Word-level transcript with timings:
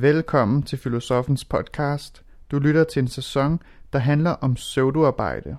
Velkommen 0.00 0.62
til 0.62 0.78
Filosofens 0.78 1.44
podcast. 1.44 2.22
Du 2.50 2.58
lytter 2.58 2.84
til 2.84 3.02
en 3.02 3.08
sæson, 3.08 3.60
der 3.92 3.98
handler 3.98 4.30
om 4.30 4.54
pseudoarbejde. 4.54 5.56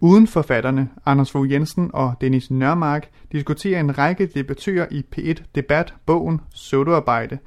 Uden 0.00 0.26
forfatterne, 0.26 0.88
Anders 1.06 1.30
Fogh 1.30 1.52
Jensen 1.52 1.90
og 1.94 2.14
Dennis 2.20 2.50
Nørmark, 2.50 3.10
diskuterer 3.32 3.80
en 3.80 3.98
række 3.98 4.26
debattører 4.26 4.86
i 4.90 5.04
P1 5.16 5.42
Debat 5.54 5.94
bogen 6.06 6.40
Pseudoarbejde. 6.50 7.38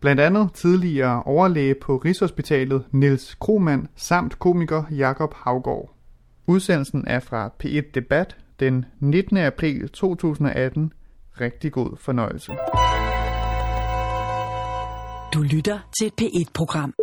Blandt 0.00 0.20
andet 0.20 0.52
tidligere 0.54 1.22
overlæge 1.22 1.74
på 1.74 1.96
Rigshospitalet 1.96 2.84
Niels 2.90 3.34
Kromand 3.34 3.86
samt 3.96 4.38
komiker 4.38 4.82
Jakob 4.90 5.34
Havgård. 5.34 5.94
Udsendelsen 6.46 7.04
er 7.06 7.20
fra 7.20 7.50
P1 7.64 7.90
Debat 7.94 8.36
den 8.60 8.84
19. 9.00 9.36
april 9.36 9.88
2018. 9.88 10.92
Rigtig 11.40 11.72
god 11.72 11.96
fornøjelse. 11.96 12.52
Du 15.34 15.42
lytter 15.42 15.78
til 15.98 16.06
et 16.06 16.12
P1-program. 16.20 16.94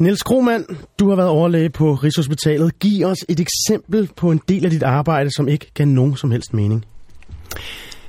Niels 0.00 0.22
Krohmann, 0.22 0.64
du 0.98 1.08
har 1.08 1.16
været 1.16 1.28
overlæge 1.28 1.70
på 1.70 1.94
Rigshospitalet. 1.94 2.78
Giv 2.78 3.06
os 3.06 3.18
et 3.28 3.40
eksempel 3.40 4.10
på 4.16 4.30
en 4.30 4.40
del 4.48 4.64
af 4.64 4.70
dit 4.70 4.82
arbejde, 4.82 5.30
som 5.36 5.48
ikke 5.48 5.70
gav 5.74 5.86
nogen 5.86 6.16
som 6.16 6.30
helst 6.30 6.54
mening. 6.54 6.84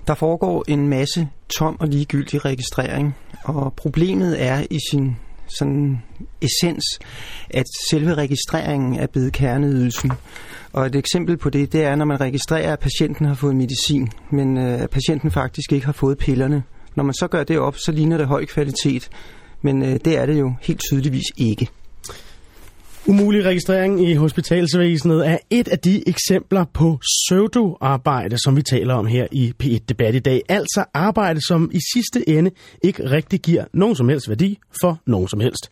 Der 0.07 0.13
foregår 0.13 0.63
en 0.67 0.87
masse 0.87 1.27
tom 1.57 1.77
og 1.79 1.87
ligegyldig 1.87 2.45
registrering, 2.45 3.15
og 3.43 3.73
problemet 3.73 4.43
er 4.43 4.63
i 4.69 4.79
sin 4.91 5.15
sådan 5.47 6.01
essens, 6.41 6.83
at 7.49 7.65
selve 7.89 8.13
registreringen 8.13 8.99
er 8.99 9.07
blevet 9.07 9.33
kerneydelsen. 9.33 10.11
Og 10.73 10.85
et 10.85 10.95
eksempel 10.95 11.37
på 11.37 11.49
det, 11.49 11.73
det 11.73 11.83
er, 11.83 11.95
når 11.95 12.05
man 12.05 12.21
registrerer, 12.21 12.73
at 12.73 12.79
patienten 12.79 13.25
har 13.25 13.33
fået 13.33 13.55
medicin, 13.55 14.09
men 14.31 14.57
øh, 14.57 14.81
at 14.81 14.89
patienten 14.89 15.31
faktisk 15.31 15.71
ikke 15.71 15.85
har 15.85 15.93
fået 15.93 16.17
pillerne. 16.17 16.63
Når 16.95 17.03
man 17.03 17.13
så 17.13 17.27
gør 17.27 17.43
det 17.43 17.59
op, 17.59 17.77
så 17.77 17.91
ligner 17.91 18.17
det 18.17 18.27
høj 18.27 18.45
kvalitet, 18.45 19.09
men 19.61 19.83
øh, 19.83 19.99
det 20.05 20.17
er 20.17 20.25
det 20.25 20.39
jo 20.39 20.53
helt 20.61 20.81
tydeligvis 20.89 21.25
ikke. 21.37 21.67
Umulig 23.07 23.45
registrering 23.45 24.09
i 24.09 24.13
hospitalsvæsenet 24.13 25.27
er 25.27 25.37
et 25.49 25.67
af 25.67 25.79
de 25.79 26.09
eksempler 26.09 26.65
på 26.73 26.99
pseudoarbejde, 27.01 28.37
som 28.43 28.55
vi 28.55 28.61
taler 28.61 28.93
om 28.93 29.05
her 29.05 29.27
i 29.31 29.53
P1-debat 29.63 30.15
i 30.15 30.19
dag. 30.19 30.41
Altså 30.49 30.85
arbejde, 30.93 31.47
som 31.47 31.71
i 31.73 31.79
sidste 31.93 32.29
ende 32.29 32.51
ikke 32.83 33.11
rigtig 33.11 33.39
giver 33.39 33.65
nogen 33.73 33.95
som 33.95 34.09
helst 34.09 34.29
værdi 34.29 34.59
for 34.81 35.01
nogen 35.05 35.27
som 35.27 35.39
helst. 35.39 35.71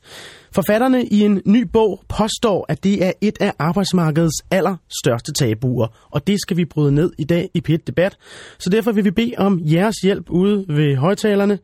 Forfatterne 0.52 1.06
i 1.06 1.22
en 1.22 1.42
ny 1.46 1.64
bog 1.74 2.04
påstår, 2.10 2.66
at 2.70 2.84
det 2.84 3.06
er 3.06 3.12
et 3.22 3.38
af 3.42 3.54
arbejdsmarkedets 3.60 4.46
allerstørste 4.52 5.34
tabuer, 5.34 5.88
og 6.12 6.28
det 6.28 6.42
skal 6.42 6.58
vi 6.58 6.66
bryde 6.66 6.92
ned 6.92 7.12
i 7.18 7.24
dag 7.24 7.50
i 7.54 7.64
P1-debat. 7.70 8.18
Så 8.60 8.70
derfor 8.70 8.92
vil 8.92 9.06
vi 9.06 9.12
bede 9.12 9.34
om 9.38 9.62
jeres 9.64 9.96
hjælp 10.04 10.30
ude 10.30 10.66
ved 10.68 10.96
højtalerne. 10.96 11.60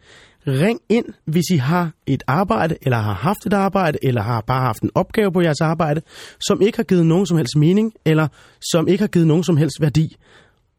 Ring 0.47 0.79
ind, 0.89 1.05
hvis 1.25 1.43
I 1.51 1.57
har 1.57 1.91
et 2.05 2.23
arbejde, 2.27 2.77
eller 2.81 2.97
har 2.97 3.13
haft 3.13 3.45
et 3.45 3.53
arbejde, 3.53 3.97
eller 4.03 4.21
har 4.21 4.41
bare 4.41 4.61
haft 4.61 4.81
en 4.81 4.89
opgave 4.95 5.31
på 5.31 5.41
jeres 5.41 5.61
arbejde, 5.61 6.01
som 6.47 6.61
ikke 6.61 6.77
har 6.77 6.83
givet 6.83 7.05
nogen 7.05 7.25
som 7.25 7.37
helst 7.37 7.55
mening, 7.55 7.93
eller 8.05 8.27
som 8.71 8.87
ikke 8.87 9.01
har 9.01 9.07
givet 9.07 9.27
nogen 9.27 9.43
som 9.43 9.57
helst 9.57 9.81
værdi. 9.81 10.15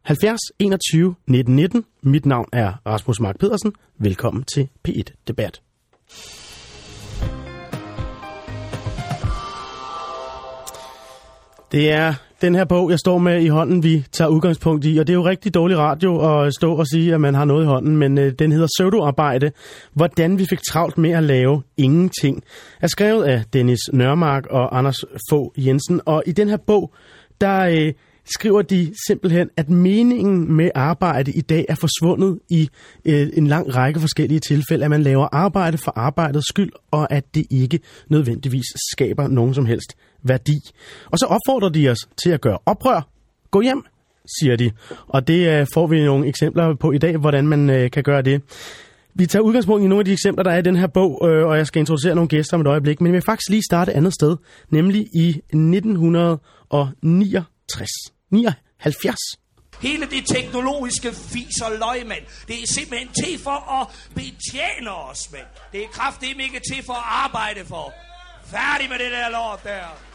70 0.01 0.39
21 0.59 1.15
19 1.27 1.55
19. 1.55 1.85
Mit 2.03 2.25
navn 2.25 2.45
er 2.53 2.73
Rasmus 2.85 3.19
Mark 3.19 3.39
Pedersen. 3.39 3.73
Velkommen 3.97 4.43
til 4.43 4.69
P1 4.87 5.03
Debat. 5.27 5.61
Det 11.71 11.91
er 11.91 12.28
den 12.41 12.55
her 12.55 12.65
bog, 12.65 12.91
jeg 12.91 12.99
står 12.99 13.17
med 13.17 13.41
i 13.41 13.47
hånden, 13.47 13.83
vi 13.83 14.05
tager 14.11 14.29
udgangspunkt 14.29 14.85
i, 14.85 14.97
og 14.97 15.07
det 15.07 15.13
er 15.13 15.17
jo 15.17 15.25
rigtig 15.25 15.53
dårlig 15.53 15.77
radio 15.77 16.43
at 16.43 16.53
stå 16.53 16.75
og 16.75 16.87
sige, 16.87 17.13
at 17.13 17.21
man 17.21 17.35
har 17.35 17.45
noget 17.45 17.63
i 17.63 17.67
hånden, 17.67 17.97
men 17.97 18.17
øh, 18.17 18.33
den 18.39 18.51
hedder 18.51 18.67
Pseudoarbejde, 18.77 19.51
hvordan 19.93 20.39
vi 20.39 20.45
fik 20.49 20.59
travlt 20.61 20.97
med 20.97 21.11
at 21.11 21.23
lave 21.23 21.63
ingenting, 21.77 22.43
er 22.81 22.87
skrevet 22.87 23.23
af 23.23 23.43
Dennis 23.53 23.79
Nørmark 23.93 24.45
og 24.45 24.77
Anders 24.77 25.05
Fogh 25.29 25.67
Jensen, 25.67 26.01
og 26.05 26.23
i 26.25 26.31
den 26.31 26.49
her 26.49 26.57
bog, 26.57 26.93
der 27.41 27.59
øh, 27.59 27.93
skriver 28.33 28.61
de 28.61 28.93
simpelthen, 29.07 29.49
at 29.57 29.69
meningen 29.69 30.53
med 30.53 30.71
arbejde 30.75 31.31
i 31.31 31.41
dag 31.41 31.65
er 31.69 31.75
forsvundet 31.75 32.39
i 32.49 32.69
øh, 33.05 33.29
en 33.33 33.47
lang 33.47 33.75
række 33.75 33.99
forskellige 33.99 34.39
tilfælde, 34.39 34.83
at 34.83 34.89
man 34.89 35.03
laver 35.03 35.27
arbejde 35.31 35.77
for 35.77 35.93
arbejdets 35.95 36.45
skyld, 36.49 36.71
og 36.91 37.11
at 37.11 37.35
det 37.35 37.45
ikke 37.49 37.79
nødvendigvis 38.09 38.65
skaber 38.91 39.27
nogen 39.27 39.53
som 39.53 39.65
helst 39.65 39.95
værdi. 40.23 40.59
Og 41.05 41.19
så 41.19 41.25
opfordrer 41.25 41.69
de 41.69 41.89
os 41.89 41.99
til 42.23 42.29
at 42.29 42.41
gøre 42.41 42.57
oprør. 42.65 43.09
Gå 43.51 43.61
hjem, 43.61 43.83
siger 44.39 44.55
de. 44.55 44.71
Og 45.07 45.27
det 45.27 45.47
øh, 45.47 45.67
får 45.73 45.87
vi 45.87 46.05
nogle 46.05 46.27
eksempler 46.27 46.75
på 46.75 46.91
i 46.91 46.97
dag, 46.97 47.17
hvordan 47.17 47.47
man 47.47 47.69
øh, 47.69 47.91
kan 47.91 48.03
gøre 48.03 48.21
det. 48.21 48.41
Vi 49.15 49.25
tager 49.25 49.43
udgangspunkt 49.43 49.83
i 49.83 49.87
nogle 49.87 50.01
af 50.01 50.05
de 50.05 50.11
eksempler, 50.11 50.43
der 50.43 50.51
er 50.51 50.57
i 50.57 50.61
den 50.61 50.75
her 50.75 50.87
bog, 50.87 51.29
øh, 51.29 51.47
og 51.47 51.57
jeg 51.57 51.67
skal 51.67 51.79
introducere 51.79 52.15
nogle 52.15 52.27
gæster 52.27 52.57
om 52.57 52.61
et 52.61 52.67
øjeblik. 52.67 53.01
Men 53.01 53.07
jeg 53.07 53.13
vil 53.13 53.21
faktisk 53.21 53.49
lige 53.49 53.63
starte 53.69 53.91
et 53.91 53.95
andet 53.95 54.13
sted, 54.13 54.37
nemlig 54.69 55.07
i 55.13 55.27
1969. 55.29 57.89
79. 58.31 59.15
Hele 59.81 60.05
det 60.05 60.27
teknologiske 60.27 61.13
fis 61.13 61.61
og 61.61 61.71
løg, 61.71 62.07
mand. 62.07 62.25
Det 62.47 62.63
er 62.63 62.67
simpelthen 62.67 63.09
til 63.23 63.39
for 63.43 63.81
at 63.81 63.87
betjene 64.15 64.91
os, 64.91 65.31
mand. 65.31 65.45
Det 65.71 65.83
er 65.83 65.87
kraftigt 65.87 66.41
ikke 66.41 66.59
til 66.73 66.83
for 66.85 66.93
at 66.93 67.05
arbejde 67.05 67.65
for. 67.65 67.93
Færdig 68.45 68.89
med 68.89 68.99
det 68.99 69.11
der 69.11 69.29
lort 69.29 69.63
der. 69.63 70.08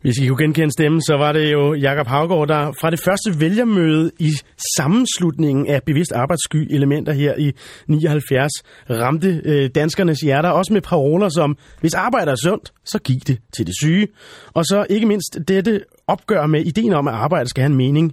Hvis 0.00 0.18
I 0.18 0.26
kunne 0.26 0.44
genkende 0.44 0.72
stemmen, 0.72 1.02
så 1.02 1.16
var 1.16 1.32
det 1.32 1.52
jo 1.52 1.74
Jakob 1.74 2.06
Havgård, 2.06 2.48
der 2.48 2.72
fra 2.80 2.90
det 2.90 3.00
første 3.00 3.40
vælgermøde 3.40 4.10
i 4.18 4.30
sammenslutningen 4.76 5.66
af 5.66 5.82
bevidst 5.82 6.12
arbejdssky 6.12 6.74
elementer 6.74 7.12
her 7.12 7.34
i 7.38 7.52
79 7.88 8.50
ramte 8.90 9.42
øh, 9.44 9.70
danskernes 9.74 10.20
hjerter, 10.20 10.48
også 10.48 10.72
med 10.72 10.80
paroler 10.80 11.28
som, 11.28 11.56
hvis 11.80 11.94
arbejder 11.94 12.32
er 12.32 12.36
sundt, 12.36 12.72
så 12.84 12.98
giv 12.98 13.20
det 13.26 13.38
til 13.56 13.66
det 13.66 13.74
syge. 13.82 14.08
Og 14.54 14.64
så 14.64 14.86
ikke 14.90 15.06
mindst 15.06 15.38
dette 15.48 15.80
opgør 16.06 16.46
med 16.46 16.60
ideen 16.66 16.92
om, 16.92 17.08
at 17.08 17.14
arbejde 17.14 17.48
skal 17.48 17.62
have 17.62 17.70
en 17.70 17.76
mening. 17.76 18.12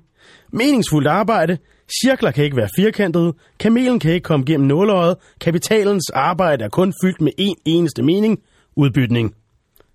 Meningsfuldt 0.53 1.07
arbejde, 1.07 1.57
cirkler 2.03 2.31
kan 2.31 2.43
ikke 2.43 2.57
være 2.57 2.69
firkantede, 2.77 3.33
kamelen 3.59 3.99
kan 3.99 4.11
ikke 4.11 4.23
komme 4.23 4.45
gennem 4.45 4.67
nåløjet, 4.67 5.16
kapitalens 5.41 6.09
arbejde 6.09 6.63
er 6.63 6.69
kun 6.69 6.93
fyldt 7.03 7.21
med 7.21 7.31
én 7.41 7.61
eneste 7.66 8.03
mening, 8.03 8.39
udbytning. 8.75 9.35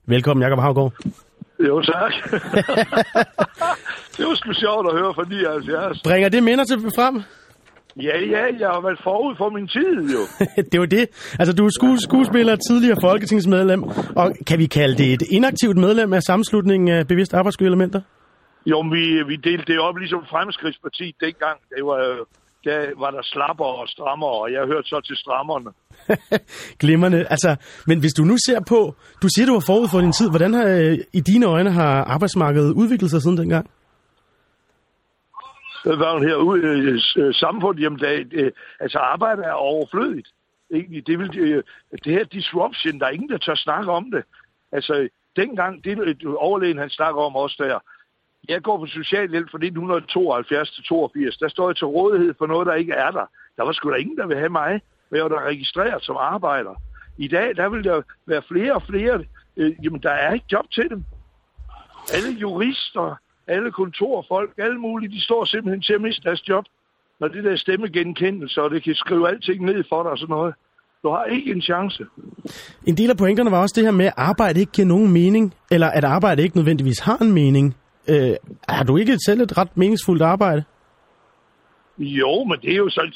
Velkommen, 0.07 0.43
Jakob 0.43 0.59
Havgård. 0.59 0.93
Jo, 1.61 1.83
tak. 1.83 2.13
det 4.17 4.27
var 4.27 4.35
sgu 4.35 4.53
sjovt 4.53 4.87
at 4.91 4.99
høre 4.99 5.15
fra 5.15 5.25
79. 5.29 6.03
Bringer 6.05 6.29
det 6.29 6.43
minder 6.43 6.65
til 6.65 6.79
frem? 6.81 7.23
Ja, 8.03 8.19
ja, 8.19 8.43
jeg 8.59 8.69
har 8.69 8.81
været 8.81 9.01
forud 9.03 9.35
for 9.37 9.51
min 9.51 9.69
tid, 9.69 9.95
jo. 10.17 10.23
det 10.73 10.81
var 10.81 10.87
det. 10.87 11.35
Altså, 11.39 11.53
du 11.55 11.67
er 11.67 11.71
sku- 11.79 12.01
skuespiller, 12.09 12.57
tidligere 12.57 12.97
folketingsmedlem, 13.03 13.83
og 14.17 14.27
kan 14.47 14.59
vi 14.59 14.67
kalde 14.67 14.97
det 14.99 15.13
et 15.13 15.23
inaktivt 15.31 15.77
medlem 15.77 16.13
af 16.13 16.23
sammenslutningen 16.23 16.89
af 16.89 17.07
bevidst 17.09 17.35
arbejdsskydelementer? 17.35 18.01
Jo, 18.67 18.81
vi, 18.81 19.23
vi 19.31 19.37
delte 19.37 19.73
det 19.73 19.79
op 19.81 19.97
ligesom 19.97 20.23
Fremskridtspartiet 20.31 21.15
dengang. 21.21 21.59
Det 21.77 21.85
var, 21.85 22.01
der 22.65 22.79
var 23.03 23.11
der 23.11 23.23
slapper 23.23 23.65
og 23.65 23.89
strammer, 23.89 24.27
og 24.27 24.53
jeg 24.53 24.67
hørte 24.67 24.89
så 24.89 25.01
til 25.01 25.17
strammerne. 25.17 25.71
Glimrende. 26.83 27.27
Altså, 27.35 27.57
men 27.87 28.01
hvis 28.01 28.13
du 28.13 28.23
nu 28.23 28.37
ser 28.47 28.61
på, 28.69 28.95
du 29.23 29.29
siger, 29.35 29.47
du 29.47 29.53
var 29.53 29.65
forud 29.67 29.89
for 29.89 30.01
din 30.01 30.13
tid. 30.13 30.31
Hvordan 30.31 30.55
har, 30.55 30.67
øh, 30.69 30.99
i 31.13 31.21
dine 31.21 31.47
øjne 31.47 31.71
har 31.71 32.05
arbejdsmarkedet 32.05 32.73
udviklet 32.73 33.11
sig 33.11 33.23
siden 33.23 33.37
dengang? 33.37 33.71
Hvad 35.85 35.97
var 35.97 36.19
her 36.29 36.37
ud 36.37 36.59
øh, 37.17 37.35
samfundet, 37.35 37.83
jamen 37.83 37.99
der, 37.99 38.25
øh, 38.33 38.53
altså 38.81 38.99
arbejde 38.99 39.43
er 39.43 39.53
overflødigt. 39.53 40.29
Ikke? 40.71 41.03
Det, 41.07 41.19
vil, 41.19 41.39
øh, 41.39 41.63
det 42.05 42.13
her 42.13 42.25
disruption, 42.25 43.01
der 43.01 43.07
er 43.07 43.11
ingen, 43.11 43.31
der 43.31 43.39
tør 43.39 43.55
snakke 43.55 43.91
om 43.93 44.11
det. 44.11 44.25
Altså, 44.73 45.09
dengang, 45.37 45.85
det 45.85 46.27
overlægen 46.37 46.79
han 46.79 46.91
snakker 46.91 47.21
om 47.23 47.37
også 47.37 47.57
der, 47.59 47.79
jeg 48.49 48.63
går 48.63 48.79
på 48.79 48.87
socialhjælp 48.87 49.51
fra 49.51 49.59
1972 49.59 50.71
til 50.71 50.85
82. 50.85 51.37
Der 51.37 51.49
står 51.49 51.69
jeg 51.69 51.77
til 51.77 51.87
rådighed 51.87 52.35
for 52.39 52.47
noget, 52.47 52.67
der 52.67 52.75
ikke 52.75 52.93
er 52.93 53.11
der. 53.11 53.27
Der 53.57 53.65
var 53.65 53.73
sgu 53.73 53.91
da 53.91 53.97
ingen, 53.97 54.17
der 54.17 54.27
ville 54.27 54.39
have 54.39 54.57
mig, 54.63 54.81
men 55.11 55.17
jeg 55.17 55.25
var 55.25 55.29
da 55.37 55.45
registreret 55.45 56.05
som 56.05 56.17
arbejder. 56.17 56.75
I 57.19 57.29
dag, 57.29 57.57
der 57.57 57.69
vil 57.69 57.85
der 57.85 58.03
være 58.27 58.43
flere 58.49 58.75
og 58.75 58.83
flere, 58.83 59.25
øh, 59.57 59.73
jamen 59.85 60.03
der 60.03 60.11
er 60.11 60.35
ikke 60.35 60.47
job 60.53 60.71
til 60.71 60.91
dem. 60.91 61.05
Alle 62.15 62.31
jurister, 62.31 63.17
alle 63.47 63.73
kontorfolk, 63.73 64.51
alle 64.59 64.79
mulige, 64.79 65.13
de 65.17 65.25
står 65.25 65.45
simpelthen 65.45 65.83
til 65.83 65.93
at 65.93 66.01
miste 66.01 66.23
deres 66.23 66.49
job, 66.49 66.65
når 67.21 67.29
det 67.29 67.45
der 67.45 67.57
stemmegenkendelse, 67.57 68.63
og 68.63 68.71
det 68.71 68.83
kan 68.83 68.95
skrive 68.95 69.29
alting 69.29 69.65
ned 69.65 69.85
for 69.89 70.03
dig 70.03 70.13
og 70.13 70.19
sådan 70.19 70.33
noget. 70.33 70.55
Du 71.03 71.09
har 71.09 71.25
ikke 71.25 71.51
en 71.53 71.63
chance. 71.63 72.07
En 72.87 72.97
del 72.97 73.11
af 73.11 73.17
pointerne 73.17 73.51
var 73.51 73.63
også 73.63 73.75
det 73.77 73.85
her 73.85 73.91
med, 73.91 74.07
at 74.07 74.13
arbejde 74.17 74.61
ikke 74.61 74.73
giver 74.73 74.89
nogen 74.89 75.13
mening, 75.13 75.55
eller 75.71 75.87
at 75.87 76.05
arbejde 76.05 76.43
ikke 76.43 76.57
nødvendigvis 76.57 76.99
har 76.99 77.17
en 77.17 77.33
mening. 77.33 77.77
Øh, 78.09 78.37
har 78.69 78.85
du 78.85 78.97
ikke 78.97 79.19
selv 79.19 79.41
et 79.41 79.59
ret 79.59 79.77
meningsfuldt 79.77 80.23
arbejde? 80.23 80.65
Jo, 81.99 82.45
men 82.45 82.61
det 82.63 82.73
er 82.73 82.77
jo 82.77 82.89
så... 82.89 83.11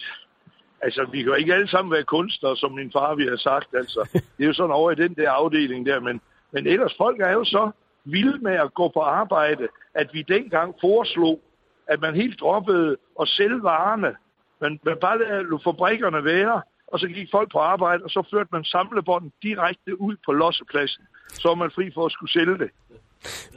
Altså, 0.80 1.06
vi 1.12 1.18
kan 1.18 1.26
jo 1.26 1.34
ikke 1.34 1.54
alle 1.54 1.68
sammen 1.68 1.92
være 1.92 2.02
kunstnere, 2.04 2.56
som 2.56 2.72
min 2.72 2.92
far 2.92 3.14
vi 3.14 3.26
har 3.26 3.36
sagt. 3.36 3.74
Altså, 3.74 4.08
det 4.36 4.42
er 4.44 4.46
jo 4.46 4.52
sådan 4.52 4.70
over 4.70 4.90
i 4.90 4.94
den 4.94 5.14
der 5.14 5.30
afdeling 5.30 5.86
der. 5.86 6.00
Men, 6.00 6.20
men 6.52 6.66
ellers, 6.66 6.94
folk 6.98 7.20
er 7.20 7.32
jo 7.32 7.44
så 7.44 7.70
vilde 8.04 8.38
med 8.38 8.52
at 8.52 8.74
gå 8.74 8.88
på 8.88 9.00
arbejde, 9.00 9.68
at 9.94 10.10
vi 10.12 10.22
dengang 10.22 10.74
foreslog, 10.80 11.40
at 11.86 12.00
man 12.00 12.14
helt 12.14 12.40
droppede 12.40 12.96
at 13.20 13.28
sælge 13.28 13.62
varerne. 13.62 14.14
Men 14.60 14.80
man 14.82 14.96
bare 15.00 15.18
lade 15.18 15.60
fabrikkerne 15.64 16.24
være, 16.24 16.62
og 16.86 17.00
så 17.00 17.06
gik 17.08 17.28
folk 17.30 17.52
på 17.52 17.58
arbejde, 17.58 18.04
og 18.04 18.10
så 18.10 18.22
førte 18.30 18.48
man 18.52 18.64
samlebånden 18.64 19.32
direkte 19.42 20.00
ud 20.00 20.16
på 20.26 20.32
lossepladsen. 20.32 21.04
Så 21.28 21.48
var 21.48 21.54
man 21.54 21.70
fri 21.70 21.90
for 21.94 22.06
at 22.06 22.12
skulle 22.12 22.32
sælge 22.32 22.58
det. 22.58 22.70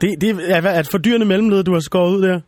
Det, 0.02 0.22
det 0.22 0.30
er, 0.30 0.62
er 0.62 0.80
et 0.80 0.92
fordyrende 0.92 1.26
mellemled, 1.26 1.64
du 1.64 1.74
har 1.74 1.80
skåret 1.80 2.16
ud 2.16 2.22
der? 2.22 2.42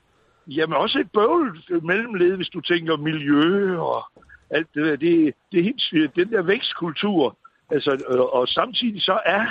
Jamen 0.48 0.78
også 0.78 1.00
et 1.00 1.12
bøvl 1.14 1.64
mellemled, 1.84 2.36
hvis 2.36 2.50
du 2.50 2.62
tænker 2.62 2.98
miljø 2.98 3.78
og 3.78 4.04
alt 4.50 4.68
det 4.74 4.86
der. 4.86 4.96
Det, 4.96 5.34
det 5.52 5.60
er 5.60 5.64
helt 5.64 5.82
sygt. 5.82 6.16
Den 6.16 6.32
der 6.32 6.42
vækstkultur. 6.42 7.38
Altså, 7.72 8.04
og, 8.08 8.34
og 8.34 8.48
samtidig 8.48 9.02
så 9.02 9.20
er 9.26 9.46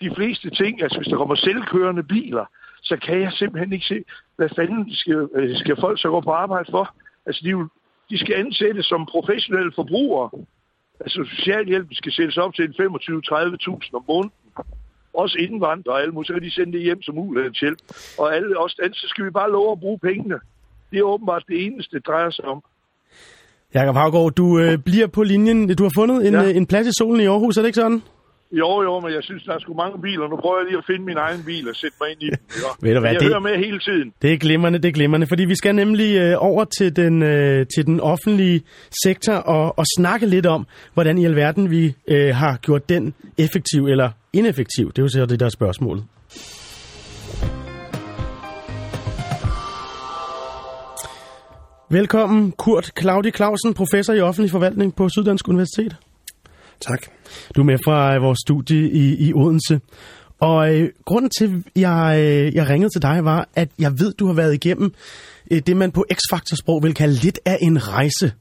de 0.00 0.14
fleste 0.16 0.50
ting, 0.50 0.82
altså 0.82 0.98
hvis 0.98 1.08
der 1.08 1.16
kommer 1.16 1.34
selvkørende 1.34 2.02
biler, 2.02 2.44
så 2.82 2.96
kan 2.96 3.20
jeg 3.20 3.32
simpelthen 3.32 3.72
ikke 3.72 3.86
se, 3.86 4.04
hvad 4.36 4.48
fanden 4.56 4.94
skal, 4.94 5.28
øh, 5.34 5.56
skal 5.56 5.76
folk 5.80 6.00
så 6.00 6.08
gå 6.08 6.20
på 6.20 6.30
arbejde 6.30 6.70
for. 6.70 6.94
Altså 7.26 7.40
de, 7.44 7.52
de 8.10 8.18
skal 8.18 8.34
ansættes 8.34 8.86
som 8.86 9.06
professionelle 9.06 9.72
forbrugere. 9.74 10.30
Altså 11.00 11.24
socialhjælp 11.36 11.88
skal 11.92 12.12
sættes 12.12 12.36
op 12.36 12.54
til 12.54 12.62
25-30.000 12.62 13.90
om 13.92 14.04
måneden. 14.08 14.32
Også 15.14 15.36
indvandrere 15.38 15.94
og 15.94 16.00
alle 16.00 16.12
mulige, 16.12 16.26
så 16.26 16.32
kan 16.32 16.42
de 16.42 16.54
sende 16.54 16.72
det 16.72 16.82
hjem 16.82 17.02
som 17.02 17.14
hjælp. 17.60 17.78
Og 18.18 18.36
alle 18.36 18.58
os 18.58 18.72
så 18.72 19.06
skal 19.08 19.24
vi 19.24 19.30
bare 19.30 19.50
love 19.50 19.72
at 19.72 19.80
bruge 19.80 19.98
pengene. 19.98 20.38
Det 20.90 20.98
er 20.98 21.02
åbenbart 21.02 21.44
det 21.48 21.64
eneste, 21.66 21.96
det 21.96 22.06
drejer 22.06 22.30
sig 22.30 22.44
om. 22.44 22.62
Jakob 23.74 23.96
Havgaard, 23.96 24.32
du 24.32 24.58
øh, 24.58 24.78
bliver 24.78 25.06
på 25.06 25.22
linjen. 25.22 25.76
Du 25.76 25.82
har 25.82 25.92
fundet 25.96 26.26
en, 26.26 26.34
ja. 26.34 26.44
øh, 26.44 26.56
en 26.56 26.66
plads 26.66 26.86
i 26.86 26.90
solen 26.98 27.20
i 27.20 27.26
Aarhus, 27.26 27.56
er 27.56 27.62
det 27.62 27.68
ikke 27.68 27.80
sådan? 27.80 28.02
Jo, 28.52 28.82
jo, 28.82 29.00
men 29.00 29.12
jeg 29.12 29.22
synes, 29.22 29.42
der 29.42 29.52
er 29.52 29.58
sgu 29.58 29.74
mange 29.74 30.00
biler. 30.02 30.28
Nu 30.28 30.36
prøver 30.36 30.58
jeg 30.58 30.66
lige 30.66 30.78
at 30.78 30.84
finde 30.86 31.04
min 31.04 31.16
egen 31.16 31.42
bil 31.44 31.68
og 31.68 31.76
sætte 31.76 31.96
mig 32.00 32.10
ind 32.10 32.22
i 32.22 32.26
den. 32.26 32.38
Ved 32.82 32.94
du 32.94 33.00
hvad, 33.00 33.10
jeg 33.10 33.20
det, 33.20 33.28
hører 33.28 33.40
med 33.40 33.56
hele 33.66 33.78
tiden. 33.78 34.12
Det 34.22 34.32
er 34.32 34.38
glimrende, 34.38 34.78
det 34.78 34.88
er 34.88 34.92
glimrende, 34.92 35.26
fordi 35.26 35.44
vi 35.44 35.54
skal 35.54 35.74
nemlig 35.74 36.16
øh, 36.16 36.34
over 36.38 36.64
til 36.64 36.96
den, 36.96 37.22
øh, 37.22 37.66
til 37.74 37.86
den 37.86 38.00
offentlige 38.00 38.62
sektor 39.04 39.34
og, 39.34 39.78
og 39.78 39.84
snakke 39.96 40.26
lidt 40.26 40.46
om, 40.46 40.66
hvordan 40.94 41.18
i 41.18 41.24
alverden 41.24 41.70
vi 41.70 41.94
øh, 42.08 42.34
har 42.34 42.56
gjort 42.56 42.88
den 42.88 43.14
effektiv 43.38 43.86
eller 43.86 44.10
ineffektiv. 44.32 44.88
Det 44.88 44.98
er 44.98 45.02
jo 45.02 45.08
så 45.08 45.26
det, 45.26 45.40
der 45.40 45.46
er 45.46 45.50
spørgsmålet. 45.50 46.04
Velkommen, 51.92 52.52
Kurt 52.52 52.92
Claudi 53.00 53.30
Clausen, 53.30 53.74
professor 53.74 54.12
i 54.12 54.20
offentlig 54.20 54.50
forvaltning 54.50 54.94
på 54.94 55.08
Syddansk 55.08 55.48
Universitet. 55.48 55.96
Tak. 56.80 57.06
Du 57.56 57.60
er 57.60 57.64
med 57.64 57.78
fra 57.84 58.14
øh, 58.14 58.22
vores 58.22 58.38
studie 58.46 58.90
i, 58.90 59.28
i 59.28 59.34
Odense. 59.34 59.80
Og 60.40 60.74
øh, 60.74 60.90
grunden 61.04 61.30
til, 61.38 61.64
at 61.66 61.80
jeg, 61.80 62.16
øh, 62.18 62.54
jeg 62.54 62.68
ringede 62.68 62.90
til 62.94 63.02
dig, 63.02 63.24
var, 63.24 63.48
at 63.54 63.68
jeg 63.78 63.98
ved, 63.98 64.12
du 64.12 64.26
har 64.26 64.34
været 64.34 64.54
igennem 64.54 64.94
øh, 65.50 65.62
det, 65.66 65.76
man 65.76 65.92
på 65.92 66.04
X-Factor-sprog 66.12 66.82
vil 66.82 66.94
kalde 66.94 67.14
lidt 67.14 67.40
af 67.44 67.58
en 67.60 67.88
rejse. 67.88 68.32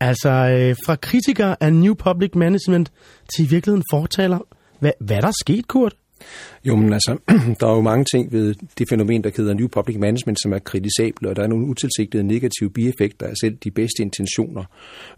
Altså 0.00 0.30
øh, 0.30 0.76
fra 0.86 0.96
kritiker 0.96 1.54
af 1.60 1.72
New 1.72 1.94
Public 1.94 2.30
Management 2.34 2.92
til 3.34 3.44
i 3.44 3.48
virkeligheden 3.48 3.84
fortaler. 3.92 4.38
Hvad, 4.80 4.92
hvad 5.00 5.22
der 5.22 5.28
er 5.28 5.32
sket, 5.40 5.68
Kurt? 5.68 5.96
Jo, 6.64 6.76
men 6.76 6.92
altså, 6.92 7.18
der 7.60 7.66
er 7.66 7.74
jo 7.74 7.80
mange 7.80 8.04
ting 8.14 8.32
ved 8.32 8.54
det 8.78 8.86
fænomen, 8.90 9.24
der 9.24 9.30
hedder 9.36 9.54
New 9.54 9.68
Public 9.68 9.96
Management, 9.96 10.40
som 10.42 10.52
er 10.52 10.58
kritisable, 10.58 11.28
og 11.28 11.36
der 11.36 11.42
er 11.42 11.46
nogle 11.46 11.66
utilsigtede 11.66 12.22
negative 12.22 12.70
bieffekter 12.70 13.26
af 13.26 13.32
selv 13.40 13.56
de 13.64 13.70
bedste 13.70 14.02
intentioner. 14.02 14.64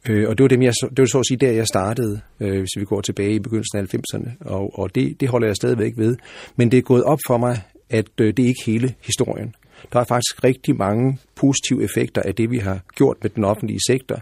Øh, 0.09 0.29
og 0.29 0.39
det 0.39 0.45
var, 0.45 0.49
dem, 0.49 0.63
jeg, 0.63 0.73
det 0.83 0.99
var 0.99 1.07
så 1.07 1.19
at 1.19 1.27
sige, 1.27 1.39
der 1.39 1.53
jeg 1.53 1.67
startede, 1.67 2.21
øh, 2.41 2.59
hvis 2.59 2.77
vi 2.77 2.85
går 2.85 3.01
tilbage 3.01 3.33
i 3.35 3.39
begyndelsen 3.39 3.79
af 3.79 3.95
90'erne, 3.95 4.31
og, 4.41 4.79
og 4.79 4.95
det, 4.95 5.21
det 5.21 5.29
holder 5.29 5.47
jeg 5.47 5.57
stadigvæk 5.57 5.93
ved. 5.97 6.17
Men 6.57 6.71
det 6.71 6.79
er 6.79 6.83
gået 6.83 7.03
op 7.03 7.19
for 7.27 7.39
mig, 7.39 7.63
at 7.91 8.21
øh, 8.21 8.27
det 8.37 8.43
er 8.43 8.49
ikke 8.49 8.65
hele 8.67 8.95
historien. 9.07 9.55
Der 9.93 10.01
er 10.01 10.05
faktisk 10.05 10.45
rigtig 10.45 10.77
mange 10.77 11.19
positive 11.35 11.85
effekter 11.85 12.23
af 12.23 12.35
det, 12.35 12.51
vi 12.51 12.59
har 12.59 12.81
gjort 12.95 13.17
med 13.23 13.31
den 13.31 13.45
offentlige 13.45 13.81
sektor 13.87 14.21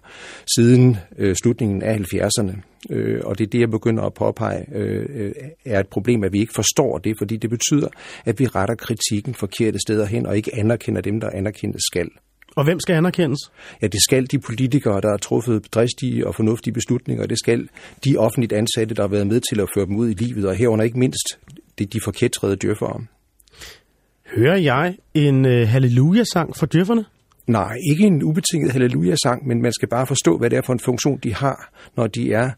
siden 0.57 0.97
øh, 1.19 1.35
slutningen 1.43 1.83
af 1.83 1.99
70'erne. 1.99 2.57
Øh, 2.91 3.21
og 3.25 3.39
det 3.39 3.47
er 3.47 3.51
det, 3.51 3.61
jeg 3.61 3.71
begynder 3.71 4.03
at 4.03 4.15
påpege, 4.15 4.65
øh, 4.75 5.33
er 5.65 5.81
et 5.81 5.89
problem, 5.89 6.25
at 6.25 6.33
vi 6.33 6.41
ikke 6.41 6.53
forstår 6.55 6.99
det, 6.99 7.15
fordi 7.19 7.37
det 7.37 7.51
betyder, 7.51 7.89
at 8.25 8.41
vi 8.41 8.47
retter 8.47 8.75
kritikken 8.75 9.35
forkerte 9.35 9.79
steder 9.79 10.07
hen 10.07 10.27
og 10.27 10.37
ikke 10.37 10.51
anerkender 10.55 11.01
dem, 11.01 11.21
der 11.21 11.31
anerkendes 11.31 11.83
skal. 11.93 12.09
Og 12.57 12.65
hvem 12.65 12.81
skal 12.81 12.95
anerkendes? 12.95 13.39
Ja, 13.83 13.87
det 13.87 14.03
skal 14.03 14.27
de 14.31 14.39
politikere, 14.39 15.01
der 15.01 15.11
har 15.11 15.17
truffet 15.17 15.75
dristige 15.75 16.27
og 16.27 16.35
fornuftige 16.35 16.75
beslutninger. 16.75 17.27
Det 17.27 17.39
skal 17.39 17.69
de 18.05 18.17
offentligt 18.17 18.53
ansatte, 18.53 18.95
der 18.95 19.03
har 19.03 19.09
været 19.09 19.27
med 19.27 19.41
til 19.41 19.61
at 19.61 19.69
føre 19.75 19.87
dem 19.87 19.97
ud 19.97 20.11
i 20.11 20.15
livet, 20.15 20.49
og 20.49 20.55
herunder 20.55 20.85
ikke 20.85 20.99
mindst 20.99 21.39
det 21.79 21.93
de 21.93 22.01
forkætrede 22.05 22.57
djøffere. 22.57 23.05
Hører 24.35 24.57
jeg 24.57 24.97
en 25.15 25.47
øh, 25.47 25.69
halleluja-sang 25.69 26.57
for 26.57 26.67
djøfferne? 26.67 27.05
Nej, 27.47 27.77
ikke 27.91 28.07
en 28.07 28.23
ubetinget 28.23 28.73
halleluja-sang, 28.73 29.47
men 29.47 29.63
man 29.63 29.73
skal 29.73 29.89
bare 29.89 30.07
forstå, 30.07 30.39
hvad 30.39 30.51
det 30.51 30.57
er 30.57 30.63
for 30.63 30.73
en 30.73 30.81
funktion, 30.81 31.19
de 31.23 31.35
har, 31.35 31.71
når 31.97 32.07
de 32.07 32.33
er 32.33 32.51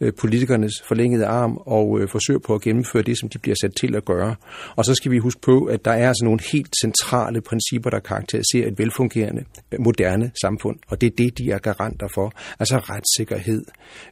øh, 0.00 0.12
politikernes 0.20 0.72
forlængede 0.88 1.26
arm 1.26 1.56
og 1.56 2.00
øh, 2.00 2.08
forsøger 2.08 2.40
på 2.46 2.54
at 2.54 2.60
gennemføre 2.60 3.02
det, 3.02 3.18
som 3.18 3.28
de 3.28 3.38
bliver 3.38 3.56
sat 3.62 3.74
til 3.80 3.96
at 3.96 4.04
gøre. 4.04 4.34
Og 4.76 4.84
så 4.84 4.94
skal 4.94 5.10
vi 5.10 5.18
huske 5.18 5.40
på, 5.40 5.64
at 5.64 5.84
der 5.84 5.90
er 5.90 6.08
altså 6.08 6.24
nogle 6.24 6.40
helt 6.52 6.74
centrale 6.82 7.40
principper, 7.40 7.90
der 7.90 7.98
karakteriserer 7.98 8.68
et 8.68 8.78
velfungerende, 8.78 9.44
moderne 9.78 10.30
samfund, 10.42 10.76
og 10.88 11.00
det 11.00 11.06
er 11.06 11.10
det, 11.18 11.38
de 11.38 11.50
er 11.50 11.58
garanter 11.58 12.08
for. 12.14 12.32
Altså 12.60 12.78
retssikkerhed 12.78 13.64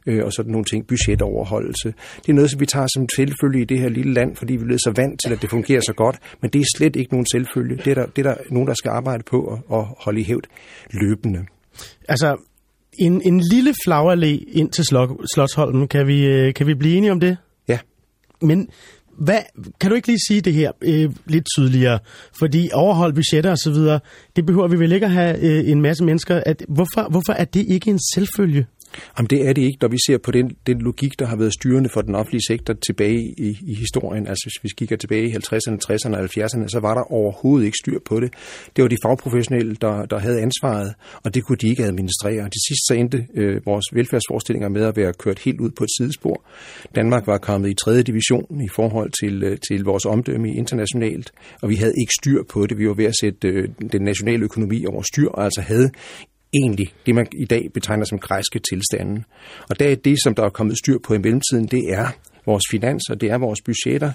øh, 0.07 0.25
og 0.25 0.33
sådan 0.33 0.51
nogle 0.51 0.65
ting, 0.65 0.87
budgetoverholdelse. 0.87 1.93
Det 2.17 2.29
er 2.29 2.33
noget, 2.33 2.51
som 2.51 2.59
vi 2.59 2.65
tager 2.65 2.87
som 2.93 3.09
selvfølge 3.15 3.61
i 3.61 3.65
det 3.65 3.79
her 3.79 3.89
lille 3.89 4.13
land, 4.13 4.35
fordi 4.35 4.55
vi 4.55 4.73
er 4.73 4.77
så 4.77 4.93
vant 4.95 5.19
til, 5.25 5.33
at 5.33 5.41
det 5.41 5.49
fungerer 5.49 5.81
så 5.81 5.93
godt, 5.93 6.19
men 6.41 6.51
det 6.51 6.61
er 6.61 6.65
slet 6.77 6.95
ikke 6.95 7.11
nogen 7.11 7.25
selvfølge. 7.31 7.75
Det 7.75 7.87
er 7.87 7.95
der, 7.95 8.05
det 8.05 8.25
er 8.25 8.29
der 8.29 8.37
nogen, 8.49 8.67
der 8.67 8.73
skal 8.73 8.89
arbejde 8.89 9.23
på 9.23 9.61
og, 9.67 9.79
at 9.79 9.85
holde 9.99 10.21
i 10.21 10.23
hævd 10.23 10.43
løbende. 10.91 11.45
Altså, 12.09 12.37
en, 12.99 13.21
en 13.21 13.41
lille 13.51 13.73
flagallé 13.87 14.43
ind 14.47 14.69
til 14.69 14.85
Slotsholmen. 15.33 15.87
Kan 15.87 16.07
vi, 16.07 16.25
øh, 16.25 16.53
kan 16.53 16.67
vi 16.67 16.73
blive 16.73 16.95
enige 16.95 17.11
om 17.11 17.19
det? 17.19 17.37
Ja. 17.67 17.79
Men 18.41 18.69
hvad, 19.17 19.39
kan 19.79 19.89
du 19.89 19.95
ikke 19.95 20.07
lige 20.07 20.19
sige 20.27 20.41
det 20.41 20.53
her 20.53 20.71
øh, 20.81 21.11
lidt 21.25 21.45
tydeligere? 21.57 21.99
Fordi 22.39 22.69
overhold 22.73 23.13
budgetter 23.13 23.51
og 23.51 23.57
så 23.57 23.71
videre, 23.71 23.99
det 24.35 24.45
behøver 24.45 24.67
vi 24.67 24.79
vel 24.79 24.91
ikke 24.91 25.05
at 25.05 25.11
have 25.11 25.39
øh, 25.39 25.69
en 25.69 25.81
masse 25.81 26.03
mennesker. 26.03 26.43
At, 26.45 26.65
hvorfor, 26.69 27.09
hvorfor 27.09 27.33
er 27.33 27.45
det 27.45 27.65
ikke 27.67 27.89
en 27.89 27.99
selvfølge? 28.13 28.65
Jamen 29.17 29.27
det 29.29 29.47
er 29.47 29.53
det 29.53 29.61
ikke, 29.61 29.77
når 29.81 29.87
vi 29.87 29.97
ser 30.07 30.17
på 30.17 30.31
den, 30.31 30.51
den 30.67 30.81
logik, 30.81 31.19
der 31.19 31.25
har 31.25 31.35
været 31.35 31.53
styrende 31.53 31.89
for 31.89 32.01
den 32.01 32.15
offentlige 32.15 32.41
sektor 32.47 32.73
tilbage 32.73 33.21
i, 33.37 33.49
i 33.61 33.75
historien. 33.75 34.27
Altså 34.27 34.43
hvis 34.45 34.63
vi 34.63 34.69
kigger 34.77 34.97
tilbage 34.97 35.27
i 35.27 35.31
50'erne, 35.31 35.77
60'erne 35.87 36.15
og 36.17 36.23
70'erne, 36.23 36.67
så 36.67 36.79
var 36.81 36.93
der 36.93 37.11
overhovedet 37.11 37.65
ikke 37.65 37.77
styr 37.83 37.99
på 38.05 38.19
det. 38.19 38.33
Det 38.75 38.81
var 38.81 38.89
de 38.89 38.97
fagprofessionelle, 39.05 39.75
der, 39.81 40.05
der 40.05 40.19
havde 40.19 40.41
ansvaret, 40.41 40.93
og 41.23 41.33
det 41.33 41.43
kunne 41.43 41.57
de 41.57 41.67
ikke 41.67 41.83
administrere. 41.83 42.43
Til 42.43 42.61
sidst 42.67 42.87
så 42.87 42.93
endte 42.93 43.27
øh, 43.33 43.65
vores 43.65 43.85
velfærdsforestillinger 43.93 44.69
med 44.69 44.83
at 44.83 44.97
være 44.97 45.13
kørt 45.13 45.39
helt 45.39 45.61
ud 45.61 45.69
på 45.77 45.83
et 45.83 45.89
sidespor. 45.97 46.43
Danmark 46.95 47.27
var 47.27 47.37
kommet 47.37 47.69
i 47.69 47.73
tredje 47.73 48.03
division 48.03 48.61
i 48.61 48.69
forhold 48.75 49.11
til, 49.21 49.43
øh, 49.43 49.57
til 49.69 49.83
vores 49.83 50.05
omdømme 50.05 50.53
internationalt, 50.55 51.31
og 51.61 51.69
vi 51.69 51.75
havde 51.75 51.93
ikke 52.01 52.13
styr 52.21 52.43
på 52.49 52.67
det. 52.67 52.77
Vi 52.77 52.87
var 52.87 52.93
ved 52.93 53.05
at 53.05 53.15
sætte 53.21 53.47
øh, 53.47 53.69
den 53.91 54.01
nationale 54.01 54.43
økonomi 54.43 54.85
over 54.85 55.01
styr, 55.01 55.29
og 55.29 55.43
altså 55.43 55.61
havde 55.61 55.91
egentlig 56.53 56.93
det, 57.05 57.15
man 57.15 57.27
i 57.33 57.45
dag 57.45 57.69
betegner 57.73 58.05
som 58.05 58.19
græske 58.19 58.59
tilstanden. 58.69 59.25
Og 59.69 59.79
der 59.79 59.91
er 59.91 59.95
det, 59.95 60.17
som 60.23 60.35
der 60.35 60.43
er 60.43 60.49
kommet 60.49 60.77
styr 60.77 60.97
på 61.03 61.13
i 61.13 61.17
mellemtiden, 61.17 61.67
det 61.67 61.83
er 61.87 62.07
vores 62.45 62.63
finanser, 62.71 63.15
det 63.15 63.31
er 63.31 63.37
vores 63.37 63.61
budgetter, 63.61 64.11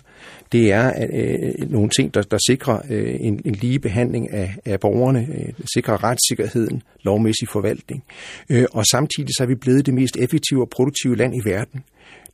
det 0.53 0.73
er 0.73 0.93
øh, 1.13 1.35
øh, 1.61 1.71
nogle 1.71 1.89
ting, 1.89 2.15
der, 2.15 2.23
der 2.23 2.39
sikrer 2.49 2.79
øh, 2.91 3.17
en, 3.21 3.41
en 3.45 3.55
lige 3.55 3.79
behandling 3.79 4.33
af, 4.33 4.55
af 4.65 4.81
borgerne, 4.81 5.21
øh, 5.21 5.53
sikrer 5.75 6.05
retssikkerheden, 6.05 6.83
lovmæssig 7.03 7.49
forvaltning. 7.49 8.05
Øh, 8.51 8.67
og 8.73 8.85
samtidig 8.87 9.31
så 9.37 9.43
er 9.43 9.47
vi 9.47 9.55
blevet 9.55 9.87
det 9.87 9.95
mest 9.95 10.17
effektive 10.17 10.63
og 10.63 10.71
produktive 10.71 11.17
land 11.17 11.35
i 11.35 11.49
verden. 11.49 11.83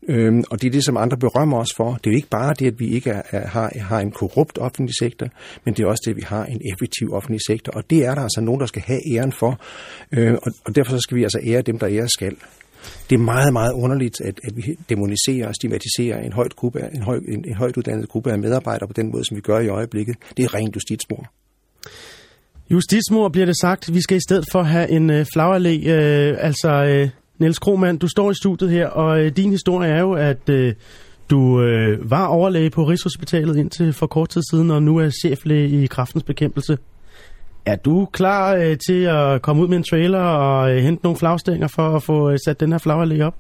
Øhm, 0.09 0.45
og 0.51 0.63
det 0.63 0.67
er 0.67 0.73
det, 0.73 0.85
som 0.85 0.97
andre 0.97 1.17
berømmer 1.17 1.59
os 1.59 1.75
for. 1.77 1.93
Det 1.93 2.07
er 2.07 2.11
jo 2.11 2.17
ikke 2.17 2.29
bare 2.29 2.55
det, 2.59 2.67
at 2.67 2.81
vi 2.81 2.89
ikke 2.89 3.11
er, 3.11 3.23
er, 3.31 3.47
har, 3.47 3.73
har 3.77 4.01
en 4.01 4.11
korrupt 4.11 4.59
offentlig 4.59 4.95
sektor, 4.99 5.27
men 5.65 5.75
det 5.75 5.83
er 5.83 5.87
også 5.87 6.03
det, 6.05 6.11
at 6.11 6.17
vi 6.17 6.23
har 6.27 6.45
en 6.45 6.61
effektiv 6.73 7.13
offentlig 7.13 7.41
sektor. 7.47 7.73
Og 7.73 7.91
det 7.91 8.05
er 8.05 8.15
der 8.15 8.23
altså 8.23 8.41
nogen, 8.41 8.61
der 8.61 8.67
skal 8.67 8.83
have 8.83 9.01
æren 9.15 9.33
for. 9.33 9.61
Øh, 10.13 10.33
og, 10.33 10.53
og 10.65 10.75
derfor 10.75 10.91
så 10.91 11.01
skal 11.01 11.17
vi 11.17 11.23
altså 11.23 11.41
ære 11.45 11.63
dem, 11.63 11.79
der 11.79 11.89
ære 11.89 12.09
skal. 12.09 12.37
Det 13.11 13.17
er 13.17 13.21
meget, 13.21 13.53
meget 13.53 13.73
underligt, 13.73 14.21
at, 14.21 14.41
at 14.45 14.57
vi 14.57 14.63
demoniserer 14.89 15.49
og 15.49 15.55
stigmatiserer 15.55 16.21
en 16.21 16.33
højt, 16.33 16.57
gruppe, 16.57 16.81
en, 16.95 17.03
høj, 17.03 17.17
en, 17.17 17.45
en 17.49 17.55
højt 17.55 17.77
uddannet 17.77 18.09
gruppe 18.09 18.33
af 18.33 18.39
medarbejdere 18.39 18.89
på 18.89 18.93
den 18.93 19.11
måde, 19.13 19.25
som 19.25 19.37
vi 19.37 19.41
gør 19.41 19.59
i 19.59 19.69
øjeblikket. 19.69 20.17
Det 20.37 20.45
er 20.45 20.55
rent 20.55 20.75
justitsmord. 20.75 21.27
Justitsmord 22.71 23.33
bliver 23.33 23.47
det 23.47 23.57
sagt. 23.61 23.95
Vi 23.95 24.01
skal 24.01 24.17
i 24.17 24.21
stedet 24.21 24.45
for 24.53 24.63
have 24.63 24.91
en 24.91 25.11
øh, 25.11 25.27
flagerlæg, 25.33 25.87
øh, 25.87 26.37
altså 26.39 26.69
øh, 26.69 27.09
Niels 27.45 27.59
Kromand, 27.59 27.99
du 27.99 28.09
står 28.09 28.31
i 28.31 28.35
studiet 28.35 28.71
her, 28.71 28.87
og 28.87 29.21
øh, 29.21 29.37
din 29.37 29.51
historie 29.51 29.91
er 29.91 30.01
jo, 30.01 30.13
at 30.13 30.49
øh, 30.49 30.75
du 31.31 31.63
øh, 31.63 32.11
var 32.11 32.27
overlæge 32.27 32.71
på 32.71 32.85
Rigshospitalet 32.85 33.57
indtil 33.57 33.93
for 33.93 34.07
kort 34.07 34.29
tid 34.29 34.43
siden, 34.51 34.71
og 34.71 34.83
nu 34.83 34.97
er 34.97 35.11
cheflæge 35.11 35.83
i 35.83 35.87
kraftens 35.87 36.25
bekæmpelse. 36.25 36.79
Er 37.67 37.77
du 37.77 38.09
klar 38.13 38.55
øh, 38.55 38.77
til 38.87 39.03
at 39.03 39.43
komme 39.43 39.63
ud 39.63 39.69
med 39.69 39.77
en 39.77 39.83
trailer 39.83 40.21
og 40.21 40.71
øh, 40.71 40.83
hente 40.83 41.05
nogle 41.05 41.19
flagstænger 41.19 41.69
for 41.69 41.97
at 41.97 42.03
få 42.03 42.31
øh, 42.31 42.39
sat 42.45 42.61
den 42.61 42.73
her 42.73 42.79
flagerlæg 42.79 43.23
op? 43.23 43.35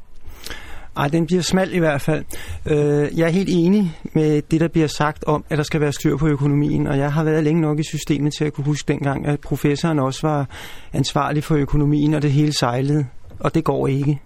Ej, 0.96 1.08
den 1.08 1.26
bliver 1.26 1.42
smal 1.42 1.74
i 1.74 1.78
hvert 1.78 2.00
fald. 2.00 2.24
Øh, 2.66 3.18
jeg 3.18 3.26
er 3.26 3.32
helt 3.32 3.48
enig 3.52 3.98
med 4.12 4.42
det, 4.50 4.60
der 4.60 4.68
bliver 4.68 4.86
sagt 4.86 5.24
om, 5.24 5.44
at 5.50 5.58
der 5.58 5.64
skal 5.64 5.80
være 5.80 5.92
styr 5.92 6.16
på 6.16 6.26
økonomien, 6.26 6.86
og 6.86 6.98
jeg 6.98 7.12
har 7.12 7.24
været 7.24 7.44
længe 7.44 7.60
nok 7.60 7.78
i 7.78 7.82
systemet 7.82 8.32
til 8.38 8.44
at 8.44 8.52
kunne 8.52 8.64
huske 8.64 8.92
dengang, 8.92 9.26
at 9.26 9.40
professoren 9.40 9.98
også 9.98 10.26
var 10.26 10.48
ansvarlig 10.92 11.44
for 11.44 11.54
økonomien, 11.54 12.14
og 12.14 12.22
det 12.22 12.32
hele 12.32 12.52
sejlede, 12.52 13.06
og 13.44 13.54
det 13.54 13.64
går 13.64 13.86
ikke. 13.86 14.20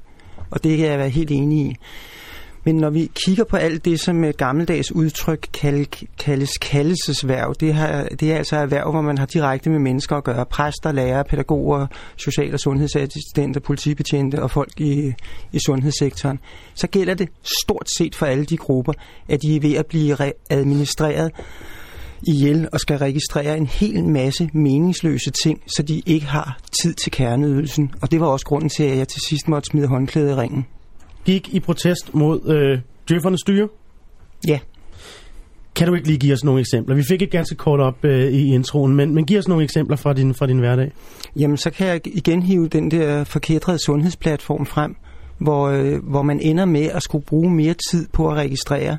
Og 0.50 0.64
det 0.64 0.78
kan 0.78 0.86
jeg 0.86 0.98
være 0.98 1.08
helt 1.08 1.30
enig 1.30 1.58
i. 1.58 1.76
Men 2.64 2.76
når 2.76 2.90
vi 2.90 3.10
kigger 3.24 3.44
på 3.44 3.56
alt 3.56 3.84
det, 3.84 4.00
som 4.00 4.16
med 4.16 4.32
gammeldags 4.32 4.92
udtryk 4.92 5.46
kaldes 6.18 6.58
kaldelsesværv, 6.58 7.54
det, 7.60 7.74
her, 7.74 8.08
det 8.08 8.32
er 8.32 8.36
altså 8.36 8.56
erhverv, 8.56 8.90
hvor 8.90 9.00
man 9.00 9.18
har 9.18 9.26
direkte 9.26 9.70
med 9.70 9.78
mennesker 9.78 10.16
at 10.16 10.24
gøre. 10.24 10.46
Præster, 10.46 10.92
lærere, 10.92 11.24
pædagoger, 11.24 11.86
social- 12.16 12.54
og 12.54 12.60
sundhedsassistenter, 12.60 13.60
politibetjente 13.60 14.42
og 14.42 14.50
folk 14.50 14.80
i, 14.80 15.12
i 15.52 15.58
sundhedssektoren. 15.66 16.38
Så 16.74 16.86
gælder 16.86 17.14
det 17.14 17.28
stort 17.62 17.88
set 17.98 18.14
for 18.14 18.26
alle 18.26 18.44
de 18.44 18.56
grupper, 18.56 18.92
at 19.28 19.42
de 19.42 19.56
er 19.56 19.60
ved 19.60 19.74
at 19.74 19.86
blive 19.86 20.16
administreret 20.50 21.32
ihjel 22.22 22.68
og 22.72 22.80
skal 22.80 22.98
registrere 22.98 23.56
en 23.56 23.66
hel 23.66 24.04
masse 24.04 24.50
meningsløse 24.52 25.30
ting, 25.44 25.62
så 25.76 25.82
de 25.82 26.02
ikke 26.06 26.26
har 26.26 26.58
tid 26.82 26.94
til 26.94 27.12
kerneydelsen. 27.12 27.94
Og 28.02 28.10
det 28.10 28.20
var 28.20 28.26
også 28.26 28.46
grunden 28.46 28.68
til, 28.68 28.82
at 28.82 28.98
jeg 28.98 29.08
til 29.08 29.20
sidst 29.28 29.48
måtte 29.48 29.66
smide 29.70 29.86
håndklædet 29.86 30.30
i 30.30 30.34
ringen 30.34 30.66
gik 31.28 31.54
i 31.54 31.60
protest 31.60 32.14
mod 32.14 32.40
øh, 32.48 32.78
djøffernes 33.08 33.40
styre? 33.40 33.68
Ja. 34.48 34.58
Kan 35.74 35.88
du 35.88 35.94
ikke 35.94 36.06
lige 36.06 36.18
give 36.18 36.32
os 36.32 36.44
nogle 36.44 36.60
eksempler? 36.60 36.96
Vi 36.96 37.02
fik 37.02 37.22
et 37.22 37.30
ganske 37.30 37.54
kort 37.54 37.80
op 37.80 38.04
øh, 38.04 38.32
i 38.32 38.54
introen, 38.54 38.96
men, 38.96 39.14
men 39.14 39.24
giv 39.26 39.38
os 39.38 39.48
nogle 39.48 39.64
eksempler 39.64 39.96
fra 39.96 40.12
din, 40.12 40.34
fra 40.34 40.46
din 40.46 40.58
hverdag. 40.58 40.92
Jamen, 41.36 41.56
så 41.56 41.70
kan 41.70 41.86
jeg 41.86 42.00
igen 42.06 42.42
hive 42.42 42.68
den 42.68 42.90
der 42.90 43.24
forkædrede 43.24 43.78
sundhedsplatform 43.86 44.66
frem, 44.66 44.96
hvor, 45.38 45.68
øh, 45.68 46.04
hvor 46.10 46.22
man 46.22 46.40
ender 46.40 46.64
med 46.64 46.84
at 46.84 47.02
skulle 47.02 47.24
bruge 47.24 47.50
mere 47.50 47.74
tid 47.90 48.08
på 48.12 48.28
at 48.28 48.36
registrere. 48.36 48.96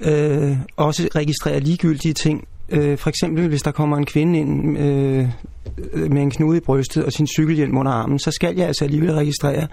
Øh, 0.00 0.56
også 0.76 1.08
registrere 1.14 1.60
ligegyldige 1.60 2.14
ting. 2.14 2.48
Øh, 2.68 2.98
for 2.98 3.08
eksempel, 3.08 3.48
hvis 3.48 3.62
der 3.62 3.70
kommer 3.70 3.96
en 3.96 4.06
kvinde 4.06 4.38
ind 4.38 4.78
øh, 4.78 5.28
med 6.10 6.22
en 6.22 6.30
knude 6.30 6.56
i 6.56 6.60
brystet 6.60 7.04
og 7.04 7.12
sin 7.12 7.26
cykelhjelm 7.26 7.78
under 7.78 7.92
armen, 7.92 8.18
så 8.18 8.30
skal 8.30 8.56
jeg 8.56 8.66
altså 8.66 8.84
alligevel 8.84 9.12
registrere, 9.12 9.66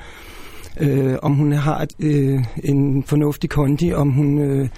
øh, 0.79 1.15
om 1.21 1.33
hun 1.33 1.51
har 1.51 1.87
øh, 1.99 2.43
en 2.63 3.03
fornuftig 3.03 3.49
kondi, 3.49 3.93
om 3.93 4.09
hun... 4.09 4.39
Øh, 4.39 4.69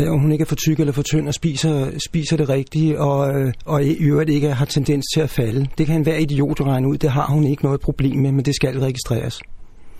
øh, 0.00 0.12
om 0.12 0.20
hun 0.20 0.32
ikke 0.32 0.42
er 0.42 0.46
for 0.46 0.56
tyk 0.56 0.80
eller 0.80 0.92
for 0.92 1.02
tynd 1.02 1.28
og 1.28 1.34
spiser, 1.34 1.90
spiser 2.08 2.36
det 2.36 2.48
rigtige, 2.48 3.00
og, 3.00 3.40
øh, 3.40 3.52
og 3.64 3.84
i 3.84 3.96
øvrigt 3.96 4.30
ikke 4.30 4.54
har 4.54 4.64
tendens 4.64 5.06
til 5.14 5.20
at 5.20 5.30
falde. 5.30 5.66
Det 5.78 5.86
kan 5.86 5.96
enhver 5.96 6.16
idiot 6.16 6.60
regne 6.60 6.88
ud. 6.88 6.98
Det 6.98 7.10
har 7.10 7.26
hun 7.26 7.44
ikke 7.44 7.64
noget 7.64 7.80
problem 7.80 8.18
med, 8.18 8.32
men 8.32 8.44
det 8.44 8.54
skal 8.54 8.80
registreres. 8.80 9.40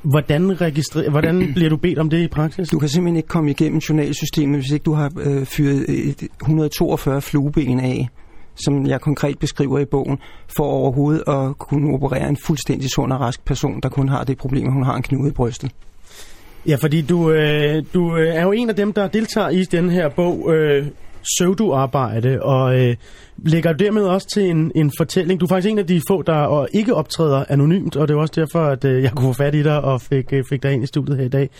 Hvordan, 0.02 0.60
registrer, 0.60 1.10
hvordan 1.10 1.42
bliver 1.54 1.70
du 1.70 1.76
bedt 1.76 1.98
om 1.98 2.10
det 2.10 2.22
i 2.22 2.28
praksis? 2.28 2.68
Du 2.68 2.78
kan 2.78 2.88
simpelthen 2.88 3.16
ikke 3.16 3.28
komme 3.28 3.50
igennem 3.50 3.78
journalsystemet, 3.78 4.60
hvis 4.60 4.72
ikke 4.72 4.84
du 4.84 4.92
har 4.92 5.12
øh, 5.20 5.44
fyret 5.44 5.84
142 6.40 7.20
flueben 7.20 7.80
af 7.80 8.08
som 8.64 8.86
jeg 8.86 9.00
konkret 9.00 9.38
beskriver 9.38 9.78
i 9.78 9.84
bogen, 9.84 10.18
for 10.56 10.64
overhovedet 10.64 11.22
at 11.28 11.58
kunne 11.58 11.94
operere 11.94 12.28
en 12.28 12.36
fuldstændig 12.46 12.90
sund 12.90 13.12
og 13.12 13.20
rask 13.20 13.44
person, 13.44 13.80
der 13.82 13.88
kun 13.88 14.08
har 14.08 14.24
det 14.24 14.38
problem, 14.38 14.66
at 14.66 14.72
hun 14.72 14.84
har 14.84 14.96
en 14.96 15.02
knude 15.02 15.28
i 15.28 15.32
brystet. 15.32 15.70
Ja, 16.66 16.76
fordi 16.76 17.02
du, 17.02 17.30
øh, 17.30 17.82
du 17.94 18.16
øh, 18.16 18.34
er 18.34 18.42
jo 18.42 18.52
en 18.52 18.68
af 18.68 18.76
dem, 18.76 18.92
der 18.92 19.08
deltager 19.08 19.48
i 19.48 19.64
den 19.64 19.90
her 19.90 20.08
bog, 20.08 20.54
øh, 20.54 20.86
pseudoarbejde, 21.22 22.42
og 22.42 22.80
øh, 22.80 22.96
lægger 23.38 23.72
dermed 23.72 24.02
også 24.02 24.28
til 24.34 24.50
en, 24.50 24.72
en 24.74 24.92
fortælling. 24.98 25.40
Du 25.40 25.44
er 25.44 25.48
faktisk 25.48 25.70
en 25.70 25.78
af 25.78 25.86
de 25.86 26.00
få, 26.08 26.22
der 26.22 26.66
ikke 26.72 26.94
optræder 26.94 27.44
anonymt, 27.48 27.96
og 27.96 28.08
det 28.08 28.14
er 28.14 28.18
også 28.18 28.34
derfor, 28.36 28.64
at 28.64 28.84
øh, 28.84 29.02
jeg 29.02 29.12
kunne 29.12 29.34
få 29.34 29.42
fat 29.42 29.54
i 29.54 29.62
dig 29.62 29.80
og 29.80 30.00
fik, 30.00 30.32
øh, 30.32 30.44
fik 30.48 30.62
dig 30.62 30.72
ind 30.72 30.82
i 30.82 30.86
studiet 30.86 31.16
her 31.16 31.24
i 31.24 31.28
dag. 31.28 31.50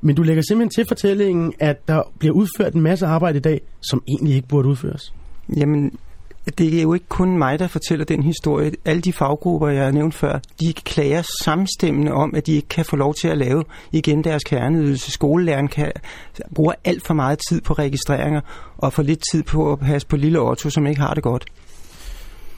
Men 0.00 0.16
du 0.16 0.22
lægger 0.22 0.42
simpelthen 0.48 0.70
til 0.70 0.84
fortællingen, 0.88 1.52
at 1.58 1.88
der 1.88 2.02
bliver 2.18 2.34
udført 2.34 2.74
en 2.74 2.80
masse 2.80 3.06
arbejde 3.06 3.38
i 3.38 3.40
dag, 3.40 3.60
som 3.80 4.02
egentlig 4.08 4.34
ikke 4.36 4.48
burde 4.48 4.68
udføres. 4.68 5.14
Jamen, 5.56 5.98
det 6.58 6.78
er 6.78 6.82
jo 6.82 6.94
ikke 6.94 7.06
kun 7.08 7.38
mig, 7.38 7.58
der 7.58 7.68
fortæller 7.68 8.04
den 8.04 8.22
historie. 8.22 8.72
Alle 8.84 9.02
de 9.02 9.12
faggrupper, 9.12 9.68
jeg 9.68 9.84
har 9.84 9.90
nævnt 9.90 10.14
før, 10.14 10.38
de 10.60 10.72
klager 10.72 11.22
samstemmende 11.42 12.12
om, 12.12 12.34
at 12.34 12.46
de 12.46 12.52
ikke 12.52 12.68
kan 12.68 12.84
få 12.84 12.96
lov 12.96 13.14
til 13.14 13.28
at 13.28 13.38
lave 13.38 13.64
igen 13.92 14.24
deres 14.24 14.44
kerneydelse. 14.44 15.10
Skolelæreren 15.10 15.68
kan, 15.68 15.92
bruger 16.54 16.72
alt 16.84 17.06
for 17.06 17.14
meget 17.14 17.38
tid 17.48 17.60
på 17.60 17.72
registreringer, 17.72 18.40
og 18.78 18.92
for 18.92 19.02
lidt 19.02 19.22
tid 19.32 19.42
på 19.42 19.72
at 19.72 19.78
passe 19.78 20.08
på 20.08 20.16
lille 20.16 20.40
Otto, 20.40 20.70
som 20.70 20.86
ikke 20.86 21.00
har 21.00 21.14
det 21.14 21.22
godt. 21.22 21.44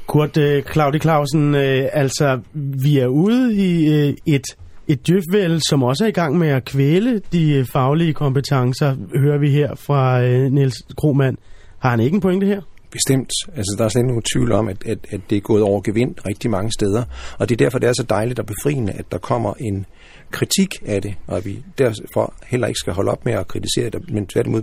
Kurt 0.07 0.37
øh, 0.37 0.62
Claudi 0.62 0.99
Clausen, 0.99 1.54
øh, 1.54 1.88
altså 1.92 2.40
vi 2.54 2.99
er 2.99 3.07
ude 3.07 3.57
i 3.57 3.95
øh, 3.95 4.14
et 4.26 4.45
et 4.90 5.07
djøfvæld, 5.07 5.61
som 5.68 5.83
også 5.83 6.04
er 6.04 6.09
i 6.09 6.12
gang 6.12 6.38
med 6.38 6.49
at 6.49 6.64
kvæle 6.64 7.21
de 7.33 7.66
faglige 7.73 8.12
kompetencer, 8.12 8.97
hører 9.16 9.38
vi 9.38 9.50
her 9.50 9.75
fra 9.75 10.21
Niels 10.49 10.76
Kromand. 10.97 11.37
Har 11.78 11.90
han 11.90 12.00
ikke 12.00 12.14
en 12.14 12.21
pointe 12.21 12.47
her? 12.47 12.61
Bestemt. 12.90 13.30
Altså, 13.49 13.75
der 13.78 13.85
er 13.85 13.88
slet 13.88 14.00
ikke 14.00 14.09
nogen 14.09 14.23
tvivl 14.35 14.52
om, 14.52 14.68
at, 14.68 14.76
at, 14.87 14.99
at 15.11 15.21
det 15.30 15.37
er 15.37 15.40
gået 15.40 15.62
over 15.62 15.80
gevind 15.80 16.14
rigtig 16.26 16.50
mange 16.50 16.73
steder. 16.73 17.04
Og 17.38 17.49
det 17.49 17.54
er 17.54 17.64
derfor, 17.64 17.78
det 17.78 17.88
er 17.88 17.92
så 17.92 18.07
dejligt 18.11 18.38
og 18.38 18.47
befriende, 18.47 18.92
at 18.92 19.04
der 19.12 19.18
kommer 19.18 19.54
en 19.61 19.87
kritik 20.30 20.75
af 20.87 21.02
det, 21.02 21.14
og 21.26 21.37
at 21.37 21.45
vi 21.45 21.64
derfor 21.78 22.35
heller 22.47 22.66
ikke 22.66 22.78
skal 22.78 22.92
holde 22.92 23.11
op 23.11 23.25
med 23.25 23.33
at 23.33 23.49
kritisere 23.49 23.90
det, 23.90 24.11
men 24.11 24.26
tværtimod 24.26 24.62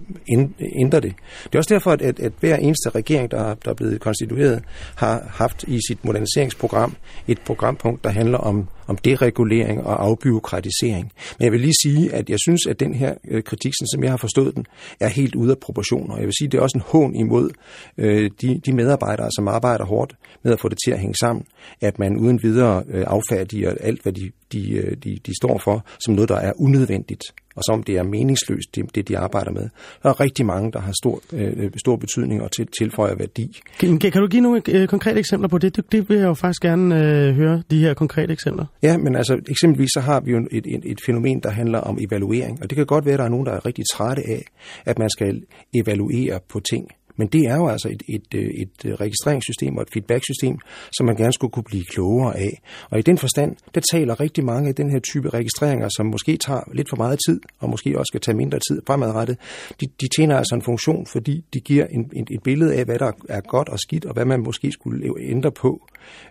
ændre 0.79 0.99
det. 0.99 1.13
Det 1.43 1.55
er 1.55 1.59
også 1.59 1.73
derfor, 1.73 1.91
at, 1.91 2.01
at, 2.01 2.19
at 2.19 2.31
hver 2.39 2.55
eneste 2.55 2.89
regering, 2.89 3.31
der, 3.31 3.53
der 3.53 3.71
er 3.71 3.75
blevet 3.75 4.01
konstitueret, 4.01 4.63
har 4.95 5.27
haft 5.29 5.63
i 5.67 5.79
sit 5.87 6.05
moderniseringsprogram 6.05 6.95
et 7.27 7.39
programpunkt, 7.45 8.03
der 8.03 8.09
handler 8.09 8.37
om, 8.37 8.67
om 8.87 8.97
deregulering 8.97 9.83
og 9.83 10.03
afbyråkratisering. 10.03 11.11
Men 11.39 11.43
jeg 11.43 11.51
vil 11.51 11.61
lige 11.61 11.73
sige, 11.83 12.13
at 12.13 12.29
jeg 12.29 12.39
synes, 12.39 12.67
at 12.67 12.79
den 12.79 12.93
her 12.93 13.13
øh, 13.27 13.43
kritik, 13.43 13.73
som 13.91 14.03
jeg 14.03 14.11
har 14.11 14.17
forstået 14.17 14.55
den, 14.55 14.65
er 14.99 15.07
helt 15.07 15.35
ude 15.35 15.51
af 15.51 15.57
proportioner. 15.57 16.17
Jeg 16.17 16.25
vil 16.25 16.33
sige, 16.39 16.45
at 16.47 16.51
det 16.51 16.57
er 16.57 16.61
også 16.61 16.77
en 16.77 16.83
hån 16.87 17.15
imod 17.15 17.49
øh, 17.97 18.31
de, 18.41 18.61
de 18.65 18.73
medarbejdere, 18.73 19.29
som 19.35 19.47
arbejder 19.47 19.85
hårdt 19.85 20.15
med 20.43 20.53
at 20.53 20.59
få 20.59 20.69
det 20.69 20.77
til 20.85 20.91
at 20.91 20.99
hænge 20.99 21.15
sammen, 21.15 21.45
at 21.81 21.99
man 21.99 22.17
uden 22.17 22.43
videre 22.43 22.83
øh, 22.87 23.03
affærdiger 23.07 23.73
alt, 23.79 24.03
hvad 24.03 24.13
de, 24.13 24.31
de, 24.51 24.71
øh, 24.71 24.97
de, 25.03 25.17
de 25.25 25.31
står 25.41 25.57
for, 25.57 25.85
som 26.05 26.13
noget, 26.13 26.29
der 26.29 26.37
er 26.37 26.53
unødvendigt 26.55 27.23
og 27.55 27.63
som 27.65 27.83
det 27.83 27.97
er 27.97 28.03
meningsløst, 28.03 28.75
det, 28.75 28.95
det 28.95 29.07
de 29.07 29.17
arbejder 29.17 29.51
med. 29.51 29.69
Der 30.03 30.09
er 30.09 30.19
rigtig 30.19 30.45
mange, 30.45 30.71
der 30.71 30.79
har 30.79 30.93
stor, 31.03 31.21
øh, 31.33 31.71
stor 31.77 31.95
betydning 31.95 32.41
og 32.41 32.51
til, 32.51 32.67
tilføjer 32.79 33.15
værdi. 33.15 33.61
Kan, 33.79 33.99
kan 33.99 34.21
du 34.21 34.27
give 34.27 34.41
nogle 34.41 34.61
øh, 34.69 34.87
konkrete 34.87 35.19
eksempler 35.19 35.47
på 35.49 35.57
det? 35.57 35.75
det? 35.75 35.91
Det 35.91 36.09
vil 36.09 36.17
jeg 36.17 36.25
jo 36.25 36.33
faktisk 36.33 36.61
gerne 36.61 36.95
øh, 36.95 37.35
høre, 37.35 37.63
de 37.71 37.79
her 37.79 37.93
konkrete 37.93 38.33
eksempler. 38.33 38.65
Ja, 38.83 38.97
men 38.97 39.15
altså 39.15 39.39
eksempelvis 39.49 39.89
så 39.93 39.99
har 39.99 40.19
vi 40.19 40.31
jo 40.31 40.37
et, 40.51 40.65
et, 40.65 40.81
et 40.83 40.99
fænomen, 41.05 41.39
der 41.39 41.49
handler 41.49 41.79
om 41.79 41.97
evaluering, 42.01 42.59
og 42.61 42.69
det 42.69 42.75
kan 42.75 42.85
godt 42.85 43.05
være, 43.05 43.13
at 43.13 43.19
der 43.19 43.25
er 43.25 43.29
nogen, 43.29 43.45
der 43.45 43.51
er 43.51 43.65
rigtig 43.65 43.83
trætte 43.93 44.23
af, 44.27 44.45
at 44.85 44.99
man 44.99 45.09
skal 45.09 45.41
evaluere 45.73 46.39
på 46.49 46.59
ting. 46.59 46.87
Men 47.17 47.27
det 47.27 47.41
er 47.41 47.55
jo 47.55 47.67
altså 47.67 47.89
et, 47.89 48.03
et, 48.07 48.39
øh, 48.39 48.49
et, 48.61 48.85
øh, 48.85 48.93
registreringssystem 48.93 49.77
og 49.77 49.81
et 49.81 49.89
feedbacksystem, 49.93 50.57
som 50.97 51.05
man 51.05 51.15
gerne 51.15 51.33
skulle 51.33 51.51
kunne 51.51 51.63
blive 51.63 51.83
klogere 51.83 52.37
af. 52.37 52.61
Og 52.89 52.99
i 52.99 53.01
den 53.01 53.17
forstand, 53.17 53.55
der 53.75 53.81
taler 53.91 54.19
rigtig 54.19 54.45
mange 54.45 54.69
af 54.69 54.75
den 54.75 54.91
her 54.91 54.99
type 54.99 55.29
registreringer, 55.29 55.89
som 55.97 56.05
måske 56.05 56.37
tager 56.37 56.61
lidt 56.73 56.89
for 56.89 56.97
meget 56.97 57.19
tid, 57.27 57.39
og 57.59 57.69
måske 57.69 57.99
også 57.99 58.11
skal 58.11 58.21
tage 58.21 58.37
mindre 58.37 58.59
tid 58.69 58.81
fremadrettet, 58.87 59.37
de, 59.81 59.85
de 60.01 60.07
tjener 60.17 60.37
altså 60.37 60.55
en 60.55 60.61
funktion, 60.61 61.05
fordi 61.05 61.45
de 61.53 61.59
giver 61.59 61.85
en, 61.85 62.11
en, 62.15 62.27
et 62.31 62.43
billede 62.43 62.75
af, 62.75 62.85
hvad 62.85 62.99
der 62.99 63.11
er 63.29 63.41
godt 63.41 63.69
og 63.69 63.79
skidt, 63.79 64.05
og 64.05 64.13
hvad 64.13 64.25
man 64.25 64.43
måske 64.43 64.71
skulle 64.71 65.13
ændre 65.21 65.51
på. 65.51 65.87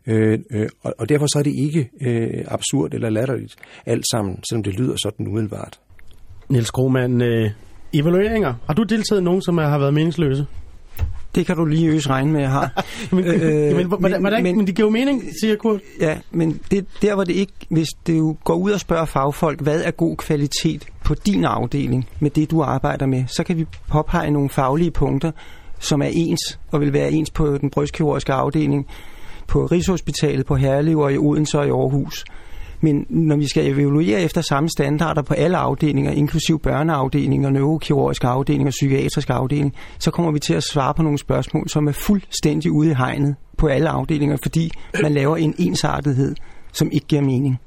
Øh, 0.07 0.39
øh, 0.51 0.69
og, 0.83 0.95
og 0.99 1.09
derfor 1.09 1.27
så 1.27 1.39
er 1.39 1.43
det 1.43 1.55
ikke 1.55 1.91
øh, 2.01 2.45
absurd 2.47 2.95
eller 2.95 3.11
latterligt 3.11 3.55
alt 3.87 4.05
sammen, 4.11 4.43
selvom 4.49 4.63
det 4.63 4.75
lyder 4.75 4.97
sådan 5.03 5.27
umiddelbart. 5.27 5.81
Niels 6.49 6.71
Krohmann, 6.71 7.23
øh, 7.23 7.51
evalueringer. 7.95 8.55
Har 8.67 8.75
du 8.75 8.83
deltaget 8.83 9.21
i 9.21 9.25
nogen, 9.25 9.43
som 9.43 9.59
har 9.59 9.79
været 9.79 9.95
meningsløse? 9.95 10.47
Det 11.35 11.47
kan 11.47 11.57
du 11.57 11.65
lige 11.65 11.89
øse 11.89 12.11
regne 12.11 12.33
med, 12.33 12.41
jeg 12.41 12.51
har. 12.51 12.85
men, 13.11 13.25
øh, 13.35 13.77
men, 13.77 13.87
hvordan, 13.87 14.23
men, 14.23 14.43
men, 14.43 14.57
men 14.57 14.67
det 14.67 14.75
giver 14.75 14.87
jo 14.87 14.93
mening, 14.93 15.23
siger 15.41 15.57
Kurt. 15.57 15.81
Ja, 16.01 16.19
men 16.31 16.61
det, 16.71 16.87
der 17.03 17.15
hvor 17.15 17.25
det 17.25 17.33
ikke, 17.33 17.53
hvis 17.69 17.89
du 18.07 18.37
går 18.45 18.55
ud 18.55 18.71
og 18.71 18.81
spørger 18.81 19.05
fagfolk, 19.05 19.61
hvad 19.61 19.83
er 19.83 19.91
god 19.91 20.17
kvalitet 20.17 20.87
på 21.05 21.15
din 21.15 21.45
afdeling 21.45 22.09
med 22.21 22.31
det, 22.31 22.51
du 22.51 22.63
arbejder 22.63 23.07
med, 23.07 23.25
så 23.27 23.45
kan 23.45 23.57
vi 23.57 23.67
påpege 23.89 24.31
nogle 24.31 24.49
faglige 24.49 24.91
punkter, 24.91 25.31
som 25.79 26.03
er 26.03 26.11
ens 26.13 26.59
og 26.71 26.81
vil 26.81 26.93
være 26.93 27.13
ens 27.13 27.31
på 27.31 27.59
den 27.59 27.71
brystkirurgiske 27.71 28.33
afdeling, 28.33 28.87
på 29.47 29.67
Rigshospitalet, 29.67 30.47
på 30.47 30.57
Herlev 30.57 30.99
og 30.99 31.13
i 31.13 31.19
Odense 31.19 31.59
og 31.59 31.67
i 31.67 31.71
Aarhus. 31.71 32.25
Men 32.85 33.07
når 33.09 33.37
vi 33.37 33.49
skal 33.49 33.67
evaluere 33.67 34.21
efter 34.21 34.41
samme 34.41 34.69
standarder 34.69 35.23
på 35.23 35.35
alle 35.35 35.57
afdelinger, 35.57 36.13
inklusiv 36.13 36.61
børneafdelinger, 36.61 37.51
neurokirurgiske 37.51 38.27
afdelinger 38.27 38.67
og 38.67 38.71
psykiatriske 38.71 39.33
afdelinger, 39.33 39.79
så 39.99 40.11
kommer 40.11 40.33
vi 40.33 40.39
til 40.39 40.55
at 40.55 40.63
svare 40.63 40.95
på 40.95 41.03
nogle 41.03 41.19
spørgsmål, 41.19 41.69
som 41.69 41.89
er 41.89 41.93
fuldstændig 41.93 42.73
ude 42.73 42.91
i 42.91 42.95
hegnet 42.95 43.35
på 43.59 43.67
alle 43.67 43.89
afdelinger, 43.89 44.37
fordi 44.43 44.71
man 45.03 45.13
laver 45.13 45.37
en 45.37 45.55
ensartethed, 45.59 46.35
som 46.73 46.91
ikke 46.93 47.07
giver 47.07 47.23
mening. 47.23 47.59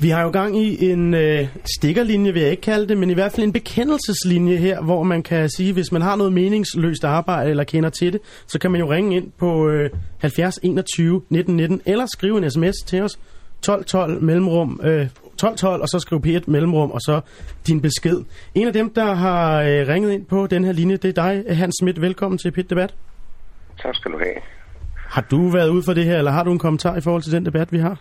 Vi 0.00 0.08
har 0.08 0.22
jo 0.22 0.30
gang 0.30 0.58
i 0.62 0.90
en 0.90 1.14
øh, 1.14 1.48
stikkerlinje, 1.76 2.32
vil 2.32 2.42
jeg 2.42 2.50
ikke 2.50 2.60
kalde 2.60 2.88
det, 2.88 2.98
men 2.98 3.10
i 3.10 3.14
hvert 3.14 3.32
fald 3.32 3.46
en 3.46 3.52
bekendelseslinje 3.52 4.56
her, 4.56 4.82
hvor 4.82 5.02
man 5.02 5.22
kan 5.22 5.50
sige, 5.50 5.72
hvis 5.72 5.92
man 5.92 6.02
har 6.02 6.16
noget 6.16 6.32
meningsløst 6.32 7.04
arbejde 7.04 7.50
eller 7.50 7.64
kender 7.64 7.90
til 7.90 8.12
det, 8.12 8.20
så 8.46 8.58
kan 8.58 8.70
man 8.70 8.80
jo 8.80 8.92
ringe 8.92 9.16
ind 9.16 9.30
på 9.38 9.68
øh, 9.68 9.90
70 10.18 10.58
21 10.62 11.22
19 11.30 11.56
19 11.56 11.80
eller 11.86 12.06
skrive 12.06 12.38
en 12.38 12.50
sms 12.50 12.76
til 12.86 13.02
os 13.02 13.18
12 13.62 13.84
12 13.84 14.22
mellemrum 14.22 14.80
øh, 14.84 15.06
12 15.38 15.56
12 15.56 15.82
og 15.82 15.88
så 15.88 15.98
skrive 15.98 16.20
P1 16.26 16.50
mellemrum 16.50 16.90
og 16.90 17.00
så 17.00 17.20
din 17.66 17.80
besked. 17.80 18.24
En 18.54 18.66
af 18.66 18.72
dem, 18.72 18.94
der 18.94 19.14
har 19.14 19.62
øh, 19.62 19.88
ringet 19.88 20.12
ind 20.12 20.26
på 20.26 20.46
den 20.46 20.64
her 20.64 20.72
linje, 20.72 20.96
det 20.96 21.18
er 21.18 21.22
dig, 21.22 21.56
Hans 21.56 21.74
Schmidt. 21.80 22.00
Velkommen 22.00 22.38
til 22.38 22.50
Pit 22.50 22.70
Debat. 22.70 22.94
Tak 23.82 23.94
skal 23.94 24.12
du 24.12 24.18
have. 24.18 24.34
Har 25.08 25.26
du 25.30 25.48
været 25.48 25.68
ude 25.68 25.82
for 25.82 25.92
det 25.92 26.04
her, 26.04 26.18
eller 26.18 26.30
har 26.30 26.44
du 26.44 26.52
en 26.52 26.58
kommentar 26.58 26.96
i 26.96 27.00
forhold 27.00 27.22
til 27.22 27.32
den 27.32 27.46
debat, 27.46 27.72
vi 27.72 27.78
har? 27.78 27.96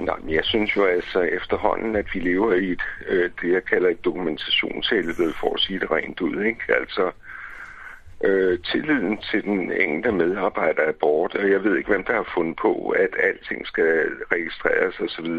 Nej, 0.00 0.16
men 0.22 0.34
jeg 0.34 0.44
synes 0.44 0.76
jo 0.76 0.84
altså 0.84 1.20
efterhånden, 1.20 1.96
at 1.96 2.06
vi 2.14 2.20
lever 2.20 2.52
i 2.52 2.72
et, 2.72 2.82
øh, 3.08 3.30
det, 3.42 3.52
jeg 3.52 3.64
kalder 3.64 3.88
et 3.88 4.04
dokumentationshelvede, 4.04 5.32
for 5.40 5.54
at 5.54 5.60
sige 5.60 5.80
det 5.80 5.90
rent 5.90 6.20
ud. 6.20 6.44
Ikke? 6.44 6.60
Altså, 6.80 7.10
øh, 8.26 8.58
tilliden 8.70 9.18
til 9.30 9.42
den 9.44 9.72
enkelte 9.72 10.12
medarbejder 10.12 10.82
er 10.82 10.96
bort, 11.00 11.34
og 11.34 11.50
jeg 11.50 11.64
ved 11.64 11.76
ikke, 11.76 11.90
hvem 11.90 12.04
der 12.04 12.14
har 12.14 12.28
fundet 12.36 12.56
på, 12.56 12.72
at 12.88 13.12
alting 13.28 13.66
skal 13.66 13.90
registreres 14.32 15.00
osv. 15.00 15.30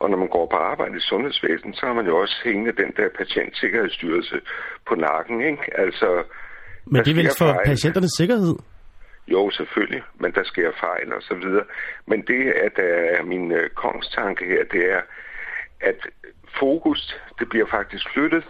Og 0.00 0.10
når 0.10 0.18
man 0.18 0.28
går 0.28 0.46
på 0.46 0.56
arbejde 0.56 0.96
i 0.96 1.00
sundhedsvæsenet, 1.10 1.76
så 1.76 1.86
har 1.86 1.94
man 1.94 2.06
jo 2.06 2.16
også 2.22 2.36
hængende 2.44 2.72
den 2.82 2.92
der 2.96 3.08
patientsikkerhedsstyrelse 3.18 4.40
på 4.88 4.94
nakken. 4.94 5.40
Ikke? 5.50 5.64
Altså, 5.84 6.08
Men 6.86 7.04
det 7.04 7.10
er 7.10 7.14
vel 7.14 7.30
for 7.38 7.52
fejl. 7.52 7.66
patienternes 7.66 8.12
sikkerhed? 8.16 8.54
Jo, 9.28 9.50
selvfølgelig, 9.50 10.02
men 10.20 10.32
der 10.32 10.44
sker 10.44 10.70
fejl 10.80 11.12
og 11.12 11.22
så 11.22 11.34
videre. 11.34 11.64
Men 12.06 12.20
det, 12.26 12.42
at 12.66 12.72
der 12.76 12.94
er 13.18 13.22
min 13.22 13.52
øh, 13.52 13.70
kongstanke 13.70 14.44
her, 14.44 14.64
det 14.72 14.92
er, 14.92 15.00
at 15.80 15.98
fokus, 16.60 17.20
det 17.38 17.48
bliver 17.48 17.66
faktisk 17.70 18.04
flyttet 18.14 18.44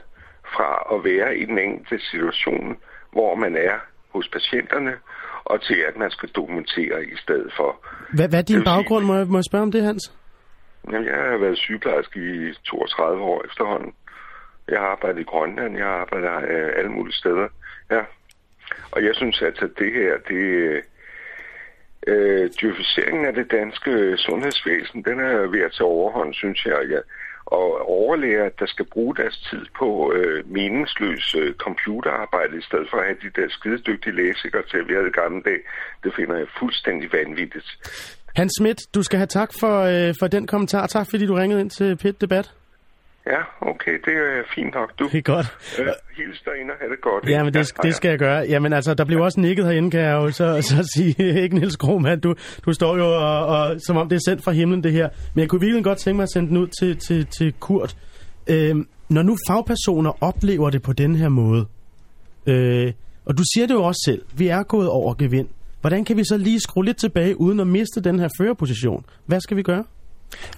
fra 0.55 0.71
at 0.95 1.05
være 1.05 1.37
i 1.37 1.45
den 1.45 1.59
enkelte 1.59 2.05
situation, 2.11 2.77
hvor 3.13 3.35
man 3.35 3.57
er 3.57 3.77
hos 4.15 4.29
patienterne, 4.29 4.93
og 5.45 5.63
til 5.63 5.79
at 5.89 5.97
man 5.97 6.11
skal 6.11 6.29
dokumentere 6.29 7.05
i 7.05 7.17
stedet 7.17 7.53
for. 7.57 7.87
Hvad, 8.15 8.29
hvad 8.29 8.39
er 8.39 8.43
din 8.43 8.57
sige- 8.57 8.65
baggrund? 8.65 9.05
Må 9.05 9.15
jeg, 9.17 9.27
må 9.27 9.39
jeg 9.39 9.45
spørge 9.45 9.63
om 9.63 9.73
det, 9.73 9.83
Hans? 9.83 10.13
Jamen, 10.93 11.07
jeg 11.07 11.15
har 11.15 11.39
været 11.39 11.59
sygeplejerske 11.59 12.21
i 12.21 12.53
32 12.65 13.23
år 13.23 13.45
efterhånden. 13.45 13.93
Jeg 14.69 14.79
har 14.81 14.87
arbejdet 14.87 15.21
i 15.21 15.25
Grønland, 15.25 15.77
jeg 15.77 15.85
har 15.87 15.93
arbejdet 16.05 16.51
øh, 16.51 16.71
alle 16.77 16.91
mulige 16.91 17.15
steder. 17.15 17.49
Ja. 17.91 18.01
Og 18.93 19.05
jeg 19.05 19.15
synes 19.15 19.43
altså, 19.43 19.65
at 19.65 19.71
det 19.79 19.93
her, 19.93 20.13
det 20.29 20.45
øh, 22.07 22.51
dyrficeringen 22.63 23.27
af 23.27 23.35
det 23.35 23.51
danske 23.51 24.17
sundhedsvæsen, 24.17 25.05
den 25.05 25.21
er 25.21 25.47
ved 25.51 25.61
at 25.61 25.73
tage 25.73 25.89
overhånd, 25.89 26.35
synes 26.35 26.67
jeg. 26.67 26.79
Ja. 26.91 26.99
Og 27.47 27.89
overlæger, 27.99 28.49
der 28.59 28.67
skal 28.67 28.87
bruge 28.93 29.17
deres 29.17 29.37
tid 29.51 29.65
på 29.79 30.13
øh, 30.13 30.51
meningsløs 30.51 31.35
øh, 31.35 31.55
computerarbejde, 31.55 32.59
i 32.59 32.63
stedet 32.69 32.87
for 32.91 32.97
at 32.99 33.05
have 33.05 33.19
de 33.23 33.41
der 33.41 33.49
skidedygtige 33.49 34.17
lægesekretærer, 34.17 34.85
vi 34.85 34.93
havde 34.93 35.09
i 35.09 35.19
gamle 35.23 35.43
dage, 35.43 35.63
det 36.05 36.13
finder 36.17 36.37
jeg 36.37 36.47
fuldstændig 36.59 37.13
vanvittigt. 37.13 37.69
Hans 38.37 38.53
Schmidt, 38.59 38.81
du 38.95 39.03
skal 39.03 39.19
have 39.19 39.27
tak 39.27 39.51
for, 39.61 39.75
øh, 39.93 40.15
for 40.21 40.27
den 40.27 40.47
kommentar. 40.47 40.87
Tak 40.87 41.07
fordi 41.11 41.27
du 41.27 41.35
ringede 41.35 41.61
ind 41.61 41.71
til 41.71 41.97
Pit 41.97 42.21
Debat. 42.21 42.53
Ja, 43.27 43.41
okay, 43.71 43.93
det 44.05 44.15
er 44.15 44.43
fint 44.55 44.75
nok. 44.75 44.99
Du 44.99 45.09
Det 45.13 45.19
er 45.19 45.23
godt. 45.23 45.47
øh, 45.81 45.87
hils 46.17 46.41
derinde 46.41 46.73
og 46.73 46.79
have 46.81 46.91
det 46.91 47.01
godt. 47.01 47.29
Ja, 47.29 47.43
men 47.45 47.55
det, 47.55 47.73
hej, 47.77 47.83
det 47.83 47.95
skal 47.95 48.09
jeg 48.09 48.19
gøre. 48.19 48.47
Jamen 48.49 48.73
altså, 48.73 48.95
der 48.95 49.05
blev 49.05 49.21
også 49.21 49.41
nikket 49.41 49.67
herinde, 49.67 49.91
kan 49.91 50.01
jeg 50.01 50.13
jo 50.13 50.31
så, 50.31 50.63
så 50.63 50.91
sige. 50.95 51.15
Ikke 51.43 51.55
Niels 51.57 51.77
Krohmann, 51.77 52.21
du, 52.21 52.35
du 52.67 52.73
står 52.73 52.97
jo 52.97 53.05
og, 53.07 53.47
og, 53.47 53.81
som 53.87 53.97
om 53.97 54.09
det 54.09 54.17
er 54.17 54.21
sendt 54.31 54.45
fra 54.45 54.53
himlen, 54.53 54.83
det 54.85 54.93
her. 54.93 55.09
Men 55.35 55.41
jeg 55.41 55.49
kunne 55.49 55.61
virkelig 55.61 55.85
godt 55.85 55.99
tænke 55.99 56.17
mig 56.17 56.23
at 56.23 56.33
sende 56.33 56.49
den 56.49 56.57
ud 56.57 56.69
til, 56.81 56.97
til, 56.97 57.27
til 57.27 57.55
Kurt. 57.61 57.97
Øhm, 58.47 58.89
når 59.09 59.23
nu 59.23 59.37
fagpersoner 59.49 60.23
oplever 60.23 60.71
det 60.71 60.83
på 60.83 60.93
den 60.93 61.17
her 61.17 61.29
måde, 61.29 61.67
øh, 62.47 62.93
og 63.25 63.39
du 63.39 63.43
siger 63.55 63.67
det 63.67 63.75
jo 63.75 63.83
også 63.83 64.03
selv, 64.05 64.23
vi 64.37 64.49
er 64.49 64.63
gået 64.63 64.89
over 64.89 65.15
gevind. 65.15 65.49
Hvordan 65.81 66.05
kan 66.05 66.17
vi 66.17 66.25
så 66.25 66.37
lige 66.37 66.61
skrue 66.61 66.85
lidt 66.85 66.97
tilbage, 66.97 67.41
uden 67.41 67.61
at 67.61 67.67
miste 67.67 68.01
den 68.01 68.19
her 68.21 68.29
førerposition? 68.39 69.05
Hvad 69.27 69.41
skal 69.41 69.57
vi 69.57 69.63
gøre? 69.63 69.85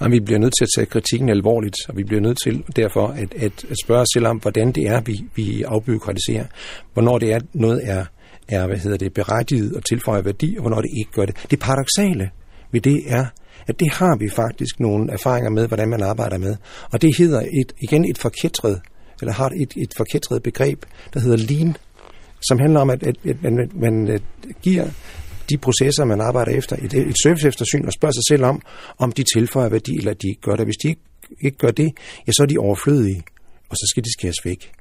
Og 0.00 0.10
vi 0.10 0.20
bliver 0.20 0.38
nødt 0.38 0.54
til 0.58 0.64
at 0.64 0.68
tage 0.76 0.86
kritikken 0.86 1.28
alvorligt, 1.28 1.76
og 1.88 1.96
vi 1.96 2.04
bliver 2.04 2.20
nødt 2.20 2.38
til 2.44 2.64
derfor 2.76 3.06
at, 3.08 3.34
at, 3.36 3.64
at 3.70 3.76
spørge 3.84 4.00
os 4.00 4.08
selv 4.14 4.26
om, 4.26 4.36
hvordan 4.36 4.72
det 4.72 4.86
er, 4.86 5.00
vi, 5.00 5.24
vi 5.34 5.62
afbyråkratiserer. 5.62 6.44
Hvornår 6.92 7.18
det 7.18 7.32
er, 7.32 7.40
noget 7.52 7.80
er, 7.84 8.04
er 8.48 8.66
hvad 8.66 8.76
hedder 8.76 8.96
det, 8.96 9.14
berettiget 9.14 9.74
og 9.76 9.84
tilføjer 9.84 10.22
værdi, 10.22 10.54
og 10.56 10.60
hvornår 10.60 10.80
det 10.80 10.90
ikke 10.98 11.12
gør 11.12 11.26
det. 11.26 11.46
Det 11.50 11.58
paradoxale 11.58 12.30
ved 12.72 12.80
det 12.80 13.02
er, 13.06 13.26
at 13.66 13.80
det 13.80 13.90
har 13.92 14.16
vi 14.16 14.28
faktisk 14.28 14.80
nogle 14.80 15.12
erfaringer 15.12 15.50
med, 15.50 15.68
hvordan 15.68 15.88
man 15.88 16.02
arbejder 16.02 16.38
med. 16.38 16.56
Og 16.92 17.02
det 17.02 17.16
hedder 17.18 17.40
et, 17.40 17.72
igen 17.80 18.04
et 18.04 18.18
forkætret, 18.18 18.80
eller 19.20 19.32
har 19.32 19.50
et, 19.56 19.72
et 19.76 19.92
forkætret 19.96 20.42
begreb, 20.42 20.82
der 21.14 21.20
hedder 21.20 21.36
lean, 21.36 21.76
som 22.48 22.58
handler 22.58 22.80
om, 22.80 22.90
at, 22.90 23.02
at, 23.02 23.16
at 23.28 23.42
man, 23.42 23.70
man 23.74 24.08
øh, 24.10 24.20
giver 24.62 24.84
de 25.50 25.58
processer, 25.58 26.04
man 26.04 26.20
arbejder 26.20 26.52
efter, 26.52 26.76
et, 26.76 26.94
et 26.94 27.16
serviceeftersyn, 27.22 27.84
og 27.86 27.92
spørger 27.92 28.12
sig 28.12 28.24
selv 28.28 28.44
om, 28.44 28.62
om 28.98 29.12
de 29.12 29.24
tilføjer 29.34 29.68
værdi, 29.68 29.96
eller 29.96 30.14
de 30.14 30.28
ikke 30.28 30.40
gør 30.40 30.56
det. 30.56 30.66
Hvis 30.66 30.76
de 30.76 30.88
ikke, 30.88 31.00
ikke 31.40 31.58
gør 31.58 31.70
det, 31.70 31.92
ja, 32.26 32.32
så 32.32 32.42
er 32.42 32.46
de 32.46 32.58
overflødige, 32.58 33.22
og 33.70 33.76
så 33.76 33.86
skal 33.90 34.04
de 34.04 34.12
skæres 34.12 34.44
væk. 34.44 34.72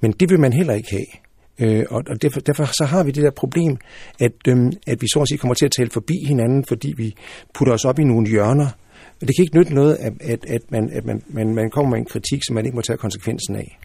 Men 0.00 0.12
det 0.12 0.30
vil 0.30 0.40
man 0.40 0.52
heller 0.52 0.74
ikke 0.74 0.90
have. 0.90 1.06
Øh, 1.60 1.84
og 1.90 2.02
og 2.08 2.22
derfor, 2.22 2.40
derfor 2.40 2.64
så 2.64 2.84
har 2.84 3.04
vi 3.04 3.10
det 3.10 3.22
der 3.22 3.30
problem, 3.30 3.76
at, 4.20 4.32
øhm, 4.48 4.72
at 4.86 5.02
vi 5.02 5.06
så 5.12 5.18
at 5.20 5.28
sige 5.28 5.38
kommer 5.38 5.54
til 5.54 5.64
at 5.64 5.72
tale 5.76 5.90
forbi 5.90 6.24
hinanden, 6.26 6.64
fordi 6.64 6.94
vi 6.96 7.14
putter 7.54 7.74
os 7.74 7.84
op 7.84 7.98
i 7.98 8.04
nogle 8.04 8.28
hjørner. 8.28 8.66
Og 9.20 9.28
det 9.28 9.36
kan 9.36 9.42
ikke 9.42 9.56
nytte 9.58 9.74
noget, 9.74 9.96
at, 10.00 10.12
at, 10.20 10.44
at, 10.48 10.62
man, 10.70 10.90
at 10.92 11.04
man, 11.04 11.22
man, 11.28 11.54
man 11.54 11.70
kommer 11.70 11.90
med 11.90 11.98
en 11.98 12.04
kritik, 12.04 12.40
som 12.46 12.54
man 12.54 12.64
ikke 12.64 12.76
må 12.76 12.82
tage 12.82 12.96
konsekvensen 12.96 13.56
af. 13.56 13.78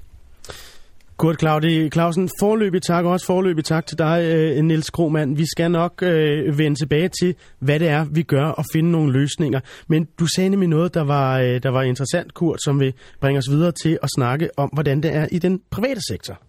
Kurt 1.17 1.39
Claudi 1.39 1.89
Clausen, 1.89 2.29
forløbig 2.39 2.81
tak, 2.81 3.05
og 3.05 3.11
også 3.11 3.25
forløbig 3.25 3.65
tak 3.65 3.85
til 3.85 3.97
dig, 3.97 4.23
Nils 4.63 4.91
Niels 4.97 5.39
Vi 5.39 5.45
skal 5.45 5.71
nok 5.71 6.03
øh, 6.03 6.57
vende 6.57 6.79
tilbage 6.79 7.09
til, 7.21 7.35
hvad 7.59 7.79
det 7.79 7.87
er, 7.87 8.05
vi 8.11 8.23
gør, 8.23 8.45
og 8.45 8.65
finde 8.73 8.91
nogle 8.91 9.13
løsninger. 9.13 9.59
Men 9.87 10.07
du 10.19 10.27
sagde 10.35 10.49
nemlig 10.49 10.69
noget, 10.69 10.93
der 10.93 11.03
var, 11.03 11.39
øh, 11.39 11.63
der 11.63 11.69
var 11.69 11.81
interessant, 11.81 12.33
Kurt, 12.33 12.59
som 12.63 12.79
vil 12.79 12.93
bringe 13.21 13.37
os 13.37 13.49
videre 13.49 13.71
til 13.71 13.99
at 14.03 14.09
snakke 14.15 14.49
om, 14.57 14.69
hvordan 14.73 15.03
det 15.03 15.15
er 15.15 15.27
i 15.31 15.39
den 15.39 15.61
private 15.71 16.01
sektor. 16.09 16.41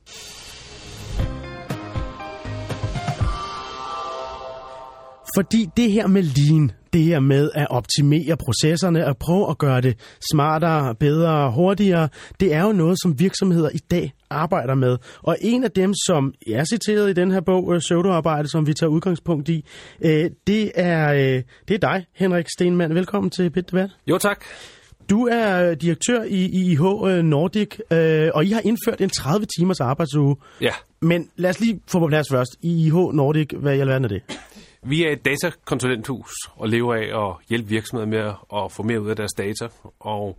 Fordi 5.37 5.69
det 5.77 5.93
her 5.93 6.07
med 6.07 6.23
lean, 6.23 6.71
det 6.97 7.05
her 7.05 7.21
med 7.21 7.51
at 7.55 7.67
optimere 7.71 8.37
processerne, 8.37 9.05
at 9.05 9.17
prøve 9.19 9.51
at 9.51 9.59
gøre 9.59 9.81
det 9.81 9.97
smartere, 10.33 10.95
bedre, 10.95 11.53
hurtigere, 11.53 12.09
det 12.41 12.55
er 12.55 12.63
jo 12.63 12.73
noget, 12.73 12.97
som 13.03 13.19
virksomheder 13.19 13.71
i 13.75 13.79
dag 13.79 14.13
arbejder 14.31 14.75
med. 14.75 14.97
Og 15.23 15.37
en 15.41 15.65
af 15.65 15.71
dem, 15.71 15.95
som 16.07 16.35
jeg 16.47 16.55
er 16.55 16.65
citeret 16.65 17.11
i 17.11 17.13
den 17.13 17.31
her 17.31 17.41
bog, 17.41 17.75
øh, 17.75 17.81
Pseudoarbejde, 17.81 18.49
som 18.49 18.67
vi 18.67 18.75
tager 18.75 18.91
udgangspunkt 18.91 19.49
i, 19.49 19.65
øh, 20.01 20.31
det 20.47 20.73
er, 20.75 21.13
øh, 21.13 21.43
det 21.69 21.75
er 21.75 21.79
dig, 21.79 22.07
Henrik 22.15 22.47
Stenmann. 22.57 22.95
Velkommen 22.95 23.31
til 23.31 23.51
Pit 23.51 23.71
Debat. 23.71 23.91
Jo, 24.07 24.19
tak. 24.19 24.45
Du 25.11 25.27
er 25.27 25.75
direktør 25.75 26.23
i 26.23 26.45
IH 26.45 26.81
Nordic, 27.25 27.79
øh, 27.93 28.31
og 28.35 28.45
I 28.45 28.51
har 28.51 28.61
indført 28.65 29.01
en 29.01 29.11
30 29.11 29.47
timers 29.59 29.81
arbejdsuge. 29.81 30.37
Ja. 30.61 30.73
Men 31.01 31.29
lad 31.37 31.51
os 31.51 31.61
lige 31.61 31.81
få 31.89 31.99
på 31.99 32.07
plads 32.07 32.27
først. 32.31 32.57
IH 32.63 32.95
Nordic, 32.95 33.49
hvad 33.57 33.77
i 33.77 33.81
alverden 33.81 34.05
er 34.05 34.09
det? 34.09 34.23
Vi 34.89 35.05
er 35.05 35.13
et 35.13 35.25
datakonsulenthus 35.25 36.31
og 36.57 36.69
lever 36.69 36.95
af 36.95 37.29
at 37.29 37.37
hjælpe 37.49 37.69
virksomheder 37.69 38.07
med 38.07 38.33
at 38.65 38.73
få 38.73 38.83
mere 38.83 39.03
ud 39.03 39.11
af 39.11 39.17
deres 39.17 39.33
data. 39.39 39.69
Og 40.01 40.39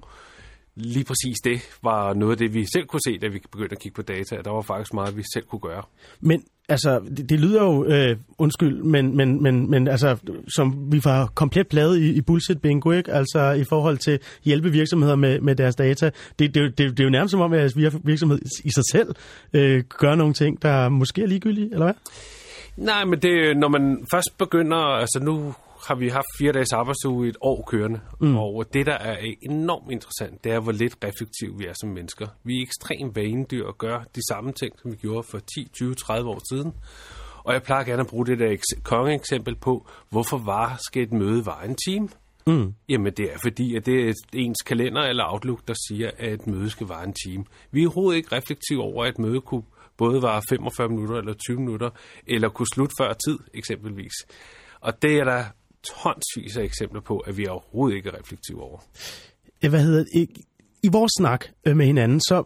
lige 0.75 1.05
præcis 1.05 1.37
det 1.43 1.61
var 1.83 2.13
noget 2.13 2.31
af 2.31 2.37
det, 2.37 2.53
vi 2.53 2.65
selv 2.73 2.85
kunne 2.85 2.99
se, 3.07 3.17
da 3.17 3.27
vi 3.27 3.41
begyndte 3.51 3.73
at 3.73 3.79
kigge 3.81 3.95
på 3.95 4.01
data. 4.01 4.35
Der 4.45 4.51
var 4.51 4.61
faktisk 4.61 4.93
meget, 4.93 5.17
vi 5.17 5.23
selv 5.33 5.45
kunne 5.45 5.59
gøre. 5.59 5.83
Men 6.19 6.43
altså, 6.69 6.99
det, 7.17 7.29
det 7.29 7.39
lyder 7.39 7.63
jo, 7.63 7.85
øh, 7.85 8.17
undskyld, 8.37 8.83
men, 8.83 9.17
men, 9.17 9.43
men, 9.43 9.71
men 9.71 9.87
altså, 9.87 10.17
som 10.55 10.91
vi 10.91 11.01
var 11.03 11.31
komplet 11.35 11.67
plade 11.67 12.01
i, 12.01 12.09
i 12.09 12.21
bullshit 12.21 12.61
bingo, 12.61 12.91
ikke? 12.91 13.13
Altså 13.13 13.51
i 13.51 13.63
forhold 13.63 13.97
til 13.97 14.19
hjælpe 14.43 14.71
virksomheder 14.71 15.15
med, 15.15 15.41
med 15.41 15.55
deres 15.55 15.75
data. 15.75 16.11
Det, 16.39 16.55
det, 16.55 16.77
det, 16.77 16.91
det 16.91 16.99
er 16.99 17.03
jo 17.03 17.09
nærmest 17.09 17.31
som 17.31 17.41
om, 17.41 17.53
at 17.53 17.73
virksomhed 18.03 18.39
i 18.63 18.69
sig 18.71 18.83
selv 18.91 19.15
øh, 19.53 19.83
gør 19.83 20.15
nogle 20.15 20.33
ting, 20.33 20.61
der 20.61 20.89
måske 20.89 21.21
er 21.21 21.27
ligegyldige, 21.27 21.69
eller 21.71 21.85
hvad? 21.85 21.93
Nej, 22.77 23.05
men 23.05 23.21
det, 23.21 23.57
når 23.57 23.67
man 23.67 24.05
først 24.13 24.37
begynder, 24.37 24.77
altså 24.77 25.19
nu 25.19 25.53
har 25.87 25.95
vi 25.95 26.09
haft 26.09 26.27
fire 26.39 26.51
dages 26.51 26.73
arbejdsuge 26.73 27.25
i 27.25 27.29
et 27.29 27.37
år 27.41 27.63
kørende, 27.67 27.99
mm. 28.21 28.37
og 28.37 28.65
det, 28.73 28.85
der 28.85 28.93
er 28.93 29.17
enormt 29.41 29.91
interessant, 29.91 30.43
det 30.43 30.51
er, 30.51 30.59
hvor 30.59 30.71
lidt 30.71 30.95
reflektiv 31.03 31.59
vi 31.59 31.65
er 31.65 31.73
som 31.73 31.89
mennesker. 31.89 32.27
Vi 32.43 32.57
er 32.57 32.61
ekstremt 32.61 33.15
vanedyr 33.15 33.65
og 33.65 33.77
gør 33.77 33.99
de 34.15 34.21
samme 34.29 34.51
ting, 34.51 34.79
som 34.81 34.91
vi 34.91 34.95
gjorde 34.95 35.27
for 35.31 35.39
10, 35.39 35.69
20, 35.73 35.95
30 35.95 36.29
år 36.29 36.41
siden. 36.53 36.73
Og 37.43 37.53
jeg 37.53 37.63
plejer 37.63 37.83
gerne 37.83 38.01
at 38.01 38.07
bruge 38.07 38.25
det 38.25 38.39
der 38.39 38.51
eks- 38.51 38.81
kongeeksempel 38.83 39.55
på, 39.55 39.87
hvorfor 40.09 40.37
var 40.37 40.79
skal 40.87 41.03
et 41.03 41.11
møde 41.11 41.45
var 41.45 41.61
en 41.61 41.75
time? 41.87 42.09
Mm. 42.47 42.73
Jamen 42.89 43.13
det 43.13 43.33
er 43.33 43.37
fordi, 43.43 43.75
at 43.75 43.85
det 43.85 44.09
er 44.09 44.13
ens 44.33 44.61
kalender 44.65 45.01
eller 45.01 45.23
Outlook, 45.33 45.67
der 45.67 45.73
siger, 45.87 46.11
at 46.17 46.33
et 46.33 46.47
møde 46.47 46.69
skal 46.69 46.87
vare 46.87 47.03
en 47.03 47.15
time. 47.25 47.45
Vi 47.71 47.83
er 47.83 47.87
overhovedet 47.87 48.17
ikke 48.17 48.35
reflektive 48.35 48.81
over, 48.81 49.03
at 49.03 49.09
et 49.09 49.19
møde 49.19 49.41
kunne 49.41 49.63
både 49.97 50.21
var 50.21 50.43
45 50.49 50.89
minutter 50.89 51.15
eller 51.15 51.33
20 51.33 51.59
minutter, 51.59 51.89
eller 52.27 52.49
kunne 52.49 52.67
slutte 52.73 52.95
før 53.01 53.13
tid 53.13 53.39
eksempelvis. 53.53 54.13
Og 54.79 55.01
det 55.01 55.19
er 55.19 55.23
der 55.23 55.43
tonsvis 55.83 56.57
af 56.57 56.63
eksempler 56.63 57.01
på, 57.01 57.17
at 57.17 57.37
vi 57.37 57.47
overhovedet 57.47 57.95
ikke 57.97 58.09
er 58.09 58.19
reflektive 58.19 58.61
over. 58.61 58.79
hvad 59.69 59.81
hedder 59.81 60.03
det, 60.03 60.27
i, 60.83 60.89
vores 60.91 61.11
snak 61.17 61.45
øh, 61.65 61.77
med 61.77 61.85
hinanden, 61.85 62.21
så 62.21 62.43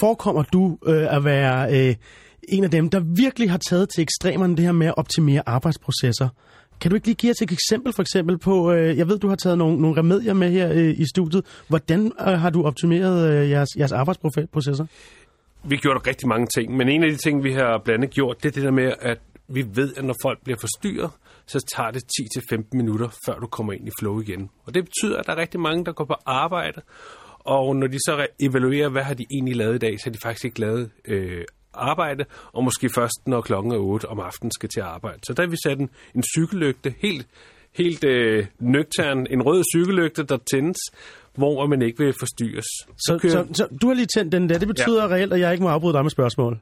forekommer 0.00 0.42
du 0.42 0.78
øh, 0.86 1.16
at 1.16 1.24
være 1.24 1.88
øh, 1.88 1.94
en 2.48 2.64
af 2.64 2.70
dem, 2.70 2.90
der 2.90 3.00
virkelig 3.00 3.50
har 3.50 3.58
taget 3.58 3.88
til 3.88 4.02
ekstremerne 4.02 4.56
det 4.56 4.64
her 4.64 4.72
med 4.72 4.86
at 4.86 4.94
optimere 4.96 5.42
arbejdsprocesser. 5.46 6.28
Kan 6.80 6.90
du 6.90 6.94
ikke 6.94 7.06
lige 7.06 7.14
give 7.14 7.30
os 7.30 7.42
et 7.42 7.52
eksempel 7.52 7.92
for 7.92 8.02
eksempel 8.02 8.38
på, 8.38 8.72
øh, 8.72 8.98
jeg 8.98 9.08
ved, 9.08 9.18
du 9.18 9.28
har 9.28 9.36
taget 9.36 9.58
nogle, 9.58 9.80
nogle 9.80 9.96
remedier 9.96 10.34
med 10.34 10.50
her 10.50 10.72
øh, 10.72 11.00
i 11.00 11.04
studiet. 11.14 11.44
Hvordan 11.68 12.12
øh, 12.20 12.26
har 12.26 12.50
du 12.50 12.64
optimeret 12.64 13.32
øh, 13.32 13.50
jeres, 13.50 13.68
jeres 13.78 13.92
arbejdsprocesser? 13.92 14.86
Vi 15.68 15.76
har 15.76 15.80
gjort 15.80 16.06
rigtig 16.06 16.28
mange 16.28 16.46
ting, 16.46 16.76
men 16.76 16.88
en 16.88 17.02
af 17.02 17.10
de 17.10 17.16
ting, 17.16 17.44
vi 17.44 17.52
har 17.52 17.78
blandt 17.84 18.04
andet 18.04 18.14
gjort, 18.14 18.42
det 18.42 18.48
er 18.48 18.52
det 18.52 18.62
der 18.62 18.70
med, 18.70 18.92
at 19.00 19.18
vi 19.48 19.64
ved, 19.74 19.94
at 19.96 20.04
når 20.04 20.14
folk 20.22 20.38
bliver 20.44 20.58
forstyrret, 20.60 21.10
så 21.46 21.64
tager 21.76 21.90
det 21.90 22.02
10-15 22.52 22.68
minutter, 22.72 23.08
før 23.26 23.38
du 23.38 23.46
kommer 23.46 23.72
ind 23.72 23.88
i 23.88 23.90
flow 24.00 24.20
igen. 24.20 24.50
Og 24.64 24.74
det 24.74 24.84
betyder, 24.84 25.18
at 25.18 25.26
der 25.26 25.32
er 25.32 25.36
rigtig 25.36 25.60
mange, 25.60 25.84
der 25.84 25.92
går 25.92 26.04
på 26.04 26.14
arbejde, 26.26 26.80
og 27.38 27.76
når 27.76 27.86
de 27.86 27.98
så 27.98 28.26
evaluerer, 28.40 28.88
hvad 28.88 29.02
har 29.02 29.14
de 29.14 29.26
egentlig 29.30 29.56
lavet 29.56 29.74
i 29.74 29.78
dag, 29.78 30.00
så 30.00 30.04
har 30.06 30.12
de 30.12 30.18
faktisk 30.22 30.44
ikke 30.44 30.60
lavet 30.60 30.90
øh, 31.04 31.44
arbejde, 31.74 32.24
og 32.52 32.64
måske 32.64 32.88
først, 32.94 33.26
når 33.26 33.40
klokken 33.40 33.72
er 33.72 33.78
8 33.78 34.08
om 34.08 34.20
aftenen 34.20 34.50
skal 34.50 34.68
til 34.68 34.80
at 34.80 34.86
arbejde. 34.86 35.18
Så 35.22 35.32
der 35.32 35.42
har 35.42 35.50
vi 35.50 35.56
sat 35.66 35.78
en, 35.78 35.90
en 36.14 36.22
cykellygte, 36.36 36.94
helt, 36.98 37.26
helt 37.72 38.04
øh, 38.04 38.46
nøgtern, 38.58 39.26
en 39.30 39.42
rød 39.42 39.62
cykellygte, 39.74 40.22
der 40.22 40.38
tændes, 40.52 40.78
hvor 41.36 41.66
man 41.66 41.82
ikke 41.82 42.04
vil 42.04 42.14
forstyrres. 42.18 42.64
Så, 42.98 43.18
kører- 43.22 43.32
så, 43.32 43.46
så 43.54 43.66
du 43.82 43.86
har 43.86 43.94
lige 43.94 44.06
tændt 44.16 44.32
den 44.32 44.48
der. 44.48 44.58
Det 44.58 44.68
betyder 44.68 45.02
ja. 45.04 45.08
reelt, 45.08 45.32
at 45.32 45.40
jeg 45.40 45.52
ikke 45.52 45.62
må 45.62 45.68
afbryde 45.70 45.92
dig 45.94 46.02
med 46.02 46.10
spørgsmål. 46.10 46.58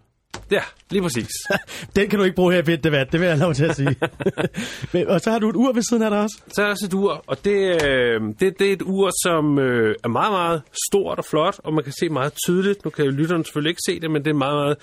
Ja, 0.50 0.60
lige 0.90 1.02
præcis. 1.02 1.28
Den 1.96 2.08
kan 2.08 2.18
du 2.18 2.24
ikke 2.24 2.34
bruge 2.36 2.52
her 2.52 2.60
i 2.60 2.62
Pit 2.62 2.84
Debat, 2.84 3.12
det 3.12 3.20
vil 3.20 3.28
jeg 3.28 3.38
lov 3.38 3.54
til 3.54 3.64
at 3.64 3.76
sige. 3.76 3.96
Men- 4.92 5.08
og 5.08 5.20
så 5.20 5.30
har 5.30 5.38
du 5.38 5.48
et 5.48 5.56
ur 5.56 5.72
ved 5.72 5.82
siden 5.82 6.02
af 6.02 6.10
dig 6.10 6.20
også. 6.20 6.36
Så 6.48 6.60
er 6.60 6.64
der 6.64 6.70
også 6.70 6.86
et 6.86 6.94
ur, 6.94 7.24
og 7.26 7.44
det, 7.44 7.84
øh, 7.86 8.20
det, 8.40 8.58
det 8.58 8.68
er 8.68 8.72
et 8.72 8.82
ur, 8.82 9.10
som 9.22 9.58
øh, 9.58 9.94
er 10.04 10.08
meget, 10.08 10.32
meget 10.32 10.62
stort 10.90 11.18
og 11.18 11.24
flot, 11.24 11.54
og 11.64 11.74
man 11.74 11.84
kan 11.84 11.92
se 12.00 12.08
meget 12.08 12.32
tydeligt. 12.46 12.84
Nu 12.84 12.90
kan 12.90 13.04
lytteren 13.06 13.44
selvfølgelig 13.44 13.70
ikke 13.70 13.82
se 13.86 14.00
det, 14.00 14.10
men 14.10 14.22
det 14.22 14.26
er 14.30 14.34
en 14.34 14.38
meget, 14.38 14.54
meget 14.56 14.76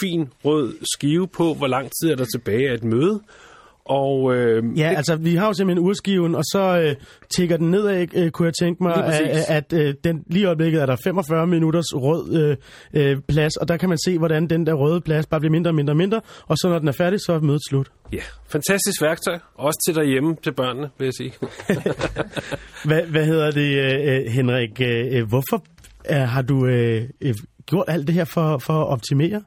fin 0.00 0.28
rød 0.44 0.74
skive 0.94 1.28
på, 1.28 1.54
hvor 1.54 1.66
lang 1.66 1.90
tid 2.02 2.10
er 2.10 2.16
der 2.16 2.24
tilbage 2.24 2.70
af 2.70 2.74
et 2.74 2.84
møde. 2.84 3.20
Og 3.88 4.34
øh, 4.36 4.78
Ja, 4.78 4.88
det, 4.90 4.96
altså 4.96 5.16
vi 5.16 5.34
har 5.34 5.46
jo 5.46 5.52
simpelthen 5.52 5.86
urskiven, 5.86 6.34
og 6.34 6.44
så 6.44 6.80
øh, 6.84 6.94
tigger 7.36 7.56
den 7.56 7.70
nedad, 7.70 8.06
øh, 8.14 8.30
kunne 8.30 8.46
jeg 8.46 8.54
tænke 8.60 8.82
mig, 8.82 8.94
at, 9.04 9.22
at 9.48 9.72
øh, 9.72 9.94
den, 10.04 10.24
lige 10.26 10.42
i 10.42 10.46
øjeblikket 10.46 10.82
er 10.82 10.86
der 10.86 10.96
45 11.04 11.46
minutters 11.46 11.94
rød 11.94 12.36
øh, 12.36 12.56
øh, 13.10 13.16
plads, 13.28 13.56
og 13.56 13.68
der 13.68 13.76
kan 13.76 13.88
man 13.88 13.98
se, 14.04 14.18
hvordan 14.18 14.46
den 14.46 14.66
der 14.66 14.74
røde 14.74 15.00
plads 15.00 15.26
bare 15.26 15.40
bliver 15.40 15.52
mindre 15.52 15.70
og 15.70 15.74
mindre 15.74 15.92
og 15.92 15.96
mindre, 15.96 16.20
og 16.46 16.56
så 16.56 16.68
når 16.68 16.78
den 16.78 16.88
er 16.88 16.92
færdig, 16.92 17.20
så 17.20 17.32
er 17.32 17.40
mødet 17.40 17.60
slut. 17.68 17.90
ja, 18.12 18.22
fantastisk 18.48 19.02
værktøj, 19.02 19.38
også 19.54 19.78
til 19.86 19.94
derhjemme 19.94 20.36
til 20.42 20.52
børnene, 20.54 20.90
vil 20.98 21.04
jeg 21.04 21.14
sige. 21.14 21.32
Hvad, 22.88 23.02
hvad 23.02 23.26
hedder 23.26 23.50
det, 23.50 23.76
øh, 23.76 24.14
øh, 24.16 24.32
Henrik? 24.32 24.80
Øh, 24.80 25.28
hvorfor 25.28 25.64
har 26.10 26.42
du 26.42 26.66
øh, 26.66 27.02
gjort 27.66 27.84
alt 27.88 28.06
det 28.06 28.14
her 28.14 28.24
for, 28.24 28.58
for 28.58 28.72
at 28.72 28.88
optimere? 28.88 29.42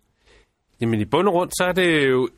Jamen 0.81 1.01
i 1.01 1.05
bund 1.05 1.27
og 1.27 1.33
grund, 1.33 1.49
så 1.51 1.63
er 1.67 1.71
det 1.71 2.09
jo, 2.09 2.29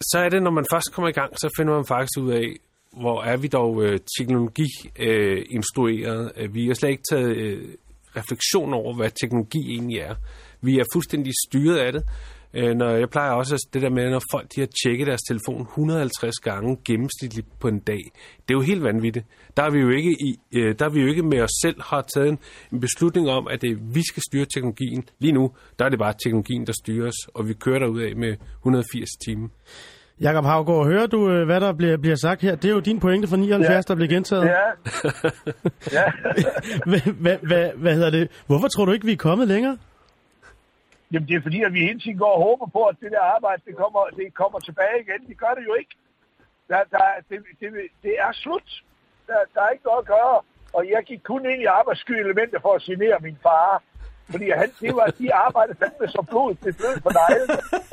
så 0.00 0.18
er 0.18 0.28
det, 0.28 0.42
når 0.42 0.50
man 0.50 0.66
først 0.72 0.92
kommer 0.92 1.08
i 1.08 1.12
gang, 1.12 1.38
så 1.38 1.48
finder 1.58 1.74
man 1.74 1.86
faktisk 1.86 2.18
ud 2.20 2.32
af, 2.32 2.56
hvor 2.92 3.22
er 3.22 3.36
vi 3.36 3.48
dog 3.48 3.82
øh, 3.82 3.98
teknologi-instrueret. 4.18 6.32
Øh, 6.36 6.44
øh, 6.44 6.54
vi 6.54 6.66
har 6.66 6.74
slet 6.74 6.90
ikke 6.90 7.02
taget 7.10 7.36
øh, 7.36 7.68
refleksion 8.16 8.74
over, 8.74 8.96
hvad 8.96 9.10
teknologi 9.20 9.70
egentlig 9.70 9.98
er. 9.98 10.14
Vi 10.60 10.78
er 10.78 10.84
fuldstændig 10.92 11.32
styret 11.48 11.78
af 11.78 11.92
det. 11.92 12.02
Øh, 12.54 12.74
når 12.76 12.90
jeg 12.90 13.10
plejer 13.10 13.30
også 13.32 13.54
at- 13.54 13.74
det 13.74 13.82
der 13.82 13.90
med, 13.90 14.10
når 14.10 14.22
folk 14.32 14.46
de 14.54 14.60
har 14.60 14.68
tjekket 14.84 15.06
deres 15.06 15.20
telefon 15.28 15.60
150 15.62 16.34
gange 16.42 16.78
gennemsnitligt 16.86 17.46
på 17.60 17.68
en 17.68 17.78
dag. 17.78 18.00
Det 18.48 18.54
er 18.54 18.58
jo 18.58 18.60
helt 18.60 18.82
vanvittigt. 18.84 19.26
Der 19.56 19.62
er 19.62 19.70
vi 19.70 19.78
jo 19.78 19.88
ikke, 19.90 20.10
i, 20.10 20.36
øh, 20.54 20.74
der 20.78 20.84
er 20.84 20.88
vi 20.90 21.00
jo 21.00 21.06
ikke 21.06 21.22
med 21.22 21.40
os 21.40 21.50
selv 21.62 21.82
har 21.82 22.00
taget 22.14 22.28
en, 22.28 22.38
en 22.72 22.80
beslutning 22.80 23.28
om, 23.28 23.48
at 23.48 23.62
det, 23.62 23.78
vi 23.94 24.02
skal 24.08 24.22
styre 24.30 24.44
teknologien. 24.54 25.04
Lige 25.18 25.32
nu, 25.32 25.50
der 25.78 25.84
er 25.84 25.88
det 25.88 25.98
bare 25.98 26.14
teknologien, 26.24 26.66
der 26.66 26.72
styrer 26.82 27.06
os, 27.08 27.28
og 27.34 27.48
vi 27.48 27.52
kører 27.54 27.78
derud 27.78 28.00
af 28.00 28.16
med 28.16 28.36
180 28.58 29.08
timer. 29.24 29.48
Jakob 30.20 30.44
Havgaard, 30.44 30.86
hører 30.86 31.06
du, 31.06 31.30
øh, 31.30 31.44
hvad 31.46 31.60
der 31.60 31.72
bliver, 31.72 31.96
bliver 31.96 32.16
sagt 32.16 32.42
her? 32.42 32.54
Det 32.54 32.68
er 32.70 32.72
jo 32.74 32.80
din 32.80 33.00
pointe 33.00 33.28
fra 33.28 33.36
79, 33.36 33.70
ja. 33.74 33.80
der 33.88 33.94
bliver 33.94 34.08
gentaget. 34.08 34.44
Ja, 34.44 34.50
ja. 35.98 36.02
Hvad, 36.86 37.00
hvad, 37.12 37.36
hvad, 37.42 37.70
hvad 37.76 37.94
hedder 37.94 38.10
det? 38.10 38.28
Hvorfor 38.46 38.68
tror 38.68 38.84
du 38.84 38.92
ikke, 38.92 39.06
vi 39.06 39.12
er 39.12 39.16
kommet 39.16 39.48
længere? 39.48 39.76
Jamen 41.12 41.28
det 41.28 41.36
er 41.36 41.42
fordi, 41.42 41.62
at 41.62 41.72
vi 41.72 41.80
hele 41.88 42.00
tiden 42.00 42.18
går 42.18 42.32
og 42.36 42.42
håber 42.42 42.66
på, 42.66 42.82
at 42.84 42.96
det 43.00 43.10
der 43.12 43.20
arbejde, 43.20 43.62
det 43.66 43.76
kommer, 43.76 44.02
det 44.16 44.34
kommer 44.34 44.58
tilbage 44.58 45.00
igen. 45.00 45.28
Det 45.28 45.38
gør 45.38 45.54
det 45.58 45.64
jo 45.66 45.74
ikke. 45.74 45.94
Der, 46.68 46.84
der, 46.90 47.04
det, 47.28 47.38
det, 47.60 47.68
det 48.02 48.14
er 48.18 48.32
slut. 48.32 48.68
Der, 49.26 49.38
der 49.54 49.60
er 49.62 49.70
ikke 49.70 49.84
noget 49.84 49.98
at 49.98 50.06
gøre. 50.06 50.40
Og 50.72 50.82
jeg 50.88 51.02
gik 51.06 51.22
kun 51.24 51.46
ind 51.50 51.62
i 51.62 51.64
arbejdssky 51.64 52.10
elementer 52.10 52.60
for 52.60 52.72
at 52.74 52.82
signere 52.82 53.18
min 53.20 53.38
far. 53.42 53.82
Fordi 54.30 54.50
han, 54.50 54.70
det 54.80 54.96
var, 54.96 55.06
de 55.06 55.34
arbejdede 55.34 55.78
fandme 55.78 56.08
så 56.08 56.22
blod, 56.30 56.54
det 56.54 56.74
flød 56.76 57.00
for 57.02 57.10
dig. 57.20 57.32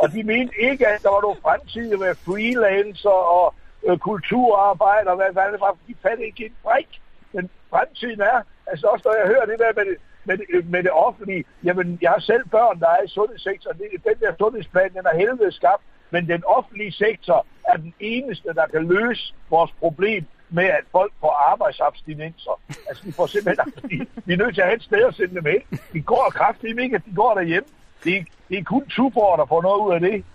Og 0.02 0.12
de 0.12 0.24
mente 0.24 0.54
ikke, 0.70 0.88
at 0.88 1.04
der 1.04 1.10
var 1.10 1.22
nogen 1.22 1.42
fremtid 1.42 1.98
med 1.98 2.16
freelancer 2.26 3.20
og 3.38 3.56
øh, 3.88 3.98
kulturarbejder, 3.98 5.16
hvad, 5.16 5.32
hvad 5.34 5.52
det 5.54 5.60
var. 5.60 5.78
De 5.88 5.96
fandt 6.02 6.22
ikke 6.22 6.46
en 6.46 6.56
brik. 6.64 6.92
Men 7.34 7.50
fremtiden 7.70 8.22
er, 8.22 8.42
altså 8.68 8.88
også 8.88 9.04
når 9.08 9.16
jeg 9.20 9.28
hører 9.28 9.46
det 9.46 9.60
der 9.60 9.72
med 9.76 9.86
det, 9.90 9.98
med, 10.28 10.38
det- 10.38 10.70
med 10.70 10.84
det 10.84 10.92
offentlige, 10.92 11.44
jamen 11.64 11.98
jeg 12.02 12.10
har 12.12 12.20
selv 12.20 12.44
børn, 12.50 12.80
der 12.80 12.88
er 12.90 13.02
i 13.04 13.08
sundhedssektoren. 13.08 13.78
Det, 13.78 13.86
den 14.04 14.18
der 14.20 14.34
sundhedsplan, 14.40 14.94
den 14.94 15.06
er 15.12 15.16
helvede 15.18 15.52
skabt, 15.52 15.84
men 16.12 16.28
den 16.28 16.44
offentlige 16.46 16.92
sektor 16.92 17.46
er 17.68 17.78
den 17.78 17.94
eneste, 18.00 18.48
der 18.54 18.66
kan 18.74 18.88
løse 18.88 19.34
vores 19.50 19.72
problem 19.80 20.26
med, 20.50 20.64
at 20.64 20.84
folk 20.92 21.14
får 21.22 21.34
arbejdsabstinenser. 21.52 22.62
Altså, 22.90 23.04
de 23.06 23.14
får 23.14 23.28
simpelthen, 23.28 23.74
de, 23.90 24.06
vi 24.26 24.34
er 24.34 24.38
nødt 24.38 24.54
til 24.56 24.62
at 24.62 24.68
have 24.68 24.76
et 24.76 24.84
sted 24.84 25.04
at 25.08 25.16
sende 25.16 25.36
dem 25.36 25.46
ind. 25.48 25.80
De 25.94 26.02
går 26.02 26.32
kraftigt 26.36 26.80
ikke, 26.80 26.96
at 26.96 27.06
de 27.06 27.16
går 27.16 27.34
derhjemme. 27.34 27.70
Det, 28.04 28.18
er- 28.18 28.24
det 28.50 28.58
er 28.60 28.64
kun 28.64 28.86
Tuborg, 28.90 29.38
der 29.38 29.46
får 29.46 29.62
noget 29.62 29.88
ud 29.88 29.94
af 29.94 30.00
det. 30.00 30.26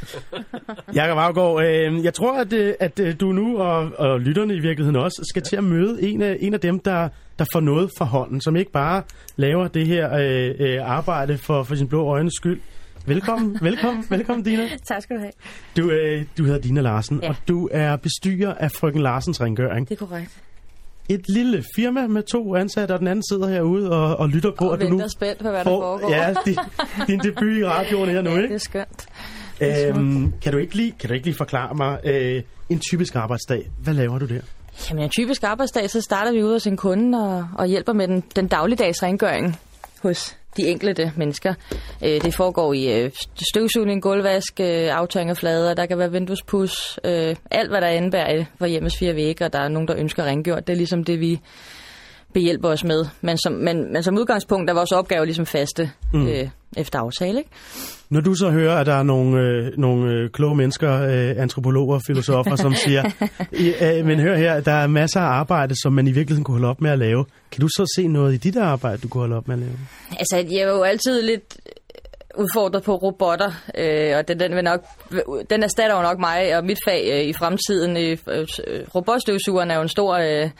Jakob 0.94 1.18
Havgaard, 1.18 1.64
øh, 1.64 2.04
jeg 2.04 2.14
tror, 2.14 2.40
at, 2.40 2.52
øh, 2.52 2.74
at 2.80 3.00
øh, 3.00 3.14
du 3.20 3.32
nu 3.32 3.58
og, 3.58 3.90
og 3.98 4.20
lytterne 4.20 4.54
i 4.54 4.60
virkeligheden 4.60 4.96
også 4.96 5.26
skal 5.30 5.42
til 5.42 5.56
at 5.56 5.64
møde 5.64 6.02
en 6.02 6.22
af, 6.22 6.36
en 6.40 6.54
af 6.54 6.60
dem, 6.60 6.78
der, 6.78 7.08
der 7.38 7.44
får 7.52 7.60
noget 7.60 7.90
for 7.98 8.04
hånden, 8.04 8.40
som 8.40 8.56
ikke 8.56 8.72
bare 8.72 9.02
laver 9.36 9.68
det 9.68 9.86
her 9.86 10.14
øh, 10.18 10.54
øh, 10.58 10.90
arbejde 10.90 11.38
for, 11.38 11.62
for 11.62 11.74
sin 11.74 11.88
blå 11.88 12.04
øjnes 12.06 12.32
skyld. 12.34 12.60
Velkommen, 13.06 13.58
velkommen, 13.68 14.04
velkommen 14.10 14.44
Dina. 14.44 14.68
Tak 14.88 15.02
skal 15.02 15.16
du 15.16 15.20
have. 15.20 15.32
Du, 15.76 15.90
øh, 15.90 16.24
du 16.38 16.44
hedder 16.44 16.60
Dina 16.60 16.80
Larsen, 16.80 17.20
ja. 17.22 17.28
Og 17.28 17.36
du 17.48 17.68
er 17.72 17.96
bestyrer 17.96 18.54
af 18.54 18.70
Frøken 18.72 19.00
Larsens 19.02 19.40
Rengøring. 19.40 19.88
Det 19.88 20.00
er 20.00 20.06
korrekt. 20.06 20.30
Et 21.08 21.28
lille 21.28 21.64
firma 21.76 22.06
med 22.06 22.22
to 22.22 22.56
ansatte, 22.56 22.92
og 22.92 22.98
den 22.98 23.08
anden 23.08 23.22
sidder 23.32 23.48
herude 23.48 23.90
og, 23.90 24.16
og 24.16 24.28
lytter 24.28 24.50
på, 24.58 24.64
Og 24.68 24.74
at 24.74 24.80
du 24.80 24.88
nu 24.88 25.02
spændt 25.16 25.38
på, 25.42 25.48
hvad 25.50 25.58
der 25.58 25.64
får 25.64 25.98
foregår. 25.98 26.10
ja, 26.14 26.34
din, 26.46 26.56
din 27.06 27.18
debut 27.18 27.56
i 27.56 27.64
radioen 27.66 28.08
her 28.08 28.22
nu, 28.22 28.30
Ja, 28.34 28.36
det 28.36 28.42
ikke? 28.42 28.54
er 28.54 28.58
skønt. 28.58 29.06
Øhm, 29.62 30.32
kan, 30.42 30.52
du 30.52 30.58
ikke 30.58 30.74
lige, 30.74 30.94
kan 31.00 31.08
du 31.08 31.14
ikke 31.14 31.26
lige 31.26 31.36
forklare 31.36 31.74
mig 31.74 31.98
øh, 32.04 32.42
en 32.68 32.80
typisk 32.90 33.16
arbejdsdag? 33.16 33.70
Hvad 33.82 33.94
laver 33.94 34.18
du 34.18 34.26
der? 34.26 34.40
Jamen, 34.90 35.04
en 35.04 35.10
typisk 35.10 35.42
arbejdsdag, 35.42 35.90
så 35.90 36.00
starter 36.00 36.32
vi 36.32 36.42
ude 36.42 36.52
hos 36.52 36.66
en 36.66 36.76
kunde 36.76 37.18
og, 37.18 37.48
og 37.58 37.66
hjælper 37.66 37.92
med 37.92 38.08
den, 38.08 38.24
den 38.36 38.46
dagligdags 38.46 39.02
rengøring 39.02 39.56
hos 40.02 40.36
de 40.56 40.68
enkelte 40.68 41.12
mennesker. 41.16 41.54
Øh, 42.04 42.22
det 42.22 42.34
foregår 42.34 42.72
i 42.72 43.02
øh, 43.02 43.10
støvsugning, 43.52 44.02
gulvvask, 44.02 44.60
øh, 44.60 44.88
aftørring 44.96 45.30
af 45.30 45.36
flader, 45.36 45.74
der 45.74 45.86
kan 45.86 45.98
være 45.98 46.12
vinduespus, 46.12 47.00
øh, 47.04 47.36
alt 47.50 47.70
hvad 47.70 47.80
der 47.80 47.88
indebærer 47.88 48.44
for 48.58 48.66
hjemmes 48.66 48.98
fire 48.98 49.14
vægge, 49.14 49.44
og 49.44 49.52
der 49.52 49.58
er 49.58 49.68
nogen, 49.68 49.88
der 49.88 49.94
ønsker 49.96 50.24
rengjort. 50.24 50.66
Det 50.66 50.72
er 50.72 50.76
ligesom 50.76 51.04
det, 51.04 51.20
vi 51.20 51.40
behjælper 52.32 52.68
os 52.68 52.84
med. 52.84 53.04
Men 53.20 53.38
som, 53.38 53.52
men, 53.52 53.92
men 53.92 54.02
som 54.02 54.18
udgangspunkt 54.18 54.70
er 54.70 54.74
vores 54.74 54.92
opgave 54.92 55.24
ligesom 55.24 55.46
faste 55.46 55.90
mm. 56.12 56.26
øh, 56.26 56.48
efter 56.76 56.98
aftale. 56.98 57.38
Ikke? 57.38 57.50
Når 58.10 58.20
du 58.20 58.34
så 58.34 58.50
hører, 58.50 58.76
at 58.76 58.86
der 58.86 58.94
er 58.94 59.02
nogle, 59.02 59.40
øh, 59.40 59.78
nogle 59.78 60.12
øh, 60.12 60.30
kloge 60.30 60.56
mennesker, 60.56 61.02
øh, 61.02 61.42
antropologer, 61.42 62.00
filosofer, 62.06 62.56
som 62.56 62.74
siger, 62.74 63.10
"I, 63.52 63.72
øh, 63.82 64.06
men 64.06 64.20
hør 64.20 64.36
her, 64.36 64.60
der 64.60 64.72
er 64.72 64.86
masser 64.86 65.20
af 65.20 65.24
arbejde, 65.24 65.74
som 65.82 65.92
man 65.92 66.06
i 66.06 66.12
virkeligheden 66.12 66.44
kunne 66.44 66.54
holde 66.54 66.68
op 66.68 66.80
med 66.80 66.90
at 66.90 66.98
lave. 66.98 67.24
Kan 67.52 67.60
du 67.60 67.68
så 67.68 67.92
se 67.96 68.06
noget 68.08 68.34
i 68.34 68.36
dit 68.36 68.56
arbejde, 68.56 68.98
du 69.02 69.08
kunne 69.08 69.20
holde 69.20 69.36
op 69.36 69.48
med 69.48 69.54
at 69.54 69.60
lave? 69.60 69.78
Altså, 70.18 70.36
jeg 70.36 70.60
er 70.60 70.70
jo 70.70 70.82
altid 70.82 71.22
lidt 71.22 71.56
udfordret 72.34 72.82
på 72.82 72.96
robotter, 72.96 73.52
øh, 73.78 74.16
og 74.16 74.28
den, 74.28 74.40
den, 74.40 74.54
vil 74.54 74.64
nok, 74.64 74.84
den 75.50 75.62
erstatter 75.62 75.96
jo 75.96 76.02
nok 76.02 76.18
mig 76.18 76.56
og 76.56 76.64
mit 76.64 76.78
fag 76.86 77.08
øh, 77.12 77.24
i 77.24 77.32
fremtiden. 77.32 77.96
Øh, 77.96 78.18
øh, 78.28 78.84
robotstøvsugeren 78.94 79.70
er 79.70 79.76
jo 79.76 79.82
en 79.82 79.88
stor 79.88 80.14
øh, 80.14 80.50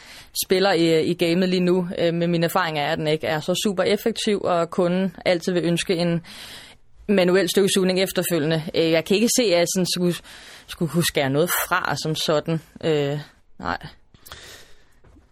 spiller 0.44 0.72
i, 0.72 1.02
i 1.02 1.14
gamet 1.14 1.48
lige 1.48 1.60
nu, 1.60 1.88
øh, 1.98 2.14
men 2.14 2.30
min 2.30 2.44
erfaring 2.44 2.78
er, 2.78 2.86
at 2.86 2.98
den 2.98 3.06
ikke 3.06 3.26
er 3.26 3.40
så 3.40 3.60
super 3.64 3.82
effektiv, 3.82 4.40
og 4.44 4.70
kunden 4.70 5.16
altid 5.24 5.52
vil 5.52 5.64
ønske 5.64 5.96
en 5.96 6.22
manuel 7.08 7.48
støvsugning 7.48 8.00
efterfølgende. 8.00 8.62
Øh, 8.74 8.90
jeg 8.90 9.04
kan 9.04 9.14
ikke 9.14 9.28
se, 9.36 9.42
at 9.42 9.58
jeg 9.58 9.66
sådan 9.74 9.86
skulle, 9.94 10.14
skulle 10.66 10.90
kunne 10.90 11.04
skære 11.04 11.30
noget 11.30 11.50
fra 11.50 11.96
som 12.02 12.14
sådan. 12.14 12.60
Øh, 12.84 13.18
nej. 13.58 13.78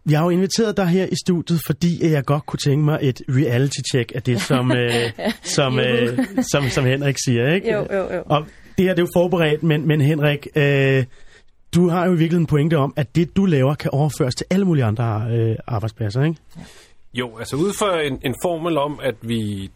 Jeg 0.09 0.19
har 0.19 0.25
jo 0.25 0.31
inviteret 0.31 0.77
dig 0.77 0.87
her 0.87 1.07
i 1.07 1.15
studiet, 1.25 1.61
fordi 1.67 2.13
jeg 2.13 2.25
godt 2.25 2.47
kunne 2.47 2.59
tænke 2.59 2.85
mig 2.85 2.99
et 3.03 3.23
reality-check 3.29 4.13
af 4.15 4.23
det, 4.23 4.41
som, 4.41 4.73
øh, 4.81 4.91
som, 5.43 5.79
øh, 5.79 6.19
som, 6.53 6.65
som 6.69 6.85
Henrik 6.85 7.17
siger. 7.25 7.55
Ikke? 7.55 7.73
Jo, 7.73 7.87
jo, 7.93 8.15
jo. 8.15 8.23
Og 8.27 8.47
det 8.79 8.87
her 8.87 8.95
det 8.95 9.03
er 9.03 9.07
jo 9.07 9.21
forberedt, 9.21 9.63
men, 9.63 9.89
men 9.89 10.01
Henrik, 10.01 10.49
øh, 10.57 11.05
du 11.75 11.89
har 11.89 12.07
jo 12.07 12.13
i 12.13 12.17
virkeligheden 12.17 12.43
en 12.43 12.47
pointe 12.47 12.77
om, 12.77 12.95
at 12.97 13.17
det, 13.17 13.37
du 13.37 13.45
laver, 13.45 13.75
kan 13.75 13.91
overføres 13.91 14.35
til 14.35 14.47
alle 14.51 14.65
mulige 14.65 14.85
andre 14.85 15.27
øh, 15.31 15.57
arbejdspladser. 15.67 16.23
Ikke? 16.23 16.37
Jo, 17.15 17.39
altså 17.39 17.57
ud 17.57 17.73
fra 17.79 18.03
en, 18.03 18.21
en 18.25 18.35
formel 18.45 18.79
om, 18.79 19.01
at 19.03 19.15
vi 19.23 19.71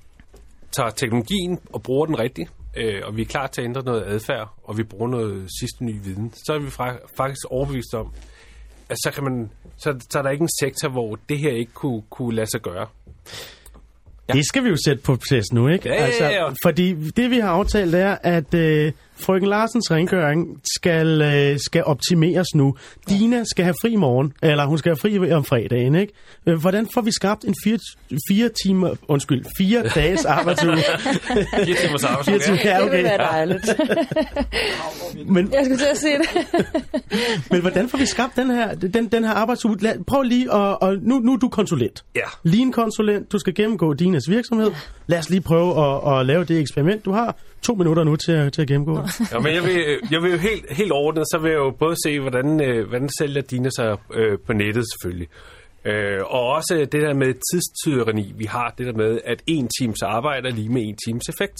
tager 0.76 0.90
teknologien 0.90 1.58
og 1.72 1.82
bruger 1.82 2.06
den 2.06 2.18
rigtigt, 2.18 2.50
øh, 2.76 3.02
og 3.04 3.16
vi 3.16 3.22
er 3.22 3.26
klar 3.26 3.46
til 3.46 3.60
at 3.60 3.64
ændre 3.64 3.82
noget 3.82 4.04
adfærd, 4.06 4.48
og 4.64 4.78
vi 4.78 4.82
bruger 4.82 5.08
noget 5.08 5.46
sidste 5.60 5.84
ny 5.84 5.94
viden, 6.04 6.32
så 6.46 6.52
er 6.52 6.58
vi 6.58 6.70
fra, 6.70 6.96
faktisk 7.16 7.44
overbevist 7.50 7.94
om, 7.94 8.12
at 8.88 8.96
så, 8.96 9.10
kan 9.14 9.24
man, 9.24 9.50
så, 9.76 10.06
så 10.10 10.18
er 10.18 10.22
der 10.22 10.30
ikke 10.30 10.42
en 10.42 10.48
sektor, 10.60 10.88
hvor 10.88 11.18
det 11.28 11.38
her 11.38 11.50
ikke 11.50 11.72
kunne, 11.72 12.02
kunne 12.10 12.34
lade 12.36 12.50
sig 12.50 12.60
gøre. 12.60 12.86
Ja. 14.28 14.32
Det 14.32 14.46
skal 14.46 14.64
vi 14.64 14.68
jo 14.68 14.76
sætte 14.84 15.02
på 15.02 15.16
proces 15.16 15.52
nu, 15.52 15.68
ikke? 15.68 15.88
Ja, 15.88 15.94
ja, 15.94 16.28
ja. 16.28 16.46
Altså, 16.46 16.60
fordi 16.64 16.94
det, 17.10 17.30
vi 17.30 17.38
har 17.38 17.48
aftalt, 17.48 17.94
er, 17.94 18.16
at 18.22 18.54
øh, 18.54 18.92
frøken 19.16 19.48
Larsens 19.48 19.90
rengøring 19.90 20.60
skal, 20.76 21.22
øh, 21.22 21.58
skal 21.58 21.84
optimeres 21.84 22.54
nu. 22.54 22.76
Dina 23.08 23.44
skal 23.44 23.64
have 23.64 23.74
fri 23.82 23.90
i 23.92 23.96
morgen, 23.96 24.32
eller 24.42 24.64
hun 24.66 24.78
skal 24.78 24.90
have 24.90 24.96
fri 24.96 25.32
om 25.32 25.44
fredagen, 25.44 25.94
ikke? 25.94 26.12
Øh, 26.46 26.60
hvordan 26.60 26.88
får 26.94 27.00
vi 27.00 27.10
skabt 27.12 27.44
en 27.44 27.54
fire, 27.64 27.78
fire 28.30 28.50
timer, 28.64 28.90
undskyld, 29.08 29.44
fire 29.58 29.82
dages 29.94 30.24
arbejdsuge? 30.24 30.76
Fire 31.64 31.74
timers 31.86 32.04
arbejdsuge, 32.10 32.40
Fire 32.40 32.56
timer, 32.56 32.58
ja, 32.64 32.76
Det 32.76 32.82
okay. 32.84 32.96
vil 32.96 33.04
være 33.04 33.18
dejligt. 33.18 33.66
Men, 35.34 35.52
Jeg 35.52 35.64
skulle 35.64 35.78
til 35.78 35.86
at 35.90 35.98
sige 35.98 36.18
det. 36.18 36.64
men 37.50 37.60
hvordan 37.60 37.88
får 37.88 37.98
vi 37.98 38.06
skabt 38.06 38.36
den 38.36 38.50
her, 38.50 38.74
den, 38.74 39.06
den 39.06 39.24
her 39.24 39.30
arbejdsuge? 39.32 39.78
Prøv 40.06 40.22
lige 40.22 40.44
at, 40.44 40.78
og 40.82 40.96
nu, 41.02 41.18
nu 41.18 41.32
er 41.32 41.36
du 41.36 41.48
konsulent. 41.48 42.04
Ja. 42.16 42.20
Lean 42.42 42.72
konsulent, 42.72 43.32
du 43.32 43.38
skal 43.38 43.54
gennemgå 43.54 43.92
Dinas 43.94 44.30
virksomhed. 44.30 44.70
Lad 45.06 45.18
os 45.18 45.30
lige 45.30 45.40
prøve 45.40 45.84
at, 45.86 46.18
at 46.20 46.26
lave 46.26 46.44
det 46.44 46.60
eksperiment. 46.60 47.04
Du 47.04 47.12
har 47.12 47.36
to 47.64 47.74
minutter 47.74 48.04
nu 48.04 48.16
til, 48.16 48.32
at- 48.32 48.52
til 48.52 48.62
at 48.62 48.68
gennemgå. 48.68 49.00
Ja, 49.32 49.38
men 49.38 49.54
jeg 49.54 49.62
vil, 49.62 49.98
jeg 50.10 50.22
vil 50.22 50.30
jo 50.32 50.36
helt, 50.38 50.72
helt 50.72 50.92
ordnet, 50.92 51.24
så 51.26 51.38
vil 51.42 51.50
jeg 51.50 51.58
jo 51.58 51.70
både 51.78 51.96
se, 52.06 52.20
hvordan, 52.20 52.60
øh, 52.64 52.88
hvordan 52.88 53.08
sælger 53.18 53.42
Dina 53.42 53.68
sig 53.76 53.96
øh, 54.14 54.38
på 54.46 54.52
nettet 54.52 54.84
selvfølgelig. 54.92 55.28
Øh, 55.84 56.20
og 56.26 56.40
også 56.48 56.74
det 56.92 56.92
der 57.02 57.14
med 57.14 57.34
tidstyreni, 57.52 58.32
vi 58.36 58.44
har 58.44 58.74
det 58.78 58.86
der 58.86 58.92
med, 58.92 59.20
at 59.24 59.42
en 59.46 59.68
times 59.80 60.02
arbejde 60.02 60.48
er 60.48 60.52
lige 60.52 60.68
med 60.68 60.82
en 60.82 60.96
times 61.06 61.22
effekt. 61.28 61.56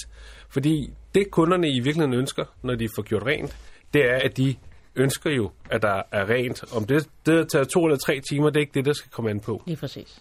Fordi 0.50 0.90
det 1.14 1.30
kunderne 1.30 1.68
i 1.68 1.80
virkeligheden 1.80 2.14
ønsker, 2.14 2.44
når 2.62 2.74
de 2.74 2.88
får 2.96 3.02
gjort 3.02 3.22
rent, 3.26 3.56
det 3.94 4.02
er, 4.10 4.16
at 4.24 4.36
de 4.36 4.54
ønsker 4.96 5.30
jo, 5.30 5.50
at 5.70 5.82
der 5.82 6.02
er 6.12 6.30
rent. 6.30 6.64
Om 6.76 6.84
det, 6.84 7.08
det 7.26 7.48
tager 7.48 7.64
to 7.64 7.84
eller 7.84 7.96
tre 7.96 8.20
timer, 8.30 8.50
det 8.50 8.56
er 8.56 8.60
ikke 8.60 8.74
det, 8.74 8.84
der 8.84 8.92
skal 8.92 9.10
komme 9.10 9.30
an 9.30 9.40
på. 9.40 9.62
Lige 9.66 9.76
præcis. 9.76 10.20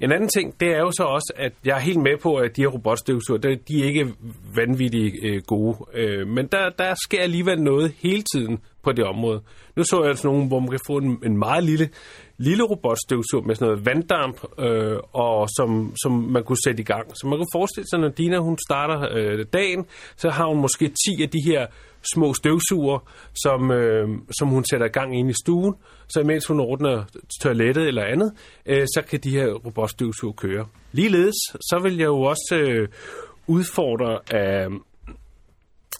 En 0.00 0.12
anden 0.12 0.28
ting, 0.28 0.60
det 0.60 0.68
er 0.68 0.78
jo 0.78 0.90
så 0.90 1.02
også, 1.02 1.32
at 1.36 1.52
jeg 1.64 1.76
er 1.76 1.80
helt 1.80 2.00
med 2.00 2.16
på, 2.22 2.36
at 2.36 2.56
de 2.56 2.62
her 2.62 2.68
robotstøvsuger, 2.68 3.40
de 3.40 3.56
de 3.68 3.82
er 3.82 3.84
ikke 3.84 4.14
vanvittigt 4.54 5.14
øh, 5.22 5.42
gode. 5.46 5.76
Øh, 5.94 6.28
men 6.28 6.46
der, 6.46 6.70
der 6.78 6.94
sker 7.04 7.22
alligevel 7.22 7.62
noget 7.62 7.94
hele 7.98 8.22
tiden 8.34 8.58
på 8.82 8.92
det 8.92 9.04
område. 9.04 9.40
Nu 9.76 9.84
så 9.84 10.00
jeg 10.00 10.08
altså 10.08 10.26
nogen, 10.26 10.48
hvor 10.48 10.60
man 10.60 10.70
kan 10.70 10.80
få 10.86 10.96
en, 10.96 11.18
en 11.24 11.38
meget 11.38 11.64
lille, 11.64 11.88
lille 12.38 12.64
robotstøvsuger 12.64 13.44
med 13.46 13.54
sådan 13.54 13.68
noget 13.68 13.86
vanddamp, 13.86 14.36
øh, 14.58 14.98
og 15.12 15.48
som, 15.56 15.94
som 16.02 16.12
man 16.12 16.44
kunne 16.44 16.62
sætte 16.64 16.80
i 16.80 16.84
gang. 16.84 17.10
Så 17.14 17.26
man 17.26 17.38
kunne 17.38 17.54
forestille 17.54 17.88
sig, 17.88 17.98
når 17.98 18.08
Dina 18.08 18.38
hun 18.38 18.58
starter 18.68 19.08
øh, 19.16 19.46
dagen, 19.52 19.86
så 20.16 20.30
har 20.30 20.46
hun 20.46 20.60
måske 20.60 20.88
10 20.88 21.22
af 21.22 21.28
de 21.28 21.38
her 21.46 21.66
små 22.14 22.34
støvsuger, 22.34 22.98
som, 23.34 23.70
øh, 23.70 24.08
som 24.38 24.48
hun 24.48 24.64
sætter 24.70 24.86
i 24.86 24.90
gang 24.90 25.18
ind 25.18 25.30
i 25.30 25.34
stuen. 25.44 25.74
Så 26.08 26.20
imens 26.20 26.46
hun 26.46 26.60
ordner 26.60 27.04
toilettet 27.42 27.88
eller 27.88 28.04
andet, 28.04 28.32
øh, 28.66 28.86
så 28.94 29.02
kan 29.10 29.20
de 29.20 29.30
her 29.30 29.52
robotstøvsuger 29.52 30.34
køre. 30.34 30.66
Ligeledes, 30.92 31.34
så 31.60 31.80
vil 31.82 31.96
jeg 31.96 32.06
jo 32.06 32.20
også 32.22 32.56
øh, 32.60 32.88
udfordre, 33.46 34.18
øh, 34.34 34.80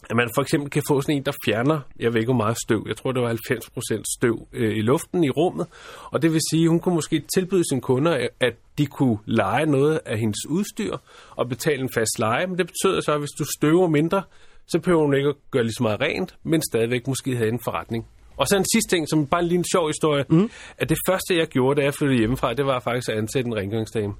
at 0.09 0.15
man 0.15 0.29
for 0.35 0.41
eksempel 0.41 0.69
kan 0.69 0.83
få 0.89 1.01
sådan 1.01 1.15
en, 1.15 1.25
der 1.25 1.31
fjerner, 1.45 1.79
jeg 1.99 2.13
ved 2.13 2.21
ikke 2.21 2.33
hvor 2.33 2.43
meget 2.43 2.57
støv, 2.65 2.85
jeg 2.87 2.97
tror 2.97 3.11
det 3.11 3.21
var 3.21 3.29
90% 3.29 4.03
støv 4.17 4.47
øh, 4.53 4.77
i 4.77 4.81
luften 4.81 5.23
i 5.23 5.29
rummet, 5.29 5.67
og 6.11 6.21
det 6.21 6.33
vil 6.33 6.41
sige, 6.51 6.63
at 6.63 6.69
hun 6.69 6.79
kunne 6.79 6.95
måske 6.95 7.23
tilbyde 7.35 7.63
sine 7.69 7.81
kunder, 7.81 8.27
at 8.39 8.53
de 8.77 8.85
kunne 8.85 9.17
lege 9.25 9.65
noget 9.65 9.99
af 10.05 10.17
hendes 10.19 10.47
udstyr 10.49 10.97
og 11.29 11.49
betale 11.49 11.81
en 11.81 11.89
fast 11.93 12.19
leje, 12.19 12.47
men 12.47 12.57
det 12.57 12.67
betyder 12.67 13.01
så, 13.01 13.11
at 13.11 13.19
hvis 13.19 13.37
du 13.39 13.45
støver 13.57 13.87
mindre, 13.87 14.23
så 14.67 14.79
behøver 14.79 15.01
hun 15.01 15.15
ikke 15.15 15.29
at 15.29 15.35
gøre 15.51 15.63
lige 15.63 15.73
så 15.77 15.83
meget 15.83 16.01
rent, 16.01 16.35
men 16.43 16.61
stadigvæk 16.71 17.07
måske 17.07 17.35
have 17.35 17.49
en 17.49 17.59
forretning. 17.63 18.07
Og 18.37 18.47
så 18.47 18.57
en 18.57 18.65
sidste 18.73 18.95
ting, 18.95 19.09
som 19.09 19.27
bare 19.27 19.43
lige 19.45 19.57
en 19.57 19.65
sjov 19.73 19.87
historie, 19.87 20.25
mm. 20.29 20.49
at 20.77 20.89
det 20.89 20.97
første, 21.09 21.37
jeg 21.37 21.47
gjorde, 21.47 21.81
da 21.81 21.85
jeg 21.85 21.93
flyttede 21.93 22.19
hjemmefra, 22.19 22.53
det 22.53 22.65
var 22.65 22.79
faktisk 22.79 23.09
at 23.09 23.17
ansætte 23.17 23.47
en 23.47 23.55
rengøringsdame. 23.55 24.13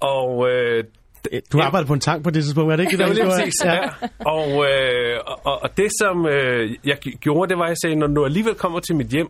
Og 0.00 0.48
øh, 0.50 0.84
Du 1.52 1.60
arbejder 1.60 1.86
på 1.86 1.92
en 1.92 2.00
tank 2.00 2.24
på 2.24 2.30
det 2.30 2.44
tidspunkt, 2.44 2.72
er 2.72 2.76
det 2.76 2.82
ikke 2.82 2.96
det, 2.96 2.98
det 2.98 3.08
var 3.08 3.14
lige 3.14 3.44
historie? 3.44 3.80
præcis, 3.80 4.00
ja. 4.00 4.30
Og, 4.36 4.50
øh, 4.70 5.20
og, 5.44 5.62
og 5.62 5.76
det, 5.76 5.90
som 6.00 6.26
øh, 6.26 6.76
jeg 6.84 6.96
gjorde, 6.98 7.48
det 7.50 7.58
var, 7.58 7.64
at 7.64 7.68
jeg 7.68 7.76
sagde, 7.82 7.96
når 7.96 8.06
du 8.06 8.24
alligevel 8.24 8.54
kommer 8.54 8.80
til 8.80 8.96
mit 8.96 9.06
hjem, 9.06 9.28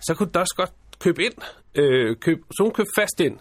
så 0.00 0.14
kunne 0.14 0.30
du 0.34 0.38
også 0.38 0.54
godt 0.56 0.72
købe 1.00 1.24
ind. 1.24 1.34
Øh, 1.74 2.16
køb, 2.16 2.38
så 2.50 2.62
hun 2.62 2.72
købte 2.72 2.92
fast 2.98 3.20
ind. 3.20 3.36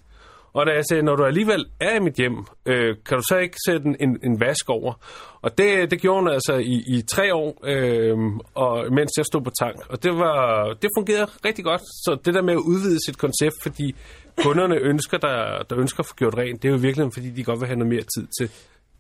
Og 0.54 0.66
da 0.66 0.72
jeg 0.72 0.84
sagde, 0.90 1.04
når 1.04 1.16
du 1.16 1.26
alligevel 1.26 1.66
er 1.80 1.96
i 1.96 2.00
mit 2.00 2.14
hjem, 2.14 2.38
øh, 2.66 2.96
kan 3.06 3.18
du 3.18 3.24
så 3.30 3.38
ikke 3.38 3.58
sætte 3.68 3.86
en, 3.88 3.96
en, 4.00 4.20
en 4.24 4.40
vask 4.40 4.70
over? 4.70 4.94
Og 5.42 5.58
det, 5.58 5.92
det 5.92 6.02
gjorde 6.02 6.20
hun 6.20 6.30
altså 6.30 6.54
i, 6.54 6.84
i 6.88 7.02
tre 7.02 7.36
år, 7.36 7.60
øh, 7.64 8.18
og, 8.56 8.94
mens 8.94 9.12
jeg 9.18 9.26
stod 9.26 9.42
på 9.42 9.52
tank. 9.60 9.78
Og 9.90 10.04
det, 10.04 10.12
var, 10.12 10.68
det 10.82 10.90
fungerede 10.98 11.26
rigtig 11.46 11.66
godt. 11.66 11.82
Så 11.82 12.18
det 12.26 12.34
der 12.34 12.42
med 12.42 12.54
at 12.54 12.66
udvide 12.72 13.06
sit 13.06 13.18
koncept, 13.18 13.56
fordi 13.64 13.96
kunderne 14.44 14.76
ønsker, 14.76 15.18
der, 15.18 15.64
der 15.70 15.80
ønsker 15.80 16.00
at 16.00 16.06
få 16.06 16.16
gjort 16.16 16.38
rent, 16.38 16.62
det 16.62 16.68
er 16.68 16.74
jo 16.74 16.80
virkelig, 16.80 17.10
fordi 17.14 17.30
de 17.30 17.44
godt 17.44 17.60
vil 17.60 17.68
have 17.68 17.80
noget 17.80 17.94
mere 17.94 18.06
tid 18.18 18.28
til, 18.40 18.50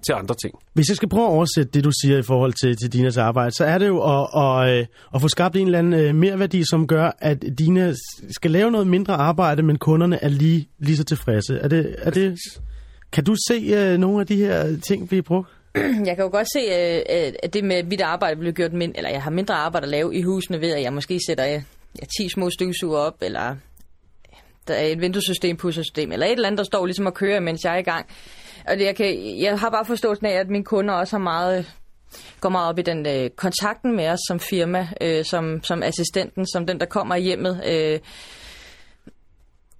til 0.05 0.13
andre 0.13 0.35
ting. 0.35 0.53
Hvis 0.73 0.89
jeg 0.89 0.95
skal 0.95 1.09
prøve 1.09 1.25
at 1.25 1.31
oversætte 1.31 1.71
det, 1.73 1.83
du 1.83 1.91
siger 2.01 2.17
i 2.17 2.23
forhold 2.23 2.53
til, 2.53 2.77
til 2.77 2.93
Dinas 2.93 3.17
arbejde, 3.17 3.51
så 3.51 3.65
er 3.65 3.77
det 3.77 3.87
jo 3.87 3.99
at, 4.01 4.27
at, 4.43 4.79
øh, 4.79 4.85
at 5.15 5.21
få 5.21 5.27
skabt 5.27 5.55
en 5.55 5.65
eller 5.67 5.79
anden 5.79 5.93
øh, 5.93 6.15
merværdi, 6.15 6.63
som 6.69 6.87
gør, 6.87 7.11
at 7.19 7.43
Dina 7.59 7.93
skal 8.31 8.51
lave 8.51 8.71
noget 8.71 8.87
mindre 8.87 9.13
arbejde, 9.13 9.63
men 9.63 9.77
kunderne 9.77 10.23
er 10.23 10.29
lige, 10.29 10.69
lige 10.79 10.97
så 10.97 11.03
tilfredse. 11.03 11.59
Er 11.59 11.67
det, 11.67 11.95
er 11.97 12.11
det, 12.11 12.39
kan 13.11 13.23
du 13.23 13.35
se 13.47 13.93
uh, 13.93 13.99
nogle 13.99 14.19
af 14.19 14.27
de 14.27 14.35
her 14.35 14.79
ting, 14.87 15.11
vi 15.11 15.15
har 15.15 15.23
brugt? 15.23 15.49
Jeg 16.07 16.15
kan 16.15 16.23
jo 16.25 16.29
godt 16.31 16.47
se, 16.53 16.59
at 17.43 17.53
det 17.53 17.63
med 17.63 17.83
mit 17.83 18.01
arbejde 18.01 18.39
bliver 18.39 18.53
gjort 18.53 18.73
mindre, 18.73 18.97
eller 18.97 19.09
jeg 19.09 19.23
har 19.23 19.31
mindre 19.31 19.55
arbejde 19.55 19.85
at 19.85 19.91
lave 19.91 20.15
i 20.15 20.21
husene 20.21 20.61
ved, 20.61 20.71
at 20.71 20.81
jeg 20.81 20.93
måske 20.93 21.19
sætter 21.27 21.45
ja, 21.45 21.61
10 22.17 22.29
små 22.29 22.49
støvsuger 22.49 22.99
op, 22.99 23.15
eller 23.21 23.55
der 24.67 24.73
er 24.73 24.85
et 24.85 25.01
vinduessystem, 25.01 25.57
pussesystem, 25.57 26.11
eller 26.11 26.25
et 26.25 26.31
eller 26.31 26.47
andet, 26.47 26.57
der 26.57 26.63
står 26.63 26.85
ligesom 26.85 27.05
og 27.05 27.13
kører, 27.13 27.39
mens 27.39 27.63
jeg 27.63 27.73
er 27.73 27.77
i 27.77 27.83
gang. 27.83 28.05
Og 28.67 28.77
det, 28.77 28.85
jeg, 28.85 28.95
kan, 28.95 29.39
jeg 29.41 29.59
har 29.59 29.69
bare 29.69 29.85
forståelsen 29.85 30.25
af, 30.25 30.31
at 30.31 30.49
mine 30.49 30.63
kunder 30.63 30.93
også 30.93 31.15
har 31.15 31.23
meget, 31.23 31.73
går 32.41 32.49
meget 32.49 32.69
op 32.69 32.79
i 32.79 32.81
den 32.81 33.07
øh, 33.07 33.29
kontakten 33.29 33.95
med 33.95 34.07
os 34.07 34.19
som 34.27 34.39
firma, 34.39 34.87
øh, 35.01 35.25
som, 35.25 35.63
som 35.63 35.83
assistenten, 35.83 36.47
som 36.47 36.65
den, 36.65 36.79
der 36.79 36.85
kommer 36.85 37.15
i 37.15 37.21
hjemmet. 37.21 37.63
Øh, 37.67 37.99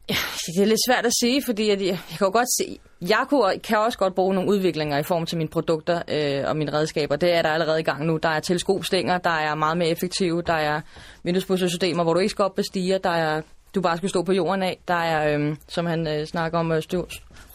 Ja, 0.10 0.15
det 0.56 0.62
er 0.62 0.65
lidt 0.65 0.80
svært 0.89 1.06
at 1.06 1.12
sige, 1.22 1.43
fordi 1.46 1.69
jeg, 1.69 1.82
jeg 1.82 2.00
kan 2.10 2.28
jo 2.28 2.32
godt 2.34 2.48
se, 2.58 2.80
jeg 3.02 3.26
kunne, 3.30 3.60
kan 3.60 3.78
også 3.78 3.98
godt 3.98 4.15
bruge 4.15 4.36
nogle 4.36 4.50
udviklinger 4.50 4.98
i 4.98 5.04
form 5.04 5.26
til 5.26 5.38
mine 5.38 5.50
produkter 5.50 6.02
øh, 6.08 6.50
og 6.50 6.58
mine 6.58 6.74
redskaber. 6.74 7.15
Det 7.15 7.34
er 7.34 7.41
der 7.41 7.50
allerede 7.50 7.80
i 7.80 7.84
gang 7.84 8.06
nu. 8.06 8.17
Der 8.17 8.30
er 8.30 8.39
teleskopstænger, 8.39 9.17
der 9.17 9.30
er 9.30 9.56
meget 9.56 9.78
mere 9.78 9.88
effektive, 9.88 10.41
der 10.41 10.54
er 10.54 10.82
vinduespussersystemer, 11.24 12.04
hvor 12.04 12.13
du 12.13 12.19
ikke 12.19 12.30
skal 12.30 12.46
op 12.46 12.56
på 12.56 12.62
stiger, 12.62 12.98
der 12.98 13.10
er 13.10 13.41
du 13.76 13.82
bare 13.82 13.98
skal 13.98 14.10
stå 14.10 14.24
på 14.24 14.32
jorden 14.32 14.63
af, 14.63 14.80
der 14.88 14.93
er, 14.93 15.38
øh, 15.38 15.56
som 15.67 15.86
han 15.86 16.08
øh, 16.08 16.26
snakker 16.26 16.60
om, 16.60 16.72
øh, 16.72 16.82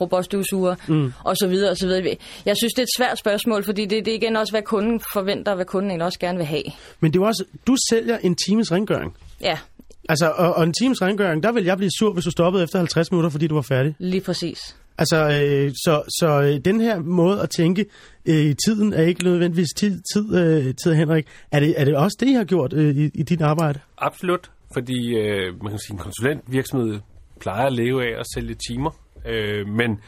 robotstøvsuger, 0.00 0.74
mm. 0.88 1.12
og 1.24 1.36
så 1.36 1.46
videre, 1.48 1.70
og 1.70 1.76
så 1.76 1.86
videre. 1.86 2.16
Jeg 2.46 2.56
synes, 2.56 2.72
det 2.72 2.78
er 2.78 2.82
et 2.82 2.96
svært 2.96 3.18
spørgsmål, 3.18 3.64
fordi 3.64 3.86
det, 3.86 4.04
det 4.04 4.10
er 4.12 4.16
igen 4.16 4.36
også, 4.36 4.52
hvad 4.52 4.62
kunden 4.62 5.00
forventer, 5.12 5.52
og 5.52 5.56
hvad 5.56 5.66
kunden 5.66 5.90
egentlig 5.90 6.06
også 6.06 6.18
gerne 6.18 6.38
vil 6.38 6.46
have. 6.46 6.62
Men 7.00 7.12
det 7.12 7.20
er 7.20 7.26
også, 7.26 7.44
du 7.66 7.76
sælger 7.90 8.18
en 8.18 8.36
times 8.36 8.72
rengøring. 8.72 9.16
Ja, 9.40 9.58
Altså, 10.08 10.30
og, 10.30 10.54
og 10.54 10.64
en 10.64 10.72
times 10.72 11.02
rengøring, 11.02 11.42
der 11.42 11.52
vil 11.52 11.64
jeg 11.64 11.76
blive 11.76 11.90
sur, 11.98 12.12
hvis 12.12 12.24
du 12.24 12.30
stoppede 12.30 12.64
efter 12.64 12.78
50 12.78 13.10
minutter, 13.10 13.30
fordi 13.30 13.46
du 13.46 13.54
var 13.54 13.62
færdig. 13.62 13.94
lige 13.98 14.20
præcis. 14.20 14.76
Altså, 14.98 15.16
øh, 15.16 15.70
så, 15.70 16.02
så 16.20 16.42
øh, 16.42 16.60
den 16.64 16.80
her 16.80 16.98
måde 16.98 17.42
at 17.42 17.50
tænke 17.50 17.86
øh, 18.26 18.34
i 18.34 18.54
tiden 18.54 18.92
er 18.92 19.02
ikke 19.02 19.24
nødvendigvis 19.24 19.68
tid, 19.76 20.02
tid, 20.14 20.36
øh, 20.38 20.74
tid 20.74 20.94
Henrik. 20.94 21.26
Er 21.52 21.60
det, 21.60 21.74
er 21.76 21.84
det 21.84 21.96
også 21.96 22.16
det, 22.20 22.26
I 22.26 22.32
har 22.32 22.44
gjort 22.44 22.72
øh, 22.72 22.96
i, 22.96 23.10
i 23.14 23.22
dit 23.22 23.40
arbejde? 23.40 23.80
Absolut, 23.98 24.50
fordi 24.72 25.16
øh, 25.16 25.62
man 25.62 25.70
kan 25.70 25.78
sige, 25.78 25.92
en 25.92 25.98
konsulentvirksomhed 25.98 27.00
plejer 27.40 27.66
at 27.66 27.72
leve 27.72 28.02
af 28.04 28.20
at 28.20 28.26
sælge 28.34 28.54
timer, 28.68 28.90
øh, 29.28 29.66
men, 29.68 30.00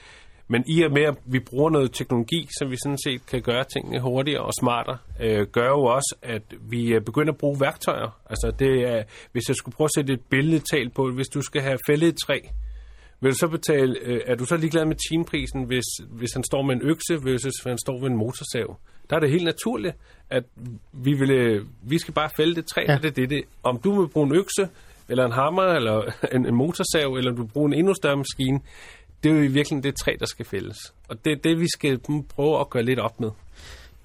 men 0.48 0.64
i 0.66 0.82
og 0.82 0.92
med, 0.92 1.02
at 1.02 1.14
vi 1.26 1.38
bruger 1.38 1.70
noget 1.70 1.92
teknologi, 1.92 2.48
som 2.58 2.70
vi 2.70 2.76
sådan 2.84 2.98
set 3.04 3.26
kan 3.26 3.42
gøre 3.42 3.64
tingene 3.74 4.00
hurtigere 4.00 4.42
og 4.42 4.52
smartere, 4.60 4.98
øh, 5.20 5.46
gør 5.46 5.66
jo 5.68 5.84
også, 5.84 6.16
at 6.22 6.42
vi 6.70 6.94
øh, 6.94 7.00
begynder 7.00 7.32
at 7.32 7.38
bruge 7.38 7.60
værktøjer. 7.60 8.20
Altså 8.30 8.52
det 8.58 8.82
er, 8.88 9.02
hvis 9.32 9.48
jeg 9.48 9.56
skulle 9.56 9.74
prøve 9.76 9.86
at 9.86 9.94
sætte 9.96 10.12
et 10.12 10.20
billedtal 10.30 10.90
på, 10.90 11.10
hvis 11.10 11.28
du 11.28 11.42
skal 11.42 11.62
have 11.62 11.78
fældet 11.86 12.08
et 12.08 12.16
træ, 12.26 12.38
vil 13.20 13.30
du 13.32 13.36
så 13.36 13.48
betale, 13.48 13.96
øh, 14.02 14.20
er 14.26 14.34
du 14.34 14.44
så 14.44 14.56
ligeglad 14.56 14.84
med 14.84 14.96
timeprisen, 15.10 15.64
hvis, 15.64 15.84
hvis 16.10 16.32
han 16.32 16.44
står 16.44 16.62
med 16.62 16.74
en 16.74 16.82
økse, 16.82 17.14
versus 17.14 17.42
hvis 17.62 17.64
han 17.66 17.78
står 17.78 17.98
med 17.98 18.06
en 18.10 18.16
motorsav? 18.16 18.76
Der 19.10 19.16
er 19.16 19.20
det 19.20 19.30
helt 19.30 19.44
naturligt, 19.44 19.94
at 20.30 20.44
vi, 20.92 21.12
vil, 21.12 21.30
øh, 21.30 21.66
vi 21.82 21.98
skal 21.98 22.14
bare 22.14 22.30
fælde 22.36 22.54
det 22.54 22.66
træ, 22.66 22.80
Ja. 22.88 22.96
det, 23.02 23.04
er 23.04 23.10
det, 23.10 23.30
det. 23.30 23.42
Om 23.62 23.78
du 23.84 24.00
vil 24.00 24.08
bruge 24.08 24.26
en 24.26 24.34
økse, 24.36 24.68
eller 25.08 25.24
en 25.24 25.32
hammer, 25.32 25.62
eller 25.62 26.02
en, 26.34 26.46
en 26.46 26.54
motorsav, 26.54 27.12
eller 27.14 27.30
du 27.32 27.42
vil 27.42 27.50
bruge 27.52 27.66
en 27.68 27.74
endnu 27.78 27.94
større 27.94 28.16
maskine, 28.16 28.60
det 29.22 29.30
er 29.30 29.34
jo 29.34 29.40
i 29.40 29.46
virkeligheden 29.46 29.82
det 29.82 29.94
træ, 29.96 30.12
der 30.20 30.26
skal 30.26 30.46
fældes. 30.46 30.76
Og 31.08 31.24
det 31.24 31.32
er 31.32 31.36
det, 31.44 31.60
vi 31.60 31.66
skal 31.68 31.98
prøve 32.28 32.60
at 32.60 32.70
gøre 32.70 32.82
lidt 32.82 32.98
op 32.98 33.20
med. 33.20 33.30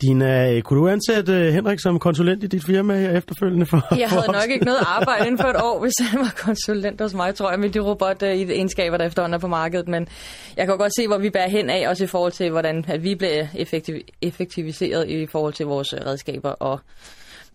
Dina, 0.02 0.62
kunne 0.62 0.80
du 0.80 0.88
ansætte 0.88 1.32
uh, 1.32 1.54
Henrik 1.54 1.80
som 1.80 2.00
konsulent 2.00 2.44
i 2.44 2.48
dit 2.48 2.66
firma 2.66 3.00
her 3.00 3.18
efterfølgende? 3.18 3.66
For, 3.66 3.96
jeg 3.98 4.10
havde 4.10 4.28
nok 4.28 4.50
ikke 4.50 4.66
noget 4.66 4.80
arbejde 4.86 5.28
inden 5.28 5.40
for 5.42 5.48
et 5.48 5.56
år, 5.64 5.80
hvis 5.80 5.94
han 6.10 6.20
var 6.20 6.34
konsulent 6.38 7.02
hos 7.02 7.14
mig, 7.14 7.36
tror 7.36 7.52
jeg, 7.52 7.60
med 7.60 7.70
de 7.70 7.80
robot 7.80 8.24
uh, 8.24 8.30
i 8.30 8.44
egenskaber, 8.44 8.98
der 8.98 9.06
efterhånden 9.06 9.34
er 9.34 9.40
på 9.40 9.48
markedet. 9.48 9.88
Men 9.88 10.08
jeg 10.58 10.68
kan 10.68 10.78
godt 10.78 10.92
se, 11.00 11.08
hvor 11.08 11.18
vi 11.18 11.30
bærer 11.30 11.50
hen 11.50 11.70
af, 11.70 11.90
også 11.90 12.04
i 12.04 12.08
forhold 12.08 12.32
til, 12.32 12.52
hvordan 12.52 12.86
at 12.88 13.04
vi 13.04 13.16
bliver 13.16 13.48
effektiv- 13.56 14.02
effektiviseret 14.22 15.10
i 15.10 15.26
forhold 15.26 15.54
til 15.54 15.66
vores 15.66 15.94
redskaber. 15.94 16.50
Og 16.50 16.80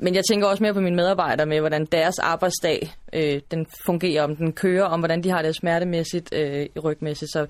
men 0.03 0.15
jeg 0.15 0.23
tænker 0.31 0.47
også 0.47 0.63
mere 0.63 0.75
på 0.75 0.81
mine 0.81 0.97
medarbejdere 0.97 1.47
med, 1.47 1.61
hvordan 1.61 1.87
deres 1.93 2.19
arbejdsdag 2.19 2.95
øh, 3.13 3.41
den 3.51 3.67
fungerer, 3.87 4.23
om 4.23 4.37
den 4.37 4.53
kører, 4.53 4.85
om 4.85 5.01
hvordan 5.01 5.23
de 5.23 5.31
har 5.31 5.43
det 5.43 5.57
smertemæssigt, 5.57 6.35
øh, 6.35 6.67
rygmæssigt. 6.85 7.33
Så 7.33 7.47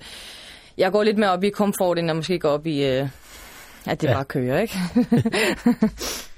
jeg 0.77 0.91
går 0.91 1.03
lidt 1.03 1.17
mere 1.17 1.31
op 1.31 1.43
i 1.43 1.49
komfort, 1.49 1.99
end 1.99 2.07
jeg 2.07 2.15
måske 2.15 2.39
går 2.39 2.49
op 2.49 2.67
i, 2.67 2.85
øh, 2.85 3.09
at 3.87 4.01
det 4.01 4.07
ja. 4.07 4.13
bare 4.13 4.25
kører, 4.25 4.61
ikke? 4.61 4.75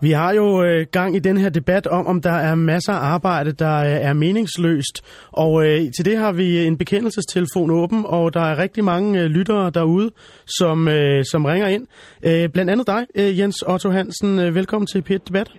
Vi 0.00 0.10
har 0.10 0.34
jo 0.34 0.62
øh, 0.62 0.86
gang 0.92 1.16
i 1.16 1.18
den 1.18 1.36
her 1.36 1.50
debat 1.50 1.86
om, 1.86 2.06
om 2.06 2.20
der 2.20 2.32
er 2.32 2.54
masser 2.54 2.92
af 2.92 3.14
arbejde, 3.14 3.52
der 3.52 3.76
øh, 3.78 4.08
er 4.08 4.12
meningsløst. 4.12 5.26
Og 5.32 5.66
øh, 5.66 5.78
til 5.96 6.04
det 6.04 6.16
har 6.16 6.32
vi 6.32 6.66
en 6.66 6.78
bekendelsestelefon 6.78 7.70
åben, 7.70 8.04
og 8.06 8.34
der 8.34 8.40
er 8.40 8.58
rigtig 8.58 8.84
mange 8.84 9.20
øh, 9.20 9.26
lyttere 9.26 9.70
derude, 9.70 10.10
som, 10.46 10.88
øh, 10.88 11.24
som 11.24 11.44
ringer 11.44 11.68
ind. 11.68 11.86
Øh, 12.26 12.48
blandt 12.52 12.70
andet 12.70 12.86
dig, 12.86 13.06
øh, 13.14 13.38
Jens 13.38 13.62
Otto 13.62 13.90
Hansen. 13.90 14.38
Øh, 14.38 14.54
velkommen 14.54 14.86
til 14.86 15.02
Pet 15.02 15.28
Debat. 15.28 15.50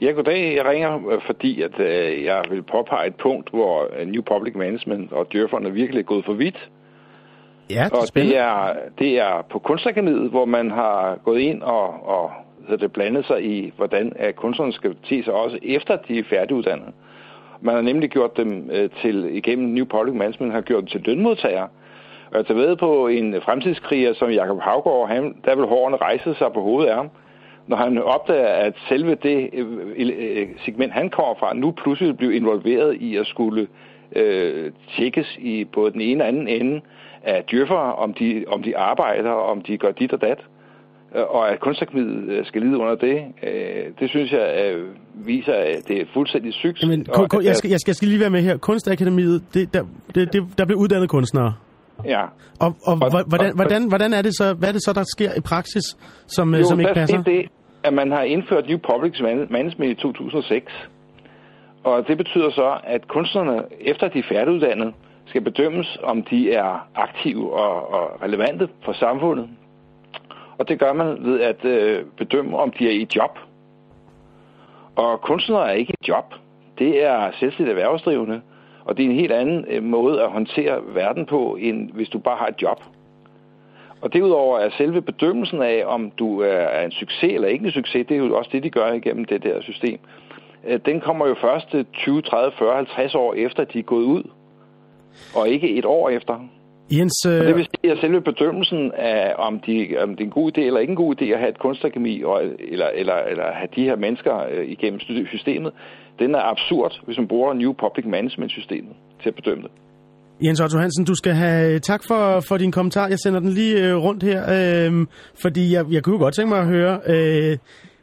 Ja, 0.00 0.10
goddag. 0.10 0.56
Jeg 0.56 0.64
ringer, 0.66 1.08
øh, 1.12 1.20
fordi 1.26 1.62
at, 1.62 1.80
øh, 1.80 2.24
jeg 2.24 2.42
vil 2.50 2.62
påpege 2.62 3.06
et 3.06 3.16
punkt, 3.22 3.50
hvor 3.50 3.88
øh, 3.96 4.06
New 4.06 4.22
Public 4.22 4.54
Management 4.54 5.12
og 5.12 5.26
Dyrfond 5.32 5.66
er 5.66 5.70
virkelig 5.70 6.06
gået 6.06 6.24
for 6.24 6.32
vidt. 6.32 6.70
Ja, 7.70 7.84
det 7.84 7.92
er 7.92 7.98
og 7.98 8.14
det 8.14 8.36
er, 8.36 8.72
det 8.98 9.20
er 9.20 9.46
på 9.52 9.58
kunstakademiet, 9.58 10.30
hvor 10.30 10.44
man 10.44 10.70
har 10.70 11.18
gået 11.24 11.40
ind 11.40 11.62
og, 11.62 11.86
og 12.16 12.30
så 12.68 12.76
det 12.76 12.92
blandet 12.92 13.26
sig 13.26 13.44
i, 13.44 13.72
hvordan 13.76 14.12
at 14.16 14.36
kunstnerne 14.36 14.72
skal 14.72 14.96
te 15.04 15.24
sig 15.24 15.32
også 15.32 15.58
efter 15.62 15.96
de 15.96 16.18
er 16.18 16.24
færdiguddannet. 16.24 16.88
Man 17.60 17.74
har 17.74 17.82
nemlig 17.82 18.10
gjort 18.10 18.36
dem 18.36 18.70
øh, 18.72 18.90
til, 19.02 19.36
igennem 19.36 19.68
New 19.68 19.84
Public 19.84 20.14
Management, 20.14 20.52
har 20.52 20.60
gjort 20.60 20.80
dem 20.80 20.86
til 20.86 21.00
lønmodtagere. 21.04 21.68
Og 22.30 22.44
jeg 22.48 22.56
ved 22.56 22.76
på 22.76 23.08
en 23.08 23.40
fremtidskriger 23.40 24.14
som 24.14 24.30
Jakob 24.30 24.60
Havgaard, 24.60 25.08
han, 25.08 25.36
der 25.44 25.56
vil 25.56 25.66
hårene 25.66 25.96
rejse 25.96 26.34
sig 26.34 26.52
på 26.52 26.60
hovedet 26.60 26.90
af 26.90 26.96
ham, 26.96 27.10
når 27.66 27.76
han 27.76 27.98
opdager, 27.98 28.46
at 28.46 28.74
selve 28.88 29.14
det 29.14 29.50
øh, 29.52 29.66
øh, 29.96 30.48
segment, 30.64 30.92
han 30.92 31.10
kommer 31.10 31.34
fra, 31.34 31.54
nu 31.54 31.70
pludselig 31.70 32.16
bliver 32.16 32.32
involveret 32.32 32.94
i 32.94 33.16
at 33.16 33.26
skulle 33.26 33.66
øh, 34.16 34.72
tjekkes 34.96 35.38
i 35.38 35.64
både 35.64 35.92
den 35.92 36.00
ene 36.00 36.24
og 36.24 36.28
anden 36.28 36.48
ende 36.48 36.80
af 37.22 37.44
dyrfere, 37.44 37.94
om 37.94 38.14
de, 38.14 38.44
om 38.48 38.62
de 38.62 38.76
arbejder, 38.76 39.30
om 39.30 39.60
de 39.60 39.78
gør 39.78 39.90
dit 39.90 40.12
og 40.12 40.20
dat. 40.20 40.38
Øh, 41.14 41.22
og 41.36 41.52
at 41.52 41.60
kunstakademiet 41.60 42.28
øh, 42.28 42.46
skal 42.46 42.62
lide 42.62 42.78
under 42.78 42.94
det, 42.94 43.16
øh, 43.42 43.84
det 44.00 44.10
synes 44.10 44.32
jeg 44.32 44.76
viser, 45.14 45.52
at 45.52 45.88
det 45.88 46.00
er 46.00 46.04
fuldstændig 46.14 46.54
sygt. 46.54 46.88
Men, 46.88 47.06
jeg, 47.08 47.56
skal, 47.56 47.70
jeg, 47.70 47.80
skal, 47.80 47.88
jeg 47.90 47.96
skal 47.96 48.08
lige 48.08 48.20
være 48.20 48.30
med 48.30 48.42
her. 48.42 48.56
Kunstakademiet, 48.56 49.42
det, 49.54 49.74
der, 49.74 49.82
det, 50.14 50.32
det, 50.32 50.58
der 50.58 50.64
bliver 50.64 50.80
uddannet 50.80 51.08
kunstnere. 51.08 51.54
Ja. 52.04 52.22
Og, 52.60 52.76
og, 52.86 52.98
og 53.02 53.26
hvordan, 53.28 53.52
hvordan, 53.56 53.88
hvordan 53.88 54.12
er 54.12 54.22
det 54.22 54.36
så, 54.36 54.54
hvad 54.54 54.68
er 54.68 54.72
det 54.72 54.84
så, 54.84 54.92
der 54.92 55.04
sker 55.16 55.30
i 55.36 55.40
praksis, 55.40 55.84
som, 56.26 56.54
jo, 56.54 56.64
som 56.64 56.80
ikke 56.80 56.94
passer? 56.94 57.22
Det, 57.22 57.48
at 57.84 57.92
man 57.92 58.10
har 58.10 58.22
indført 58.22 58.66
New 58.68 58.78
Public 58.78 59.20
Management 59.50 59.90
i 59.90 60.02
2006. 60.02 60.72
Og 61.84 62.04
det 62.08 62.16
betyder 62.16 62.50
så, 62.50 62.78
at 62.84 63.08
kunstnerne, 63.08 63.62
efter 63.80 64.08
de 64.08 64.18
er 64.18 64.22
færdiguddannet, 64.32 64.94
skal 65.26 65.40
bedømmes, 65.40 65.98
om 66.02 66.22
de 66.22 66.52
er 66.52 66.88
aktive 66.94 67.52
og, 67.52 67.92
og 67.94 68.22
relevante 68.22 68.68
for 68.84 68.92
samfundet. 68.92 69.48
Og 70.58 70.68
det 70.68 70.78
gør 70.78 70.92
man 70.92 71.24
ved 71.24 71.40
at 71.40 71.64
øh, 71.64 72.04
bedømme, 72.16 72.58
om 72.58 72.70
de 72.70 72.86
er 72.86 72.92
i 72.92 73.08
job. 73.16 73.38
Og 74.96 75.20
kunstnere 75.20 75.68
er 75.68 75.72
ikke 75.72 75.92
i 75.92 76.08
job. 76.08 76.34
Det 76.78 77.04
er 77.04 77.30
selvstændigt 77.40 77.78
erhvervsdrivende. 77.78 78.40
Og 78.84 78.96
det 78.96 79.04
er 79.04 79.10
en 79.10 79.16
helt 79.16 79.32
anden 79.32 79.64
øh, 79.68 79.82
måde 79.82 80.22
at 80.22 80.30
håndtere 80.30 80.80
verden 80.94 81.26
på, 81.26 81.56
end 81.60 81.90
hvis 81.92 82.08
du 82.08 82.18
bare 82.18 82.36
har 82.36 82.46
et 82.46 82.62
job. 82.62 82.80
Og 84.00 84.12
derudover 84.12 84.58
er 84.58 84.70
selve 84.70 85.02
bedømmelsen 85.02 85.62
af, 85.62 85.82
om 85.86 86.10
du 86.10 86.40
er 86.40 86.80
en 86.80 86.90
succes 86.90 87.32
eller 87.32 87.48
ikke 87.48 87.64
en 87.64 87.70
succes, 87.70 88.06
det 88.06 88.14
er 88.14 88.18
jo 88.18 88.36
også 88.36 88.50
det, 88.52 88.62
de 88.62 88.70
gør 88.70 88.92
igennem 88.92 89.24
det 89.24 89.42
der 89.42 89.60
system. 89.60 89.98
Øh, 90.66 90.80
den 90.86 91.00
kommer 91.00 91.26
jo 91.26 91.34
først 91.40 91.74
20, 91.92 92.22
30, 92.22 92.52
40, 92.58 92.76
50 92.76 93.14
år 93.14 93.34
efter, 93.34 93.64
de 93.64 93.78
er 93.78 93.82
gået 93.82 94.04
ud. 94.04 94.22
Og 95.36 95.48
ikke 95.48 95.70
et 95.70 95.84
år 95.84 96.08
efter. 96.08 96.48
Jens, 96.90 97.26
øh... 97.26 97.46
det 97.46 97.56
vil 97.56 97.66
sige, 97.76 97.92
at 97.92 97.98
selve 98.00 98.20
bedømmelsen 98.20 98.92
af, 98.92 99.34
om, 99.38 99.60
de, 99.66 99.96
om 100.02 100.10
det 100.10 100.20
er 100.20 100.24
en 100.24 100.30
god 100.30 100.52
idé 100.52 100.60
eller 100.60 100.80
ikke 100.80 100.90
en 100.90 100.96
god 100.96 101.22
idé 101.22 101.24
at 101.24 101.38
have 101.38 101.50
et 101.50 101.58
kunstakademi, 101.58 102.22
og, 102.22 102.42
eller, 102.58 102.86
eller, 102.94 103.14
eller 103.14 103.44
have 103.52 103.68
de 103.76 103.82
her 103.82 103.96
mennesker 103.96 104.34
øh, 104.52 104.68
igennem 104.68 105.00
systemet, 105.26 105.72
den 106.18 106.34
er 106.34 106.42
absurd, 106.52 107.00
hvis 107.04 107.18
man 107.18 107.28
bruger 107.28 107.52
New 107.52 107.72
Public 107.72 108.06
Management-systemet 108.06 108.92
til 109.22 109.28
at 109.28 109.34
bedømme 109.34 109.62
det. 109.62 109.70
Jens 110.44 110.60
Otto 110.60 110.78
Hansen, 110.78 111.04
du 111.04 111.14
skal 111.14 111.32
have 111.32 111.78
tak 111.78 112.02
for, 112.08 112.40
for 112.48 112.56
din 112.56 112.72
kommentar. 112.72 113.08
Jeg 113.08 113.18
sender 113.18 113.40
den 113.40 113.48
lige 113.48 113.88
øh, 113.88 113.96
rundt 113.96 114.22
her, 114.22 114.40
øh, 114.42 115.06
fordi 115.42 115.72
jeg, 115.74 115.84
jeg 115.90 116.02
kunne 116.02 116.18
godt 116.18 116.34
tænke 116.34 116.48
mig 116.48 116.60
at 116.60 116.66
høre, 116.66 117.00
øh, 117.06 117.58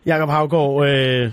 Jakob 0.06 0.30
Havgård, 0.30 0.88
øh, 0.88 1.32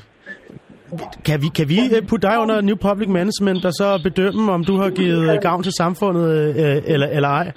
kan 1.25 1.43
vi, 1.43 1.49
kan 1.59 1.69
vi 1.69 1.79
øh, 1.95 2.07
putte 2.09 2.29
dig 2.29 2.37
under 2.43 2.61
New 2.61 2.77
Public 2.77 3.09
Management 3.09 3.65
og 3.65 3.73
så 3.73 4.01
bedømme, 4.03 4.53
om 4.53 4.65
du 4.65 4.77
har 4.77 4.91
givet 4.91 5.41
gavn 5.43 5.63
til 5.63 5.73
samfundet 5.73 6.29
øh, 6.61 6.93
eller, 6.93 7.07
eller 7.07 7.29
ej? 7.29 7.53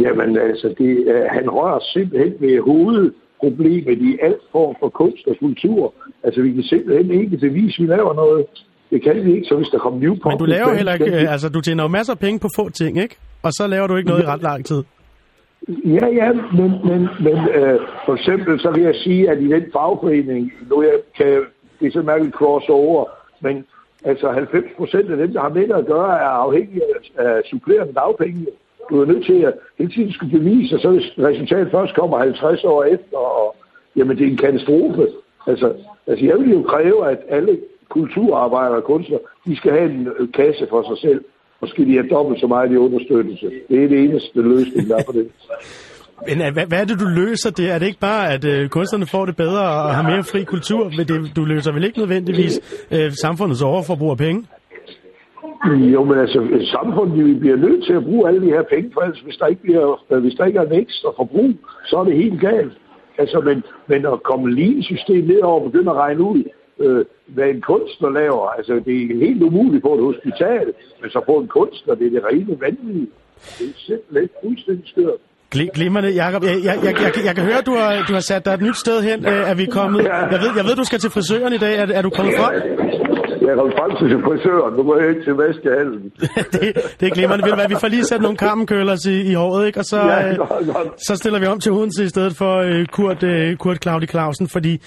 Jamen 0.00 0.38
altså, 0.38 0.74
det, 0.78 0.92
øh, 1.12 1.24
han 1.36 1.50
rører 1.50 1.80
simpelthen 1.92 2.32
ved 2.40 2.60
hovedproblemet 2.60 3.98
i 4.10 4.18
alt 4.22 4.42
form 4.52 4.74
for 4.80 4.88
kunst 4.88 5.26
og 5.26 5.36
kultur. 5.40 5.94
Altså, 6.24 6.42
vi 6.42 6.52
kan 6.52 6.62
simpelthen 6.62 7.20
ikke 7.20 7.36
bevise, 7.36 7.82
at 7.82 7.82
vi 7.82 7.92
laver 7.94 8.14
noget. 8.14 8.46
Det 8.90 9.02
kan 9.02 9.24
vi 9.24 9.34
ikke, 9.36 9.46
så 9.48 9.56
hvis 9.56 9.68
der 9.68 9.78
kommer 9.78 10.00
New 10.00 10.14
Public 10.14 10.32
Men 10.32 10.38
du 10.38 10.44
laver 10.44 10.74
heller 10.74 10.92
ikke, 10.92 11.22
øh, 11.22 11.32
altså 11.32 11.48
du 11.48 11.60
tjener 11.60 11.82
jo 11.84 11.88
masser 11.88 12.12
af 12.12 12.18
penge 12.18 12.38
på 12.40 12.48
få 12.56 12.70
ting, 12.70 12.98
ikke? 12.98 13.16
Og 13.42 13.52
så 13.52 13.66
laver 13.66 13.86
du 13.86 13.96
ikke 13.96 14.08
noget 14.08 14.22
i 14.22 14.26
ret 14.26 14.42
lang 14.42 14.64
tid. 14.64 14.82
Ja, 15.68 16.06
ja, 16.06 16.32
men, 16.32 16.72
men, 16.84 17.08
men 17.20 17.48
øh, 17.48 17.80
for 18.04 18.14
eksempel 18.14 18.60
så 18.60 18.70
vil 18.70 18.82
jeg 18.82 18.94
sige, 18.94 19.30
at 19.30 19.40
i 19.40 19.48
den 19.48 19.64
fagforening, 19.72 20.52
nu 20.70 20.82
jeg 20.82 20.98
kan 21.16 21.46
det 21.80 21.86
er 21.86 21.92
så 21.92 22.02
mærkeligt 22.02 22.34
crossover, 22.34 23.04
men 23.40 23.66
altså 24.04 24.30
90 24.30 24.64
procent 24.76 25.10
af 25.10 25.16
dem, 25.16 25.32
der 25.32 25.40
har 25.40 25.48
med 25.48 25.70
at 25.70 25.86
gøre, 25.86 26.20
er 26.20 26.34
afhængige 26.44 26.82
af 27.18 27.42
supplerende 27.50 27.92
dagpenge. 27.92 28.46
Du 28.90 29.00
er 29.00 29.06
nødt 29.06 29.26
til 29.26 29.42
at 29.42 29.54
hele 29.78 29.92
tiden 29.92 30.12
skulle 30.12 30.38
bevise, 30.38 30.74
og 30.74 30.80
så 30.80 30.90
hvis 30.90 31.12
resultatet 31.18 31.70
først 31.70 31.94
kommer 31.94 32.18
50 32.18 32.64
år 32.64 32.84
efter, 32.84 33.16
og 33.16 33.56
jamen 33.96 34.18
det 34.18 34.26
er 34.26 34.30
en 34.30 34.36
katastrofe. 34.36 35.08
Altså, 35.46 35.74
altså 36.06 36.24
jeg 36.24 36.38
vil 36.38 36.52
jo 36.52 36.62
kræve, 36.62 37.10
at 37.10 37.18
alle 37.28 37.58
kulturarbejdere 37.88 38.76
og 38.76 38.84
kunstnere, 38.84 39.20
de 39.46 39.56
skal 39.56 39.72
have 39.72 39.90
en 39.90 40.08
øh, 40.18 40.32
kasse 40.32 40.66
for 40.70 40.82
sig 40.82 40.98
selv. 40.98 41.24
Og 41.60 41.68
skal 41.68 41.86
de 41.86 41.92
have 41.92 42.08
dobbelt 42.08 42.40
så 42.40 42.46
meget 42.46 42.72
i 42.72 42.76
understøttelse. 42.76 43.46
Det 43.68 43.84
er 43.84 43.88
det 43.88 43.98
eneste 44.04 44.40
løsning, 44.42 44.88
der 44.88 44.96
er 44.96 45.04
på 45.06 45.12
det. 45.12 45.26
Men 46.28 46.36
øh, 46.44 46.52
hvad, 46.52 46.66
hvad 46.66 46.80
er 46.80 46.84
det, 46.84 47.00
du 47.00 47.08
løser 47.22 47.50
det? 47.50 47.70
Er 47.70 47.78
det 47.78 47.86
ikke 47.86 48.06
bare, 48.10 48.32
at 48.34 48.44
øh, 48.44 48.68
kunstnerne 48.68 49.06
får 49.06 49.24
det 49.26 49.36
bedre 49.36 49.64
og 49.84 49.94
har 49.96 50.02
mere 50.10 50.24
fri 50.32 50.44
kultur? 50.44 50.84
Men 50.96 51.04
det, 51.08 51.36
du 51.36 51.44
løser 51.44 51.72
vel 51.72 51.84
ikke 51.84 51.98
nødvendigvis 51.98 52.54
øh, 52.94 53.10
samfundets 53.12 53.62
overforbrug 53.62 54.10
af 54.10 54.18
penge? 54.18 54.46
Jo, 55.94 56.04
men 56.04 56.18
altså, 56.18 56.38
samfundet 56.76 57.26
vi 57.26 57.34
bliver 57.34 57.56
nødt 57.56 57.84
til 57.84 57.92
at 57.92 58.04
bruge 58.04 58.28
alle 58.28 58.40
de 58.40 58.54
her 58.56 58.62
penge, 58.74 58.90
for 58.94 59.00
ellers, 59.00 59.20
hvis 59.20 59.36
der 59.36 59.46
ikke, 59.46 59.62
bliver, 59.62 60.04
øh, 60.10 60.18
hvis 60.22 60.34
der 60.34 60.44
ikke 60.44 60.58
er 60.58 60.68
vækst 60.68 61.04
og 61.04 61.14
forbrug, 61.16 61.52
så 61.84 61.96
er 61.96 62.04
det 62.04 62.16
helt 62.16 62.40
galt. 62.40 62.72
Altså, 63.18 63.40
men, 63.40 63.62
men 63.86 64.06
at 64.06 64.22
komme 64.22 64.54
lige 64.54 64.82
system 64.84 65.24
nedover 65.24 65.60
og 65.60 65.70
begynde 65.70 65.90
at 65.90 65.96
regne 65.96 66.22
ud, 66.22 66.42
øh, 66.78 67.04
hvad 67.26 67.48
en 67.48 67.60
kunstner 67.60 68.10
laver, 68.10 68.48
altså, 68.48 68.74
det 68.74 69.02
er 69.02 69.26
helt 69.26 69.42
umuligt 69.42 69.82
på 69.82 69.94
et 69.94 70.00
hospital, 70.00 70.74
men 71.00 71.10
så 71.10 71.20
på 71.20 71.38
en 71.38 71.48
kunstner, 71.48 71.94
det 71.94 72.06
er 72.06 72.10
det 72.10 72.24
rene 72.24 72.60
vanvittige. 72.60 73.10
Det 73.58 73.68
er 73.68 73.72
simpelthen 73.76 74.28
fuldstændig 74.42 74.88
skørt. 74.88 75.20
Glimmerne, 75.50 76.08
Jacob. 76.08 76.44
Jeg, 76.44 76.56
jeg, 76.64 76.78
jeg, 76.84 76.94
jeg, 77.02 77.12
jeg 77.24 77.34
kan 77.34 77.44
høre, 77.44 77.60
du 77.66 77.74
har, 77.74 78.04
du 78.08 78.12
har 78.12 78.20
sat 78.20 78.44
dig 78.44 78.54
et 78.54 78.60
nyt 78.60 78.76
sted 78.76 79.02
hen. 79.02 79.26
Øh, 79.26 79.50
er 79.50 79.54
vi 79.54 79.66
kommet? 79.66 80.04
Jeg 80.04 80.38
ved, 80.40 80.50
jeg 80.56 80.64
ved, 80.64 80.76
du 80.76 80.84
skal 80.84 80.98
til 80.98 81.10
frisøren 81.10 81.52
i 81.52 81.58
dag. 81.58 81.78
Er, 81.78 81.86
er 81.94 82.02
du 82.02 82.10
kommet 82.10 82.34
frem? 82.38 82.54
Jeg 83.40 83.52
er 83.52 83.56
kommet 83.56 83.74
frem 83.78 84.08
til 84.10 84.18
frisøren. 84.26 84.76
Nu 84.76 84.82
må 84.82 84.98
jeg 84.98 85.08
ikke 85.08 85.24
til 85.24 85.34
Vestgallen. 85.42 86.02
det, 86.54 86.62
det 87.00 87.06
er 87.08 87.14
glimrende. 87.14 87.44
Vil 87.44 87.56
være, 87.56 87.68
vi 87.68 87.74
får 87.80 87.88
lige 87.88 88.04
sat 88.04 88.22
nogle 88.22 88.36
kammenkølers 88.36 89.04
i, 89.04 89.20
i 89.30 89.34
håret, 89.34 89.66
ikke? 89.66 89.78
Og 89.78 89.84
så, 89.84 89.96
ja, 89.96 90.28
øh, 90.28 90.38
så 91.08 91.16
stiller 91.16 91.38
vi 91.40 91.46
om 91.46 91.60
til 91.60 91.72
Odense 91.72 92.04
i 92.04 92.08
stedet 92.08 92.36
for 92.36 92.62
uh, 92.62 92.84
Kurt, 92.92 93.22
uh, 93.22 93.56
Kurt 93.58 93.82
Claudi 93.82 94.06
Clausen, 94.06 94.48
fordi 94.48 94.80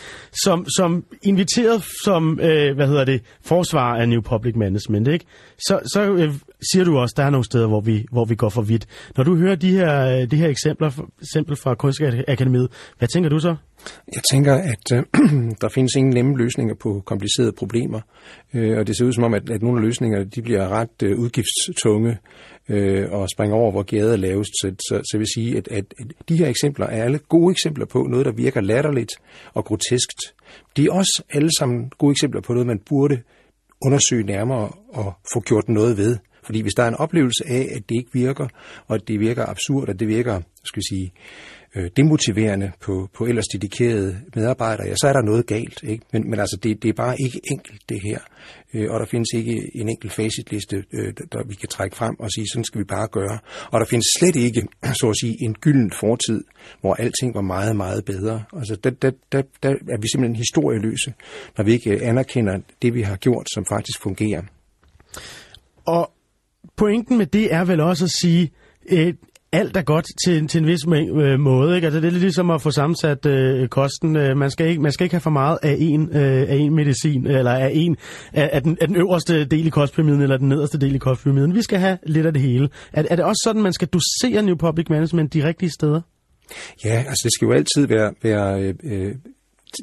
som, 0.43 0.65
som 0.77 1.03
inviteret 1.23 1.83
som, 2.03 2.29
uh, 2.31 2.75
hvad 2.75 2.87
hedder 2.87 3.05
det, 3.05 3.21
forsvar 3.45 3.95
af 3.95 4.09
New 4.09 4.21
Public 4.21 4.55
Management, 4.55 5.07
ikke? 5.07 5.25
Så, 5.57 5.79
så 5.93 6.11
uh, 6.11 6.33
siger 6.71 6.85
du 6.85 6.97
også, 6.97 7.13
der 7.17 7.23
er 7.23 7.29
nogle 7.29 7.45
steder, 7.45 7.67
hvor 7.67 7.81
vi, 7.81 8.05
hvor 8.11 8.25
vi 8.25 8.35
går 8.35 8.49
for 8.49 8.61
vidt. 8.61 8.87
Når 9.17 9.23
du 9.23 9.35
hører 9.35 9.55
de 9.55 9.71
her, 9.71 10.21
øh, 10.21 10.31
de 10.31 10.35
her 10.35 10.47
eksempler, 10.47 10.91
eksempel 11.21 11.55
fra 11.55 11.75
Kunstakademiet, 11.75 12.69
hvad 12.97 13.07
tænker 13.07 13.29
du 13.29 13.39
så? 13.39 13.55
Jeg 14.15 14.21
tænker, 14.31 14.53
at 14.53 14.91
øh, 14.93 15.03
der 15.61 15.69
findes 15.69 15.95
ingen 15.95 16.13
nemme 16.13 16.37
løsninger 16.37 16.75
på 16.75 17.01
komplicerede 17.05 17.51
problemer, 17.51 18.01
øh, 18.53 18.77
og 18.77 18.87
det 18.87 18.97
ser 18.97 19.05
ud 19.05 19.13
som 19.13 19.23
om, 19.23 19.33
at, 19.33 19.49
at 19.49 19.61
nogle 19.61 19.79
af 19.79 19.85
løsningerne 19.85 20.25
de 20.25 20.41
bliver 20.41 20.69
ret 20.69 21.03
øh, 21.03 21.19
udgiftstunge 21.19 22.17
øh, 22.69 23.11
og 23.11 23.29
springer 23.29 23.55
over, 23.57 23.71
hvor 23.71 23.83
gæret 23.83 24.13
er 24.13 24.17
lavest. 24.17 24.51
Så, 24.61 24.75
så, 24.79 24.95
så 25.03 25.09
jeg 25.13 25.19
vil 25.19 25.27
sige, 25.35 25.57
at, 25.57 25.67
at, 25.67 25.85
at 25.99 26.05
de 26.29 26.37
her 26.37 26.47
eksempler 26.47 26.85
er 26.85 27.03
alle 27.03 27.19
gode 27.29 27.51
eksempler 27.51 27.85
på 27.85 28.07
noget, 28.09 28.25
der 28.25 28.31
virker 28.31 28.61
latterligt 28.61 29.11
og 29.53 29.65
groteskt. 29.65 30.35
De 30.77 30.85
er 30.85 30.91
også 30.91 31.23
alle 31.33 31.49
sammen 31.59 31.91
gode 31.97 32.11
eksempler 32.11 32.41
på 32.41 32.53
noget, 32.53 32.67
man 32.67 32.79
burde 32.89 33.21
undersøge 33.85 34.23
nærmere 34.23 34.71
og 34.89 35.13
få 35.33 35.39
gjort 35.39 35.69
noget 35.69 35.97
ved. 35.97 36.17
Fordi 36.49 36.61
hvis 36.61 36.73
der 36.73 36.83
er 36.83 36.87
en 36.87 36.95
oplevelse 36.95 37.43
af, 37.47 37.67
at 37.75 37.89
det 37.89 37.95
ikke 37.95 38.09
virker, 38.13 38.47
og 38.87 38.95
at 38.95 39.07
det 39.07 39.19
virker 39.19 39.45
absurd, 39.45 39.89
og 39.89 39.99
det 39.99 40.07
virker, 40.07 40.41
skal 40.63 40.79
jeg 40.79 40.97
sige, 40.97 41.13
øh, 41.75 41.89
demotiverende 41.97 42.71
på, 42.81 43.09
på 43.13 43.25
ellers 43.25 43.45
dedikerede 43.45 44.21
medarbejdere, 44.35 44.87
ja, 44.87 44.93
så 44.95 45.07
er 45.07 45.13
der 45.13 45.21
noget 45.21 45.45
galt. 45.45 45.83
Ikke? 45.83 46.05
Men, 46.13 46.29
men 46.29 46.39
altså, 46.39 46.57
det, 46.63 46.83
det 46.83 46.89
er 46.89 46.93
bare 46.93 47.15
ikke 47.25 47.41
enkelt, 47.51 47.81
det 47.89 48.01
her. 48.03 48.19
Øh, 48.73 48.91
og 48.91 48.99
der 48.99 49.05
findes 49.05 49.27
ikke 49.33 49.71
en 49.75 49.89
enkelt 49.89 50.13
facitliste, 50.13 50.83
øh, 50.93 51.13
der 51.31 51.47
vi 51.47 51.55
kan 51.55 51.69
trække 51.69 51.95
frem 51.95 52.19
og 52.19 52.31
sige, 52.31 52.47
sådan 52.47 52.63
skal 52.63 52.79
vi 52.79 52.85
bare 52.85 53.07
gøre. 53.07 53.39
Og 53.71 53.79
der 53.79 53.85
findes 53.85 54.05
slet 54.19 54.35
ikke, 54.35 54.61
så 54.99 55.09
at 55.09 55.15
sige, 55.21 55.35
en 55.41 55.53
gylden 55.53 55.91
fortid, 55.99 56.43
hvor 56.81 56.93
alting 56.93 57.35
var 57.35 57.41
meget, 57.41 57.75
meget 57.75 58.05
bedre. 58.05 58.43
Altså, 58.53 58.75
der, 58.75 58.89
der, 58.89 59.11
der, 59.31 59.41
der 59.63 59.69
er 59.69 59.97
vi 60.01 60.07
simpelthen 60.07 60.35
historieløse, 60.35 61.13
når 61.57 61.63
vi 61.65 61.71
ikke 61.71 61.91
øh, 61.91 62.07
anerkender 62.09 62.59
det, 62.81 62.93
vi 62.93 63.01
har 63.01 63.15
gjort, 63.15 63.47
som 63.53 63.65
faktisk 63.65 64.01
fungerer. 64.01 64.41
Og 65.85 66.11
pointen 66.77 67.17
med 67.17 67.25
det 67.25 67.53
er 67.53 67.65
vel 67.65 67.79
også 67.79 68.05
at 68.05 68.11
sige, 68.21 68.51
øh, 68.89 69.13
alt 69.51 69.77
er 69.77 69.81
godt 69.81 70.05
til, 70.25 70.47
til 70.47 70.61
en 70.61 70.67
vis 70.67 70.79
øh, 70.87 71.39
måde. 71.39 71.75
Ikke? 71.75 71.85
Altså, 71.85 71.99
det 71.99 72.07
er 72.07 72.11
lidt 72.11 72.21
ligesom 72.21 72.49
at 72.49 72.61
få 72.61 72.71
sammensat 72.71 73.25
øh, 73.25 73.67
kosten. 73.67 74.15
Øh, 74.15 74.37
man, 74.37 74.51
skal 74.51 74.67
ikke, 74.67 74.81
man 74.81 74.91
skal 74.91 75.03
ikke 75.03 75.13
have 75.13 75.21
for 75.21 75.29
meget 75.29 75.57
af 75.63 75.75
en, 75.79 76.09
øh, 76.09 76.49
af 76.49 76.55
en 76.55 76.75
medicin, 76.75 77.27
eller 77.27 77.51
af, 77.51 77.71
en, 77.73 77.97
af, 78.33 78.49
af, 78.53 78.61
den, 78.61 78.77
af 78.81 78.87
den 78.87 78.95
øverste 78.95 79.45
del 79.45 79.67
i 79.67 79.69
kostpyramiden, 79.69 80.21
eller 80.21 80.37
den 80.37 80.49
nederste 80.49 80.77
del 80.77 80.95
i 80.95 80.97
kostpyramiden. 80.97 81.55
Vi 81.55 81.61
skal 81.61 81.79
have 81.79 81.97
lidt 82.05 82.25
af 82.25 82.33
det 82.33 82.41
hele. 82.41 82.69
Er, 82.93 83.03
er 83.09 83.15
det 83.15 83.25
også 83.25 83.41
sådan, 83.43 83.61
man 83.61 83.73
skal 83.73 83.87
dosere 83.87 84.41
New 84.41 84.55
Public 84.55 84.89
Management 84.89 85.33
de 85.33 85.47
rigtige 85.47 85.71
steder? 85.71 86.01
Ja, 86.85 87.03
altså 87.07 87.21
det 87.23 87.33
skal 87.33 87.45
jo 87.45 87.51
altid 87.51 87.87
være, 87.87 88.13
være 88.23 88.61
øh, 88.61 88.73
øh 88.83 89.15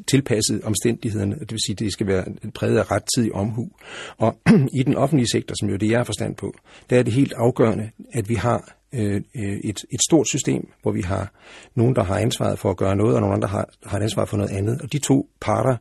tilpasset 0.07 0.61
omstændighederne, 0.63 1.35
det 1.39 1.51
vil 1.51 1.59
sige, 1.65 1.73
at 1.73 1.79
det 1.79 1.93
skal 1.93 2.07
være 2.07 2.25
præget 2.53 2.77
af 2.77 2.91
rettidig 2.91 3.33
omhu. 3.33 3.69
Og 4.17 4.39
i 4.79 4.83
den 4.83 4.95
offentlige 4.95 5.27
sektor, 5.31 5.55
som 5.59 5.69
jo 5.69 5.75
det, 5.75 5.89
jeg 5.91 5.99
har 5.99 6.03
forstand 6.03 6.35
på, 6.35 6.53
der 6.89 6.99
er 6.99 7.03
det 7.03 7.13
helt 7.13 7.33
afgørende, 7.33 7.89
at 8.13 8.29
vi 8.29 8.35
har 8.35 8.77
øh, 8.93 9.21
øh, 9.35 9.57
et, 9.63 9.85
et 9.91 10.01
stort 10.09 10.27
system, 10.27 10.69
hvor 10.81 10.91
vi 10.91 11.01
har 11.01 11.31
nogen, 11.75 11.95
der 11.95 12.03
har 12.03 12.17
ansvaret 12.17 12.59
for 12.59 12.69
at 12.69 12.77
gøre 12.77 12.95
noget, 12.95 13.15
og 13.15 13.21
nogen, 13.21 13.41
der 13.41 13.47
har, 13.47 13.69
har 13.85 13.99
ansvaret 13.99 14.29
for 14.29 14.37
noget 14.37 14.51
andet. 14.51 14.81
Og 14.81 14.93
de 14.93 14.99
to 14.99 15.29
parter 15.41 15.77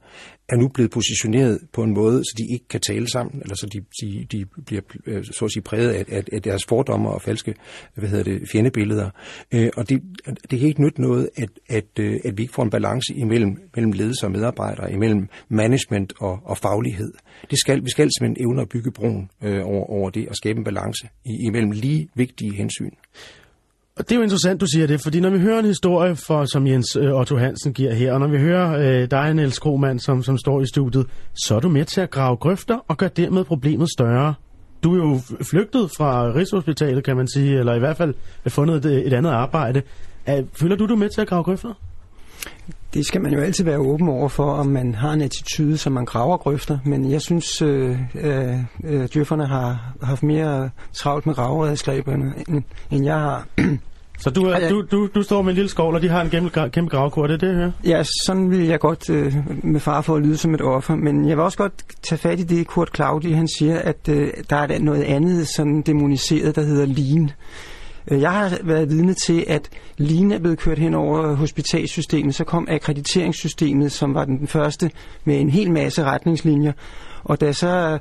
er 0.48 0.56
nu 0.56 0.68
blevet 0.68 0.90
positioneret 0.90 1.58
på 1.72 1.82
en 1.82 1.94
måde, 1.94 2.24
så 2.24 2.34
de 2.38 2.52
ikke 2.52 2.68
kan 2.68 2.80
tale 2.80 3.10
sammen, 3.10 3.42
eller 3.42 3.54
så 3.54 3.66
de, 3.66 3.80
de, 4.00 4.26
de 4.32 4.44
bliver 4.66 4.82
øh, 5.06 5.24
så 5.24 5.44
at 5.44 5.52
sige, 5.52 5.62
præget 5.62 5.90
af, 5.90 6.04
af, 6.08 6.24
af 6.32 6.42
deres 6.42 6.62
fordomme 6.68 7.08
og 7.08 7.22
falske 7.22 7.54
hvad 7.94 8.08
hedder 8.08 8.24
det, 8.24 8.48
fjendebilleder. 8.52 9.10
Øh, 9.54 9.70
og 9.76 9.88
det, 9.88 10.02
det 10.50 10.58
kan 10.58 10.68
ikke 10.68 10.82
nytte 10.82 11.00
noget, 11.00 11.28
at, 11.36 11.50
at, 11.68 11.98
øh, 12.00 12.20
at 12.24 12.38
vi 12.38 12.42
ikke 12.42 12.54
får 12.54 12.62
en 12.62 12.70
balance 12.70 13.14
imellem 13.14 13.56
mellem 13.74 13.92
ledelse 13.92 14.26
og 14.26 14.32
medarbejdere, 14.32 14.92
imellem 14.92 15.28
management 15.48 16.12
og, 16.18 16.38
og 16.44 16.58
faglighed. 16.58 17.12
Det 17.50 17.58
skal, 17.58 17.84
vi 17.84 17.90
skal 17.90 18.10
simpelthen 18.18 18.46
evne 18.46 18.62
at 18.62 18.68
bygge 18.68 18.92
broen 18.92 19.30
øh, 19.42 19.60
over, 19.64 19.84
over 19.84 20.10
det 20.10 20.28
og 20.28 20.36
skabe 20.36 20.58
en 20.58 20.64
balance 20.64 21.08
imellem 21.24 21.70
lige 21.70 22.08
vigtige 22.14 22.54
hensyn. 22.54 22.90
Og 23.98 24.04
det 24.04 24.12
er 24.12 24.16
jo 24.16 24.22
interessant, 24.22 24.60
du 24.60 24.66
siger 24.66 24.86
det, 24.86 25.00
fordi 25.00 25.20
når 25.20 25.30
vi 25.30 25.38
hører 25.38 25.58
en 25.58 25.64
historie, 25.64 26.16
for, 26.16 26.44
som 26.44 26.66
Jens 26.66 26.96
øh, 26.96 27.14
Otto 27.14 27.36
Hansen 27.36 27.72
giver 27.72 27.94
her, 27.94 28.12
og 28.12 28.20
når 28.20 28.28
vi 28.28 28.38
hører 28.38 29.02
øh, 29.02 29.10
dig, 29.10 29.34
Niels 29.34 29.58
Kromand, 29.58 30.00
som, 30.00 30.22
som 30.22 30.38
står 30.38 30.60
i 30.60 30.66
studiet, 30.66 31.06
så 31.34 31.56
er 31.56 31.60
du 31.60 31.68
med 31.68 31.84
til 31.84 32.00
at 32.00 32.10
grave 32.10 32.36
grøfter 32.36 32.78
og 32.88 32.96
gøre 32.96 33.10
dermed 33.16 33.44
problemet 33.44 33.90
større. 33.90 34.34
Du 34.82 34.92
er 34.92 34.96
jo 34.96 35.20
flygtet 35.42 35.90
fra 35.96 36.32
Rigshospitalet, 36.34 37.04
kan 37.04 37.16
man 37.16 37.28
sige, 37.28 37.58
eller 37.58 37.74
i 37.74 37.78
hvert 37.78 37.96
fald 37.96 38.14
fundet 38.48 38.84
et, 38.84 39.06
et 39.06 39.12
andet 39.12 39.30
arbejde. 39.30 39.82
Føler 40.52 40.76
du, 40.76 40.86
du 40.86 40.94
er 40.94 40.98
med 40.98 41.08
til 41.08 41.20
at 41.20 41.28
grave 41.28 41.42
grøfter? 41.42 41.72
Det 42.94 43.06
skal 43.06 43.20
man 43.20 43.32
jo 43.32 43.40
altid 43.40 43.64
være 43.64 43.78
åben 43.78 44.08
over 44.08 44.28
for, 44.28 44.50
om 44.50 44.66
man 44.66 44.94
har 44.94 45.12
en 45.12 45.20
attitude, 45.20 45.78
som 45.78 45.92
man 45.92 46.04
graver 46.04 46.36
grøfter. 46.36 46.78
Men 46.84 47.10
jeg 47.10 47.20
synes, 47.20 47.62
øh, 47.62 47.98
øh, 48.14 48.54
øh 48.84 49.08
djøfferne 49.14 49.46
har 49.46 49.94
haft 50.02 50.22
mere 50.22 50.70
travlt 50.92 51.26
med 51.26 51.34
graveredskaberne, 51.34 52.34
end, 52.48 52.62
end 52.90 53.04
jeg 53.04 53.14
har. 53.14 53.46
Så 54.18 54.30
du, 54.30 54.44
er, 54.44 54.68
du, 54.68 54.84
du, 54.90 55.08
du 55.14 55.22
står 55.22 55.42
med 55.42 55.50
en 55.50 55.54
lille 55.54 55.68
skovl, 55.68 55.94
og 55.94 56.02
de 56.02 56.08
har 56.08 56.22
en 56.22 56.30
kæmpe, 56.30 56.70
kæmpe 56.70 56.96
gravkur, 56.96 57.26
det 57.26 57.42
er 57.42 57.48
det, 57.48 57.56
her? 57.56 57.70
Ja, 57.84 58.02
sådan 58.26 58.50
vil 58.50 58.66
jeg 58.66 58.80
godt 58.80 59.10
øh, 59.10 59.34
med 59.62 59.80
far 59.80 60.00
for 60.00 60.16
at 60.16 60.22
lyde 60.22 60.36
som 60.36 60.54
et 60.54 60.60
offer. 60.60 60.94
Men 60.94 61.28
jeg 61.28 61.36
vil 61.36 61.44
også 61.44 61.58
godt 61.58 61.72
tage 62.02 62.18
fat 62.18 62.40
i 62.40 62.42
det, 62.42 62.66
Kurt 62.66 62.90
Claudi, 62.96 63.32
han 63.32 63.48
siger, 63.58 63.78
at 63.78 64.08
øh, 64.08 64.28
der 64.50 64.56
er 64.56 64.78
noget 64.78 65.02
andet 65.02 65.48
sådan 65.56 65.82
demoniseret, 65.82 66.56
der 66.56 66.62
hedder 66.62 66.86
lean. 66.86 67.30
Øh, 68.10 68.20
jeg 68.20 68.30
har 68.30 68.58
været 68.64 68.90
vidne 68.90 69.14
til, 69.14 69.44
at 69.48 69.68
Line 69.98 70.34
er 70.34 70.38
blevet 70.38 70.58
kørt 70.58 70.78
hen 70.78 70.94
over 70.94 71.34
hospitalsystemet. 71.34 72.34
Så 72.34 72.44
kom 72.44 72.66
akkrediteringssystemet, 72.70 73.92
som 73.92 74.14
var 74.14 74.24
den 74.24 74.46
første 74.46 74.90
med 75.24 75.40
en 75.40 75.50
hel 75.50 75.70
masse 75.70 76.04
retningslinjer. 76.04 76.72
Og 77.24 77.40
da 77.40 77.52
så 77.52 77.98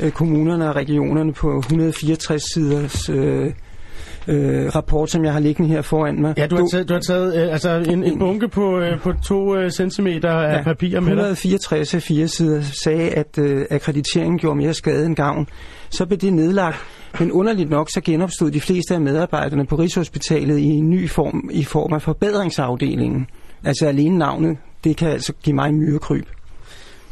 øh, 0.00 0.10
kommunerne 0.10 0.68
og 0.68 0.76
regionerne 0.76 1.32
på 1.32 1.58
164 1.58 2.42
siders 2.54 3.08
øh, 3.08 3.52
øh, 4.28 4.74
rapport, 4.74 5.10
som 5.10 5.24
jeg 5.24 5.32
har 5.32 5.40
liggende 5.40 5.70
her 5.70 5.82
foran 5.82 6.20
mig. 6.20 6.34
Ja, 6.38 6.46
du 6.46 6.56
har 6.56 6.68
taget, 6.72 6.88
du 6.88 6.94
har 6.94 7.00
taget 7.00 7.36
øh, 7.36 7.52
altså 7.52 7.70
en, 7.70 8.04
en 8.04 8.18
bunke 8.18 8.48
på, 8.48 8.78
øh, 8.80 9.00
på 9.00 9.12
to 9.24 9.56
øh, 9.56 9.70
centimeter 9.70 10.30
af 10.30 10.56
ja, 10.56 10.62
papir 10.62 11.00
med 11.00 11.12
164 11.12 11.94
af 11.94 12.02
fire 12.02 12.28
sider 12.28 12.62
sagde, 12.84 13.10
at 13.10 13.38
øh, 13.38 13.66
akkrediteringen 13.70 14.38
gjorde 14.38 14.56
mere 14.56 14.74
skade 14.74 15.06
end 15.06 15.16
gavn. 15.16 15.48
Så 15.90 16.06
blev 16.06 16.18
det 16.18 16.32
nedlagt. 16.32 16.76
Men 17.20 17.32
underligt 17.32 17.70
nok, 17.70 17.88
så 17.90 18.00
genopstod 18.00 18.50
de 18.50 18.60
fleste 18.60 18.94
af 18.94 19.00
medarbejderne 19.00 19.66
på 19.66 19.76
Rigshospitalet 19.76 20.58
i 20.58 20.64
en 20.64 20.90
ny 20.90 21.10
form, 21.10 21.50
i 21.52 21.64
form 21.64 21.92
af 21.92 22.02
forbedringsafdelingen. 22.02 23.26
Altså 23.64 23.86
alene 23.86 24.18
navnet, 24.18 24.58
det 24.84 24.96
kan 24.96 25.08
altså 25.08 25.32
give 25.42 25.56
mig 25.56 25.68
en 25.68 25.80
myrekryb. 25.80 26.26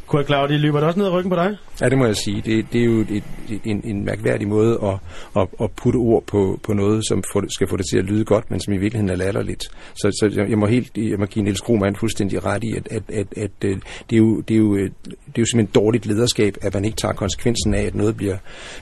Kurt 0.07 0.25
Claudi, 0.25 0.57
løber 0.57 0.79
det 0.79 0.87
også 0.87 0.99
ned 0.99 1.07
ad 1.07 1.11
ryggen 1.11 1.29
på 1.29 1.35
dig? 1.35 1.57
Ja, 1.81 1.89
det 1.89 1.97
må 1.97 2.05
jeg 2.05 2.15
sige. 2.15 2.41
Det, 2.45 2.65
det 2.73 2.81
er 2.81 2.85
jo 2.85 2.99
et, 2.99 3.23
et, 3.49 3.61
en, 3.63 3.81
en 3.83 4.05
mærkværdig 4.05 4.47
måde 4.47 4.79
at, 4.83 4.97
at, 5.41 5.47
at 5.61 5.71
putte 5.71 5.97
ord 5.97 6.23
på, 6.23 6.59
på 6.63 6.73
noget, 6.73 7.07
som 7.07 7.23
for, 7.33 7.43
skal 7.49 7.67
få 7.67 7.77
det 7.77 7.85
til 7.91 7.97
at 7.97 8.03
lyde 8.03 8.25
godt, 8.25 8.51
men 8.51 8.59
som 8.59 8.73
i 8.73 8.77
virkeligheden 8.77 9.09
er 9.09 9.15
latterligt. 9.15 9.63
Så, 9.95 10.11
så 10.19 10.31
jeg, 10.35 10.49
jeg, 10.49 10.57
må 10.57 10.65
helt, 10.65 10.97
jeg 10.97 11.19
må 11.19 11.25
give 11.25 11.43
Niels 11.43 11.61
Krohmann 11.61 11.95
fuldstændig 11.95 12.45
ret 12.45 12.63
i, 12.63 12.73
at, 12.77 12.87
at, 12.91 13.03
at, 13.13 13.27
at 13.37 13.51
øh, 13.63 13.77
det, 14.09 14.15
er 14.15 14.17
jo, 14.17 14.41
det, 14.41 14.53
er 14.53 14.57
jo, 14.57 14.75
øh, 14.75 14.89
det 15.05 15.37
er 15.37 15.41
jo 15.41 15.45
simpelthen 15.45 15.83
dårligt 15.83 16.05
lederskab, 16.05 16.57
at 16.61 16.73
man 16.73 16.85
ikke 16.85 16.97
tager 16.97 17.13
konsekvensen 17.13 17.73
af, 17.73 17.81
at 17.83 17.95
noget 17.95 18.17
bliver, 18.17 18.37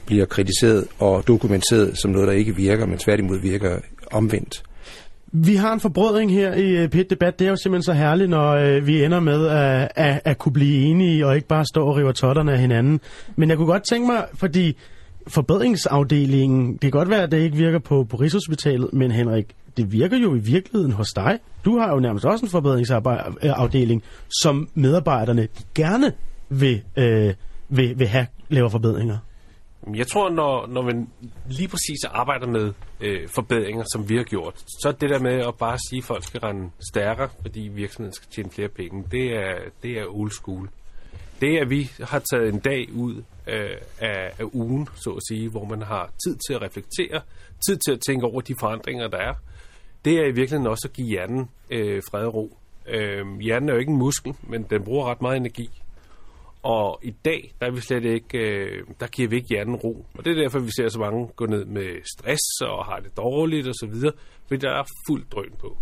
bliver 0.05 0.25
kritiseret 0.25 0.87
og 0.99 1.27
dokumenteret 1.27 1.97
som 1.97 2.11
noget, 2.11 2.27
der 2.27 2.33
ikke 2.33 2.55
virker, 2.55 2.85
men 2.85 2.97
tværtimod 2.97 3.39
virker 3.39 3.79
omvendt. 4.11 4.63
Vi 5.35 5.55
har 5.55 5.73
en 5.73 5.79
forbrødring 5.79 6.31
her 6.31 6.53
i 6.53 6.69
øh, 6.69 6.89
pit 6.89 7.09
debat 7.09 7.39
Det 7.39 7.45
er 7.45 7.49
jo 7.49 7.55
simpelthen 7.55 7.83
så 7.83 7.93
herligt, 7.93 8.29
når 8.29 8.51
øh, 8.51 8.87
vi 8.87 9.03
ender 9.03 9.19
med 9.19 9.47
at, 9.47 9.91
at, 9.95 10.21
at 10.25 10.37
kunne 10.37 10.53
blive 10.53 10.85
enige 10.85 11.27
og 11.27 11.35
ikke 11.35 11.47
bare 11.47 11.65
stå 11.65 11.85
og 11.85 11.95
rive 11.95 12.13
totterne 12.13 12.51
af 12.51 12.59
hinanden. 12.59 12.99
Men 13.35 13.49
jeg 13.49 13.57
kunne 13.57 13.67
godt 13.67 13.83
tænke 13.83 14.07
mig, 14.07 14.25
fordi 14.33 14.77
forbedringsafdelingen, 15.27 16.73
det 16.73 16.81
kan 16.81 16.91
godt 16.91 17.09
være, 17.09 17.23
at 17.23 17.31
det 17.31 17.39
ikke 17.39 17.57
virker 17.57 17.79
på, 17.79 18.03
på 18.03 18.17
Rigshospitalet, 18.17 18.93
men 18.93 19.11
Henrik, 19.11 19.45
det 19.77 19.91
virker 19.91 20.17
jo 20.17 20.35
i 20.35 20.39
virkeligheden 20.39 20.91
hos 20.91 21.09
dig. 21.15 21.39
Du 21.65 21.77
har 21.77 21.93
jo 21.93 21.99
nærmest 21.99 22.25
også 22.25 22.45
en 22.45 22.49
forbedringsafdeling, 22.49 24.03
som 24.41 24.69
medarbejderne 24.73 25.47
gerne 25.75 26.11
vil, 26.49 26.81
øh, 26.97 27.33
vil, 27.69 27.99
vil 27.99 28.07
have 28.07 28.25
laver 28.49 28.69
forbedringer. 28.69 29.17
Jeg 29.95 30.07
tror, 30.07 30.29
når, 30.29 30.67
når 30.67 30.81
man 30.81 31.09
lige 31.49 31.67
præcis 31.67 32.03
arbejder 32.03 32.47
med 32.47 32.73
øh, 33.01 33.29
forbedringer, 33.29 33.83
som 33.93 34.09
vi 34.09 34.17
har 34.17 34.23
gjort, 34.23 34.63
så 34.81 34.87
er 34.87 34.91
det 34.91 35.09
der 35.09 35.19
med 35.19 35.47
at 35.47 35.55
bare 35.55 35.77
sige, 35.89 35.97
at 35.99 36.03
folk 36.03 36.23
skal 36.23 36.39
rende 36.39 36.69
stærkere, 36.91 37.29
fordi 37.41 37.59
virksomheden 37.59 38.13
skal 38.13 38.29
tjene 38.31 38.49
flere 38.49 38.69
penge, 38.69 39.03
det 39.11 39.35
er, 39.35 39.55
det 39.83 39.91
er 39.91 40.05
old 40.07 40.31
school. 40.31 40.69
Det, 41.41 41.57
at 41.57 41.69
vi 41.69 41.91
har 41.99 42.23
taget 42.33 42.53
en 42.53 42.59
dag 42.59 42.89
ud 42.93 43.23
øh, 43.47 43.77
af, 43.99 44.31
af 44.39 44.45
ugen, 44.53 44.87
så 44.95 45.09
at 45.09 45.21
sige, 45.29 45.49
hvor 45.49 45.65
man 45.65 45.81
har 45.81 46.11
tid 46.27 46.37
til 46.47 46.53
at 46.53 46.61
reflektere, 46.61 47.21
tid 47.67 47.77
til 47.77 47.91
at 47.91 47.99
tænke 48.07 48.25
over 48.25 48.41
de 48.41 48.55
forandringer, 48.59 49.07
der 49.07 49.17
er, 49.17 49.33
det 50.05 50.13
er 50.13 50.23
i 50.23 50.31
virkeligheden 50.31 50.67
også 50.67 50.87
at 50.87 50.93
give 50.93 51.07
hjernen 51.07 51.49
øh, 51.69 52.01
fred 52.11 52.25
og 52.25 52.33
ro. 52.33 52.57
Øh, 52.87 53.39
hjernen 53.39 53.69
er 53.69 53.73
jo 53.73 53.79
ikke 53.79 53.91
en 53.91 53.97
muskel, 53.97 54.35
men 54.43 54.63
den 54.63 54.83
bruger 54.83 55.11
ret 55.11 55.21
meget 55.21 55.37
energi. 55.37 55.69
Og 56.63 56.99
i 57.03 57.11
dag, 57.25 57.53
der 57.59 57.67
er 57.67 57.71
vi 57.71 57.81
slet 57.81 58.05
ikke, 58.05 58.37
øh, 58.37 58.83
der 58.99 59.07
giver 59.07 59.29
vi 59.29 59.35
ikke 59.35 59.47
hjernen 59.49 59.75
ro. 59.75 60.05
Og 60.17 60.25
det 60.25 60.31
er 60.31 60.41
derfor, 60.41 60.59
vi 60.59 60.71
ser 60.77 60.89
så 60.89 60.99
mange 60.99 61.27
gå 61.35 61.45
ned 61.45 61.65
med 61.65 62.01
stress 62.03 62.61
og 62.61 62.85
har 62.85 62.99
det 62.99 63.17
dårligt 63.17 63.67
og 63.67 63.73
så 63.73 63.87
videre, 63.91 64.13
fordi 64.47 64.59
der 64.59 64.71
er 64.71 64.83
fuld 65.07 65.25
drøn 65.31 65.53
på. 65.59 65.77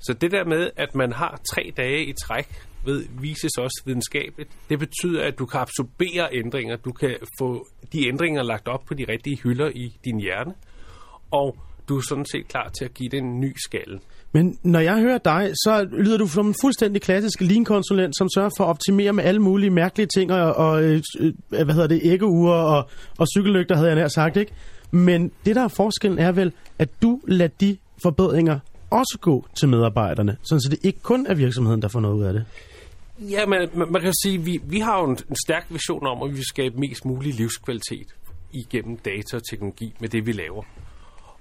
Så 0.00 0.12
det 0.12 0.30
der 0.30 0.44
med, 0.44 0.70
at 0.76 0.94
man 0.94 1.12
har 1.12 1.40
tre 1.52 1.72
dage 1.76 2.04
i 2.04 2.12
træk, 2.12 2.48
ved, 2.84 3.04
vises 3.20 3.58
også 3.58 3.82
videnskabeligt. 3.86 4.50
Det 4.68 4.78
betyder, 4.78 5.22
at 5.22 5.38
du 5.38 5.46
kan 5.46 5.60
absorbere 5.60 6.28
ændringer. 6.32 6.76
Du 6.76 6.92
kan 6.92 7.16
få 7.38 7.66
de 7.92 8.08
ændringer 8.08 8.42
lagt 8.42 8.68
op 8.68 8.84
på 8.86 8.94
de 8.94 9.04
rigtige 9.08 9.36
hylder 9.42 9.70
i 9.74 9.96
din 10.04 10.20
hjerne. 10.20 10.54
Og 11.30 11.56
du 11.88 11.96
er 11.96 12.02
sådan 12.08 12.26
set 12.26 12.48
klar 12.48 12.68
til 12.68 12.84
at 12.84 12.94
give 12.94 13.08
det 13.08 13.18
en 13.18 13.40
ny 13.40 13.52
skalle. 13.56 14.00
Men 14.34 14.58
når 14.62 14.80
jeg 14.80 15.00
hører 15.00 15.18
dig, 15.18 15.50
så 15.54 15.88
lyder 15.92 16.18
du 16.18 16.26
som 16.26 16.46
en 16.46 16.54
fuldstændig 16.62 17.02
klassisk 17.02 17.40
lean-konsulent, 17.40 18.18
som 18.18 18.28
sørger 18.34 18.50
for 18.56 18.64
at 18.64 18.68
optimere 18.68 19.12
med 19.12 19.24
alle 19.24 19.40
mulige 19.40 19.70
mærkelige 19.70 20.06
ting, 20.06 20.32
og, 20.32 20.54
og 20.54 20.84
øh, 20.84 21.02
øh 21.20 21.32
hvad 21.48 21.74
hedder 21.74 21.88
det, 21.88 22.00
æggeure 22.04 22.54
og, 22.54 22.88
og 23.18 23.26
cykellygter, 23.36 23.76
havde 23.76 23.88
jeg 23.88 23.96
nær 23.96 24.08
sagt, 24.08 24.36
ikke? 24.36 24.52
Men 24.90 25.30
det, 25.44 25.56
der 25.56 25.64
er 25.64 25.68
forskellen, 25.68 26.18
er 26.18 26.32
vel, 26.32 26.52
at 26.78 26.88
du 27.02 27.20
lader 27.26 27.54
de 27.60 27.76
forbedringer 28.02 28.58
også 28.90 29.18
gå 29.20 29.46
til 29.58 29.68
medarbejderne, 29.68 30.36
sådan 30.42 30.60
så 30.60 30.68
det 30.68 30.78
ikke 30.82 31.00
kun 31.02 31.26
er 31.26 31.34
virksomheden, 31.34 31.82
der 31.82 31.88
får 31.88 32.00
noget 32.00 32.14
ud 32.14 32.24
af 32.24 32.32
det. 32.32 32.44
Ja, 33.18 33.46
men 33.46 33.68
man, 33.74 33.92
man 33.92 34.02
kan 34.02 34.12
sige, 34.22 34.38
at 34.38 34.46
vi, 34.46 34.60
vi 34.64 34.78
har 34.78 34.98
jo 35.00 35.10
en, 35.10 35.18
en 35.30 35.36
stærk 35.46 35.66
vision 35.70 36.06
om, 36.06 36.22
at 36.22 36.30
vi 36.30 36.34
vil 36.34 36.44
skabe 36.44 36.74
mest 36.78 37.04
mulig 37.04 37.34
livskvalitet 37.34 38.14
igennem 38.52 38.96
data 38.96 39.36
og 39.36 39.42
teknologi 39.50 39.94
med 40.00 40.08
det, 40.08 40.26
vi 40.26 40.32
laver. 40.32 40.62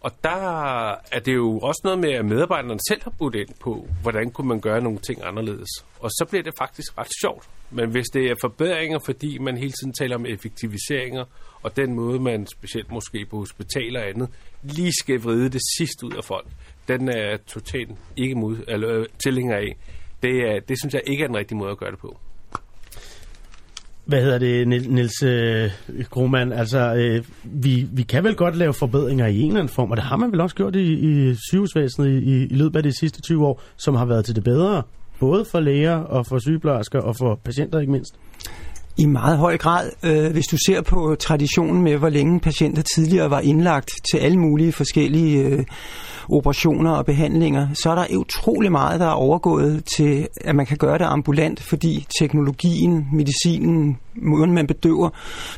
Og 0.04 0.12
der 0.24 0.92
er 0.92 1.20
det 1.26 1.34
jo 1.34 1.60
også 1.60 1.82
noget 1.84 2.00
med, 2.00 2.12
at 2.12 2.26
medarbejderne 2.26 2.80
selv 2.90 3.04
har 3.04 3.14
budt 3.20 3.36
ind 3.36 3.50
på, 3.60 3.88
hvordan 4.02 4.32
kunne 4.32 4.48
man 4.48 4.60
gøre 4.60 4.82
nogle 4.82 5.00
ting 5.00 5.20
anderledes. 5.24 5.70
Og 6.00 6.10
så 6.10 6.26
bliver 6.30 6.44
det 6.44 6.54
faktisk 6.58 6.98
ret 6.98 7.12
sjovt. 7.22 7.50
Men 7.72 7.92
hvis 7.92 8.06
det 8.14 8.32
er 8.32 8.36
forbedringer, 8.42 9.00
fordi 9.06 9.38
man 9.38 9.58
hele 9.58 9.72
tiden 9.72 9.94
taler 9.94 10.16
om 10.16 10.26
effektiviseringer, 10.26 11.26
og 11.64 11.76
den 11.76 11.94
måde, 11.96 12.20
man 12.20 12.48
specielt 12.48 12.92
måske 12.92 13.26
på 13.30 13.38
hospitaler 13.38 14.00
og 14.00 14.10
andet, 14.10 14.30
lige 14.64 14.92
skal 15.02 15.22
vride 15.22 15.50
det 15.50 15.62
sidste 15.78 16.06
ud 16.06 16.14
af 16.14 16.24
folk, 16.24 16.48
den 16.88 17.10
er 17.10 17.38
totalt 17.48 17.92
ikke 18.18 18.36
mod, 18.36 18.58
eller, 18.68 19.00
øh, 19.00 19.06
tilhænger 19.24 19.56
af. 19.56 19.78
Det, 20.24 20.32
er, 20.32 20.60
det 20.68 20.80
synes 20.80 20.94
jeg 20.94 21.02
ikke 21.08 21.24
er 21.24 21.28
den 21.28 21.38
rigtige 21.38 21.58
måde 21.58 21.72
at 21.72 21.78
gøre 21.78 21.92
det 21.92 22.00
på. 22.00 22.20
Hvad 24.06 24.22
hedder 24.22 24.38
det, 24.38 24.68
Nils 24.68 25.24
øh, 25.24 25.72
Altså, 26.52 26.94
øh, 26.96 27.24
vi, 27.44 27.88
vi 27.92 28.04
kan 28.04 28.24
vel 28.24 28.36
godt 28.36 28.56
lave 28.56 28.74
forbedringer 28.74 29.28
i 29.28 29.40
en 29.40 29.48
eller 29.48 29.60
anden 29.60 29.74
form, 29.74 29.92
og 29.92 29.98
det 29.98 30.06
har 30.06 30.18
man 30.18 30.32
vel 30.32 30.42
også 30.42 30.56
gjort 30.56 30.76
i, 30.76 30.94
i 30.94 31.36
sygehusvæsenet 31.50 32.24
i, 32.24 32.44
i 32.44 32.56
løbet 32.56 32.76
af 32.76 32.84
de 32.84 33.00
sidste 33.00 33.22
20 33.22 33.46
år, 33.46 33.62
som 33.78 33.96
har 33.96 34.06
været 34.06 34.26
til 34.26 34.36
det 34.36 34.44
bedre, 34.44 34.84
både 35.20 35.46
for 35.52 35.60
læger 35.60 35.96
og 35.96 36.26
for 36.26 36.40
sygeplejersker 36.40 37.00
og 37.00 37.16
for 37.16 37.40
patienter 37.44 37.80
ikke 37.80 37.92
mindst. 37.92 38.16
I 38.98 39.06
meget 39.06 39.38
høj 39.38 39.58
grad, 39.58 39.90
øh, 40.04 40.32
hvis 40.32 40.46
du 40.46 40.58
ser 40.68 40.82
på 40.82 41.16
traditionen 41.20 41.84
med, 41.84 41.98
hvor 41.98 42.10
længe 42.10 42.40
patienter 42.40 42.84
tidligere 42.96 43.30
var 43.30 43.40
indlagt 43.40 43.92
til 44.12 44.18
alle 44.18 44.38
mulige 44.38 44.72
forskellige 44.72 45.40
øh, 45.40 45.64
operationer 46.30 46.92
og 46.92 47.06
behandlinger, 47.06 47.68
så 47.74 47.92
er 47.92 47.96
der 47.96 48.18
utrolig 48.18 48.72
meget, 48.72 49.00
der 49.00 49.06
er 49.06 49.12
overgået 49.12 49.86
til, 49.98 50.28
at 50.42 50.56
man 50.56 50.66
kan 50.66 50.78
gøre 50.78 50.98
det 50.98 51.06
ambulant, 51.06 51.62
fordi 51.62 52.08
teknologien, 52.20 53.08
medicinen, 53.14 53.98
måden 54.16 54.52
man 54.52 54.68
bedøver 54.68 55.10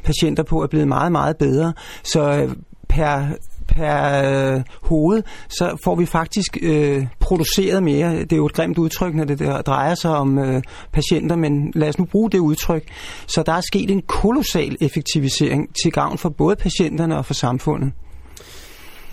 patienter 0.03 0.43
på, 0.43 0.63
er 0.63 0.67
blevet 0.67 0.87
meget, 0.87 1.11
meget 1.11 1.37
bedre. 1.37 1.73
Så 2.03 2.31
øh, 2.31 2.55
per 2.89 3.27
per 3.67 4.55
øh, 4.55 4.61
hoved, 4.81 5.23
så 5.49 5.77
får 5.83 5.95
vi 5.95 6.05
faktisk 6.05 6.57
øh, 6.61 7.07
produceret 7.19 7.83
mere. 7.83 8.19
Det 8.19 8.33
er 8.33 8.37
jo 8.37 8.45
et 8.45 8.53
grimt 8.53 8.77
udtryk, 8.77 9.15
når 9.15 9.23
det 9.23 9.39
der 9.39 9.61
drejer 9.61 9.95
sig 9.95 10.11
om 10.11 10.39
øh, 10.39 10.61
patienter, 10.91 11.35
men 11.35 11.71
lad 11.75 11.89
os 11.89 11.99
nu 11.99 12.05
bruge 12.05 12.31
det 12.31 12.39
udtryk. 12.39 12.83
Så 13.27 13.43
der 13.45 13.53
er 13.53 13.61
sket 13.61 13.91
en 13.91 14.01
kolossal 14.01 14.77
effektivisering 14.81 15.75
til 15.83 15.91
gavn 15.91 16.17
for 16.17 16.29
både 16.29 16.55
patienterne 16.55 17.17
og 17.17 17.25
for 17.25 17.33
samfundet. 17.33 17.91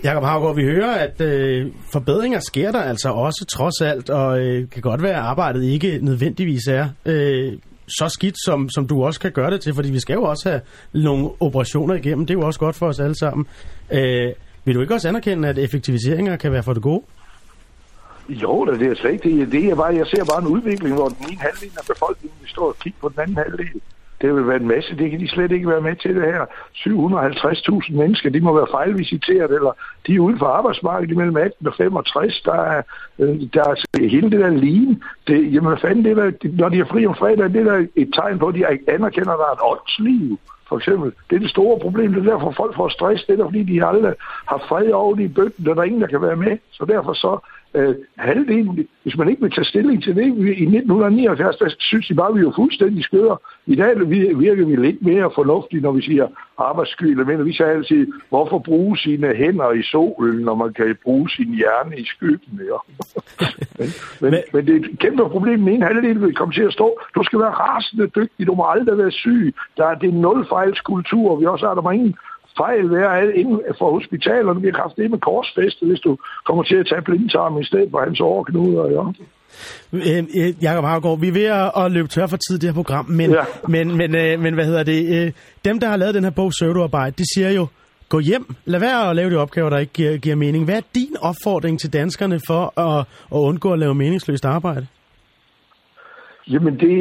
Jakob 0.03 0.23
Havgaard, 0.23 0.55
vi 0.55 0.63
hører, 0.63 0.91
at 0.91 1.21
øh, 1.21 1.71
forbedringer 1.91 2.39
sker 2.39 2.71
der 2.71 2.81
altså 2.81 3.09
også 3.09 3.45
trods 3.45 3.81
alt, 3.81 4.09
og 4.09 4.39
øh, 4.39 4.69
kan 4.69 4.81
godt 4.81 5.03
være, 5.03 5.13
at 5.13 5.19
arbejdet 5.19 5.63
ikke 5.63 5.99
nødvendigvis 6.01 6.67
er 6.67 6.87
øh, 7.05 7.53
så 7.87 8.09
skidt, 8.09 8.35
som, 8.45 8.69
som 8.69 8.87
du 8.87 9.03
også 9.03 9.19
kan 9.19 9.31
gøre 9.31 9.51
det 9.51 9.61
til, 9.61 9.73
fordi 9.73 9.91
vi 9.91 9.99
skal 9.99 10.13
jo 10.13 10.23
også 10.23 10.49
have 10.49 10.61
nogle 11.03 11.29
operationer 11.39 11.95
igennem. 11.95 12.25
Det 12.25 12.33
er 12.33 12.39
jo 12.39 12.45
også 12.45 12.59
godt 12.59 12.75
for 12.75 12.87
os 12.87 12.99
alle 12.99 13.15
sammen. 13.19 13.47
Øh, 13.91 14.31
vil 14.65 14.75
du 14.75 14.81
ikke 14.81 14.93
også 14.93 15.07
anerkende, 15.07 15.47
at 15.49 15.57
effektiviseringer 15.57 16.35
kan 16.35 16.51
være 16.51 16.63
for 16.63 16.73
det 16.73 16.83
gode? 16.83 17.03
Jo, 18.29 18.65
det 18.65 18.87
er 18.91 18.95
slet 18.95 19.11
ikke 19.11 19.39
det. 19.39 19.51
det 19.51 19.65
er 19.65 19.75
bare, 19.75 19.95
jeg 19.95 20.07
ser 20.07 20.25
bare 20.25 20.41
en 20.41 20.47
udvikling, 20.47 20.95
hvor 20.95 21.07
den 21.07 21.17
ene 21.29 21.39
halvdel 21.39 21.71
af 21.77 21.85
befolkningen 21.93 22.47
står 22.47 22.67
og 22.67 22.75
kigger 22.79 22.99
på 23.01 23.09
den 23.09 23.19
anden 23.19 23.37
halvdel. 23.37 23.81
Det 24.23 24.35
vil 24.35 24.47
være 24.47 24.61
en 24.61 24.67
masse, 24.67 24.97
det 24.97 25.11
kan 25.11 25.19
de 25.19 25.27
slet 25.27 25.51
ikke 25.51 25.69
være 25.69 25.81
med 25.81 25.95
til 25.95 26.15
det 26.15 26.23
her. 26.23 26.45
750.000 26.75 27.93
mennesker, 28.01 28.29
de 28.29 28.39
må 28.39 28.53
være 28.53 28.67
fejlvisiteret, 28.71 29.51
eller 29.51 29.71
de 30.07 30.15
er 30.15 30.19
uden 30.19 30.39
for 30.39 30.45
arbejdsmarkedet 30.45 31.17
mellem 31.17 31.37
18 31.37 31.67
og 31.67 31.73
65. 31.77 32.41
Der 32.41 32.53
er, 32.53 32.81
øh, 33.19 33.41
der 33.53 33.63
er 33.63 33.99
hele 33.99 34.31
det 34.31 34.39
der 34.39 34.49
lignende. 34.49 34.99
Det, 35.27 35.53
jamen 35.53 35.67
hvad 35.67 35.77
fanden, 35.77 36.05
det 36.05 36.17
der, 36.17 36.49
når 36.61 36.69
de 36.69 36.79
er 36.79 36.85
fri 36.85 37.05
om 37.05 37.15
fredag, 37.15 37.49
det 37.53 37.67
er 37.67 37.71
der 37.71 37.85
et 37.95 38.09
tegn 38.13 38.39
på, 38.39 38.47
at 38.47 38.55
de 38.55 38.65
anerkender, 38.87 39.31
at 39.31 39.39
der 39.39 39.45
er 39.45 39.55
et 39.57 39.71
åndsliv 39.71 40.39
for 40.69 40.77
eksempel. 40.77 41.11
Det 41.29 41.35
er 41.35 41.39
det 41.39 41.49
store 41.49 41.79
problem. 41.79 42.13
Det 42.13 42.27
er 42.27 42.31
derfor, 42.31 42.51
folk 42.51 42.75
får 42.75 42.89
stress. 42.89 43.23
Det 43.23 43.39
er 43.39 43.43
fordi, 43.43 43.63
de 43.63 43.85
aldrig 43.85 44.13
har 44.45 44.65
fred 44.69 44.91
over 44.91 45.15
de 45.15 45.23
i 45.23 45.27
bøtten, 45.27 45.67
og 45.67 45.75
der 45.75 45.81
er 45.81 45.85
ingen, 45.85 46.01
der 46.01 46.07
kan 46.07 46.21
være 46.21 46.35
med. 46.35 46.57
Så 46.71 46.85
derfor 46.85 47.13
så 47.13 47.31
øh, 47.73 47.95
halvdelen, 48.17 48.87
hvis 49.03 49.17
man 49.17 49.29
ikke 49.29 49.41
vil 49.41 49.51
tage 49.51 49.65
stilling 49.65 50.03
til 50.03 50.15
det, 50.15 50.25
i 50.25 50.65
1979, 50.65 51.55
der 51.55 51.75
synes 51.79 52.07
de 52.07 52.13
bare, 52.15 52.33
vi 52.33 52.41
er 52.41 52.51
fuldstændig 52.55 53.03
skøre. 53.03 53.37
I 53.65 53.75
dag 53.75 54.09
virker 54.39 54.65
vi 54.65 54.75
lidt 54.75 55.01
mere 55.01 55.31
fornuftige, 55.35 55.81
når 55.81 55.91
vi 55.91 56.01
siger 56.01 56.27
arbejdssky 56.57 57.03
Men 57.03 57.45
Vi 57.45 57.53
siger 57.53 57.67
altid, 57.67 58.07
hvorfor 58.29 58.59
bruge 58.59 58.97
sine 58.97 59.35
hænder 59.35 59.71
i 59.71 59.83
solen, 59.83 60.45
når 60.45 60.55
man 60.55 60.73
kan 60.73 60.97
bruge 61.03 61.29
sin 61.29 61.55
hjerne 61.55 61.97
i 61.97 62.05
skyggen? 62.05 62.59
Ja. 62.71 62.79
men, 63.79 63.89
men, 64.21 64.33
men, 64.53 64.65
det 64.67 64.75
er 64.75 64.79
et 64.79 64.99
kæmpe 64.99 65.29
problem. 65.29 65.59
Den 65.59 65.67
ene 65.67 65.85
halvdel 65.85 66.21
vil 66.21 66.35
komme 66.35 66.53
til 66.53 66.61
at 66.63 66.73
stå. 66.73 66.99
Du 67.15 67.23
skal 67.23 67.39
være 67.39 67.49
rasende 67.49 68.07
dygtig. 68.07 68.47
Du 68.47 68.55
må 68.55 68.63
aldrig 68.69 68.97
være 68.97 69.11
syg. 69.11 69.55
Der 69.77 69.85
er, 69.85 69.95
det 69.95 70.13
nulfejlskultur. 70.13 71.35
Vi 71.35 71.45
også 71.45 71.67
har 71.67 71.73
der 71.73 71.91
ingen 71.91 72.15
fejl 72.57 72.91
være 72.91 73.37
inden 73.39 73.59
for 73.79 73.91
hospitalerne. 73.91 74.61
Vi 74.61 74.67
har 74.67 74.81
haft 74.81 74.95
det 74.95 75.11
med 75.11 75.19
korsfæstet, 75.19 75.87
hvis 75.87 75.99
du 75.99 76.17
kommer 76.47 76.63
til 76.63 76.75
at 76.75 76.87
tage 76.89 77.01
blindtarm 77.01 77.59
i 77.61 77.65
stedet 77.65 77.89
for 77.91 77.99
hans 78.05 78.19
overknuder. 78.19 78.85
Ja. 78.95 79.03
Øh, 79.93 80.23
øh, 80.37 80.63
Jakob 80.63 80.85
Havgaard, 80.85 81.19
vi 81.19 81.27
er 81.27 81.31
ved 81.31 81.45
at, 81.45 81.71
at 81.85 81.91
løbe 81.91 82.07
tør 82.07 82.27
for 82.27 82.37
tid 82.37 82.55
i 82.55 82.59
det 82.59 82.69
her 82.69 82.73
program, 82.73 83.05
men, 83.05 83.31
ja. 83.31 83.43
men, 83.67 83.97
men, 83.97 84.15
øh, 84.15 84.39
men 84.39 84.53
hvad 84.53 84.65
hedder 84.65 84.83
det? 84.83 85.25
Øh, 85.25 85.31
dem, 85.65 85.79
der 85.79 85.87
har 85.87 85.97
lavet 85.97 86.15
den 86.15 86.23
her 86.23 86.31
bog 86.31 86.51
Søvdearbejde, 86.53 87.15
de 87.17 87.23
siger 87.33 87.51
jo, 87.51 87.67
gå 88.09 88.19
hjem, 88.19 88.55
lad 88.65 88.79
være 88.79 89.09
at 89.09 89.15
lave 89.15 89.29
de 89.29 89.35
opgaver, 89.35 89.69
der 89.69 89.77
ikke 89.77 89.93
giver, 89.93 90.17
giver 90.17 90.35
mening. 90.35 90.65
Hvad 90.65 90.77
er 90.77 90.81
din 90.95 91.15
opfordring 91.21 91.79
til 91.79 91.93
danskerne 91.93 92.39
for 92.47 92.79
at, 92.79 93.05
at 93.31 93.37
undgå 93.37 93.73
at 93.73 93.79
lave 93.79 93.95
meningsløst 93.95 94.45
arbejde? 94.45 94.87
Jamen, 96.47 96.79
det, 96.79 96.95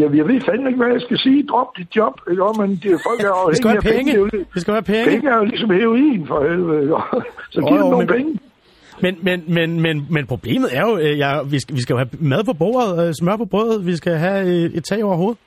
jeg, 0.00 0.16
jeg 0.16 0.28
ved 0.28 0.40
fandme 0.40 0.68
ikke, 0.68 0.82
hvad 0.82 0.92
jeg 0.92 1.00
skal 1.00 1.18
sige. 1.18 1.46
Drop 1.46 1.76
dit 1.76 1.96
job, 1.96 2.20
ikke? 2.30 2.42
Men 2.58 2.70
det, 2.70 2.90
folk 3.08 3.20
er 3.20 3.28
jo 3.28 3.50
det 3.50 3.56
skal 3.56 3.70
være 3.70 3.80
penge. 3.80 4.12
penge. 4.12 4.44
Det 4.54 4.60
skal 4.62 4.74
være 4.74 4.82
penge. 4.82 5.04
Penge 5.10 5.28
er 5.28 5.36
jo 5.36 5.44
ligesom 5.44 5.70
heroin, 5.70 6.26
for 6.26 6.48
helvede. 6.48 6.82
Ikke? 6.82 6.94
Så 7.54 7.60
giv 7.60 7.78
dem 7.78 7.90
nogle 7.90 8.06
men, 8.06 8.16
penge. 8.16 8.38
Men, 9.02 9.18
men, 9.22 9.44
men, 9.48 9.80
men, 9.80 10.06
men 10.10 10.26
problemet 10.26 10.68
er 10.72 10.84
jo, 10.90 10.98
øh, 10.98 11.18
ja, 11.18 11.42
vi, 11.42 11.58
skal, 11.60 11.76
vi 11.76 11.80
skal 11.80 11.94
jo 11.94 11.98
have 11.98 12.10
mad 12.20 12.44
på 12.44 12.52
bordet, 12.52 13.08
øh, 13.08 13.14
smør 13.14 13.36
på 13.36 13.44
brødet, 13.44 13.86
vi 13.86 13.96
skal 13.96 14.12
have 14.12 14.40
øh, 14.46 14.70
et 14.78 14.84
tag 14.84 15.04
over 15.04 15.16
hovedet. 15.16 15.38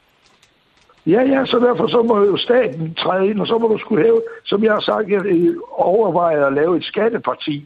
Ja, 1.08 1.22
ja, 1.22 1.46
så 1.46 1.60
derfor 1.60 1.88
så 1.88 2.04
må 2.04 2.26
jo 2.26 2.38
staten 2.38 2.94
træde 2.94 3.28
ind, 3.30 3.40
og 3.40 3.48
så 3.48 3.58
må 3.58 3.68
du 3.68 3.78
skulle 3.78 4.04
have, 4.04 4.22
som 4.46 4.64
jeg 4.64 4.72
har 4.72 4.80
sagt, 4.80 5.10
jeg 5.10 5.22
overvejer 5.72 6.46
at 6.46 6.54
lave 6.54 6.78
et 6.78 6.84
skatteparti. 6.84 7.66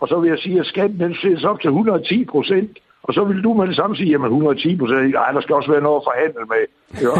Og 0.00 0.08
så 0.08 0.20
vil 0.20 0.28
jeg 0.28 0.38
sige, 0.38 0.60
at 0.60 0.66
skatten 0.66 1.00
den 1.00 1.14
sættes 1.22 1.44
op 1.44 1.60
til 1.60 1.68
110 1.68 2.24
procent. 2.24 2.78
Og 3.08 3.14
så 3.14 3.24
vil 3.24 3.42
du 3.42 3.50
med 3.54 3.66
det 3.66 3.76
samme 3.76 3.96
sige, 3.96 4.10
jamen 4.10 4.26
110 4.26 4.76
procent, 4.76 5.10
nej, 5.12 5.30
der 5.36 5.40
skal 5.40 5.54
også 5.54 5.70
være 5.74 5.86
noget 5.86 6.00
at 6.00 6.06
forhandle 6.10 6.44
med. 6.52 6.64
Ja. 7.04 7.14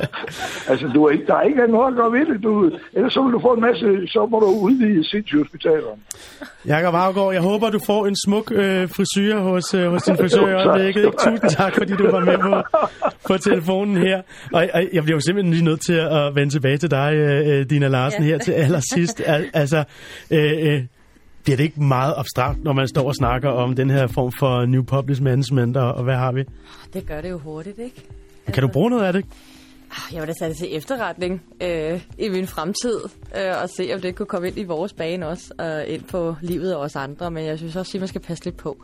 altså, 0.70 0.86
du 0.94 0.98
er 1.04 1.10
ikke, 1.10 1.26
der 1.26 1.36
er 1.40 1.42
ikke 1.42 1.66
noget 1.76 1.88
at 1.92 1.96
gøre 2.00 2.12
ved 2.12 2.24
det. 2.30 2.42
Du, 2.42 2.52
ellers 2.92 3.12
så 3.12 3.22
vil 3.22 3.32
du 3.32 3.40
få 3.40 3.52
en 3.52 3.60
masse, 3.60 3.86
så 4.14 4.20
må 4.30 4.36
du 4.40 4.46
udvide 4.66 5.10
sindssygehospitalerne. 5.10 6.00
Jakob 6.66 6.94
Afgaard, 6.94 7.32
jeg 7.32 7.42
håber, 7.42 7.70
du 7.70 7.80
får 7.86 8.06
en 8.06 8.16
smuk 8.24 8.52
øh, 8.52 8.88
frisyr 8.96 9.36
hos, 9.48 9.74
øh, 9.74 9.86
hos 9.92 10.02
din 10.02 10.16
frisør 10.16 10.46
i 10.48 10.54
øjeblikket. 10.62 11.04
Ikke? 11.04 11.16
Tusind 11.26 11.50
tak, 11.50 11.72
fordi 11.80 11.92
du 11.92 12.06
var 12.10 12.24
med 12.30 12.38
på, 12.38 12.52
på 13.28 13.38
telefonen 13.38 13.96
her. 13.96 14.22
Og, 14.52 14.62
og 14.74 14.82
jeg 14.92 15.02
bliver 15.02 15.16
jo 15.16 15.20
simpelthen 15.26 15.54
lige 15.54 15.64
nødt 15.64 15.80
til 15.80 15.98
at 16.18 16.34
vende 16.34 16.52
tilbage 16.52 16.76
til 16.76 16.90
dig, 16.90 17.10
øh, 17.14 17.66
Dina 17.70 17.88
Larsen, 17.88 18.22
ja. 18.22 18.28
her 18.28 18.38
til 18.38 18.52
allersidst. 18.52 19.22
Al, 19.26 19.50
altså, 19.54 19.84
øh, 20.30 20.52
øh, 20.68 20.82
bliver 21.44 21.56
det 21.56 21.64
ikke 21.64 21.82
meget 21.82 22.14
abstrakt, 22.16 22.64
når 22.64 22.72
man 22.72 22.88
står 22.88 23.06
og 23.08 23.14
snakker 23.14 23.50
om 23.50 23.74
den 23.74 23.90
her 23.90 24.06
form 24.06 24.32
for 24.32 24.66
New 24.66 24.82
Public 24.82 25.20
Management, 25.20 25.76
og, 25.76 25.94
og 25.94 26.04
hvad 26.04 26.16
har 26.16 26.32
vi? 26.32 26.44
Det 26.92 27.06
gør 27.06 27.20
det 27.20 27.30
jo 27.30 27.38
hurtigt, 27.38 27.78
ikke? 27.78 28.02
Altså, 28.46 28.52
kan 28.52 28.62
du 28.62 28.68
bruge 28.68 28.90
noget 28.90 29.04
af 29.04 29.12
det? 29.12 29.24
Ah, 29.90 30.14
jeg 30.14 30.20
vil 30.20 30.28
da 30.28 30.32
tage 30.38 30.48
det 30.48 30.56
til 30.56 30.76
efterretning 30.76 31.42
øh, 31.60 32.00
i 32.18 32.28
min 32.28 32.46
fremtid, 32.46 33.00
øh, 33.36 33.62
og 33.62 33.68
se, 33.68 33.90
om 33.94 34.00
det 34.00 34.14
kunne 34.14 34.26
komme 34.26 34.48
ind 34.48 34.58
i 34.58 34.64
vores 34.64 34.92
bane 34.92 35.28
også, 35.28 35.54
og 35.58 35.86
ind 35.86 36.02
på 36.04 36.36
livet 36.40 36.72
af 36.72 36.76
os 36.76 36.96
andre, 36.96 37.30
men 37.30 37.44
jeg 37.44 37.58
synes 37.58 37.76
også, 37.76 37.98
at 37.98 38.00
man 38.00 38.08
skal 38.08 38.20
passe 38.20 38.44
lidt 38.44 38.56
på. 38.56 38.76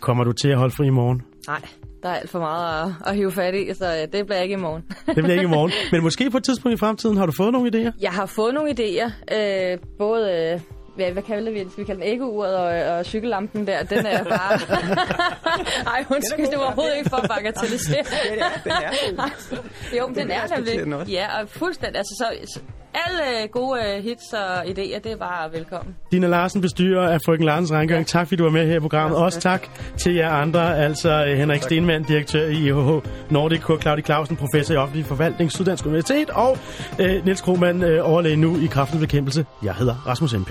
Kommer 0.00 0.24
du 0.24 0.32
til 0.32 0.48
at 0.48 0.58
holde 0.58 0.74
fri 0.74 0.86
i 0.86 0.90
morgen? 0.90 1.22
Nej, 1.48 1.60
der 2.02 2.08
er 2.08 2.14
alt 2.14 2.30
for 2.30 2.38
meget 2.38 2.84
at, 2.84 2.92
at 3.06 3.16
hive 3.16 3.32
fat 3.32 3.54
i, 3.54 3.74
så 3.74 4.06
det 4.12 4.26
bliver 4.26 4.40
ikke 4.40 4.52
i 4.52 4.56
morgen. 4.58 4.82
det 5.06 5.14
bliver 5.14 5.32
ikke 5.32 5.44
i 5.44 5.46
morgen. 5.46 5.72
Men 5.92 6.02
måske 6.02 6.30
på 6.30 6.36
et 6.36 6.44
tidspunkt 6.44 6.74
i 6.74 6.78
fremtiden 6.78 7.16
har 7.16 7.26
du 7.26 7.32
fået 7.36 7.52
nogle 7.52 7.70
idéer? 7.74 7.92
Jeg 8.00 8.10
har 8.10 8.26
fået 8.26 8.54
nogle 8.54 8.70
idéer. 8.70 9.36
Øh, 9.36 9.78
både 9.98 10.52
øh, 10.54 10.60
hvad, 10.96 11.12
hvad 11.12 11.22
kalder 11.22 11.52
vi 11.52 11.58
det? 11.58 11.72
Skal 11.72 11.82
vi 11.82 11.86
kalde 11.86 12.00
den 12.00 12.08
æggeuret 12.08 12.56
og, 12.56 12.96
og 12.98 13.04
cykellampen 13.06 13.66
der? 13.66 13.82
Den 13.82 14.06
er 14.06 14.24
bare... 14.24 14.52
Ej, 15.94 16.04
undskyld, 16.10 16.46
det 16.46 16.58
var 16.58 16.64
overhovedet 16.64 16.96
ikke 16.96 17.10
for 17.10 17.16
at 17.16 17.28
den 18.64 18.72
er 18.72 19.28
Jo, 19.98 20.06
men 20.06 20.16
den 20.16 20.26
Det 20.28 20.36
er 20.36 20.42
respekterer 20.42 20.78
den 20.78 20.88
nemlig. 20.88 20.98
også. 20.98 21.12
Ja, 21.12 21.40
og 21.40 21.48
fuldstændig. 21.48 21.96
Altså, 21.98 22.14
så, 22.18 22.52
så 22.54 22.60
alle 22.94 23.48
gode 23.48 23.80
øh, 23.80 24.02
hits 24.04 24.32
og 24.32 24.64
idéer, 24.64 24.98
det 24.98 25.06
er 25.06 25.16
bare 25.16 25.52
velkommen. 25.52 25.96
Dina 26.12 26.26
Larsen, 26.26 26.60
bestyrer 26.60 27.08
af 27.08 27.18
Frøken 27.26 27.44
Larsens 27.46 27.72
Rengøring. 27.72 28.06
Tak, 28.06 28.26
fordi 28.26 28.36
du 28.36 28.42
var 28.44 28.50
med 28.50 28.66
her 28.66 28.76
i 28.76 28.80
programmet. 28.80 29.18
Også 29.18 29.40
tak 29.40 29.68
til 29.96 30.14
jer 30.14 30.30
andre, 30.30 30.78
altså 30.78 31.24
øh, 31.28 31.36
Henrik 31.38 31.62
Stenmann, 31.62 32.04
direktør 32.04 32.46
i 32.46 32.52
IHH 32.52 33.06
Nordic, 33.30 33.60
Kurt 33.60 33.82
Claudi 33.82 34.02
Clausen, 34.02 34.36
professor 34.36 34.74
i 34.74 34.76
offentlig 34.76 35.06
forvaltning, 35.06 35.52
Syddansk 35.52 35.86
Universitet, 35.86 36.30
og 36.30 36.58
øh, 36.98 37.24
Niels 37.24 37.40
Krohmann, 37.40 37.82
øh, 37.82 38.10
overlæge 38.10 38.36
nu 38.36 38.56
i 38.60 38.66
kraftens 38.66 39.00
bekæmpelse. 39.00 39.46
Jeg 39.62 39.74
hedder 39.74 39.94
Rasmus 40.06 40.34
MP. 40.34 40.50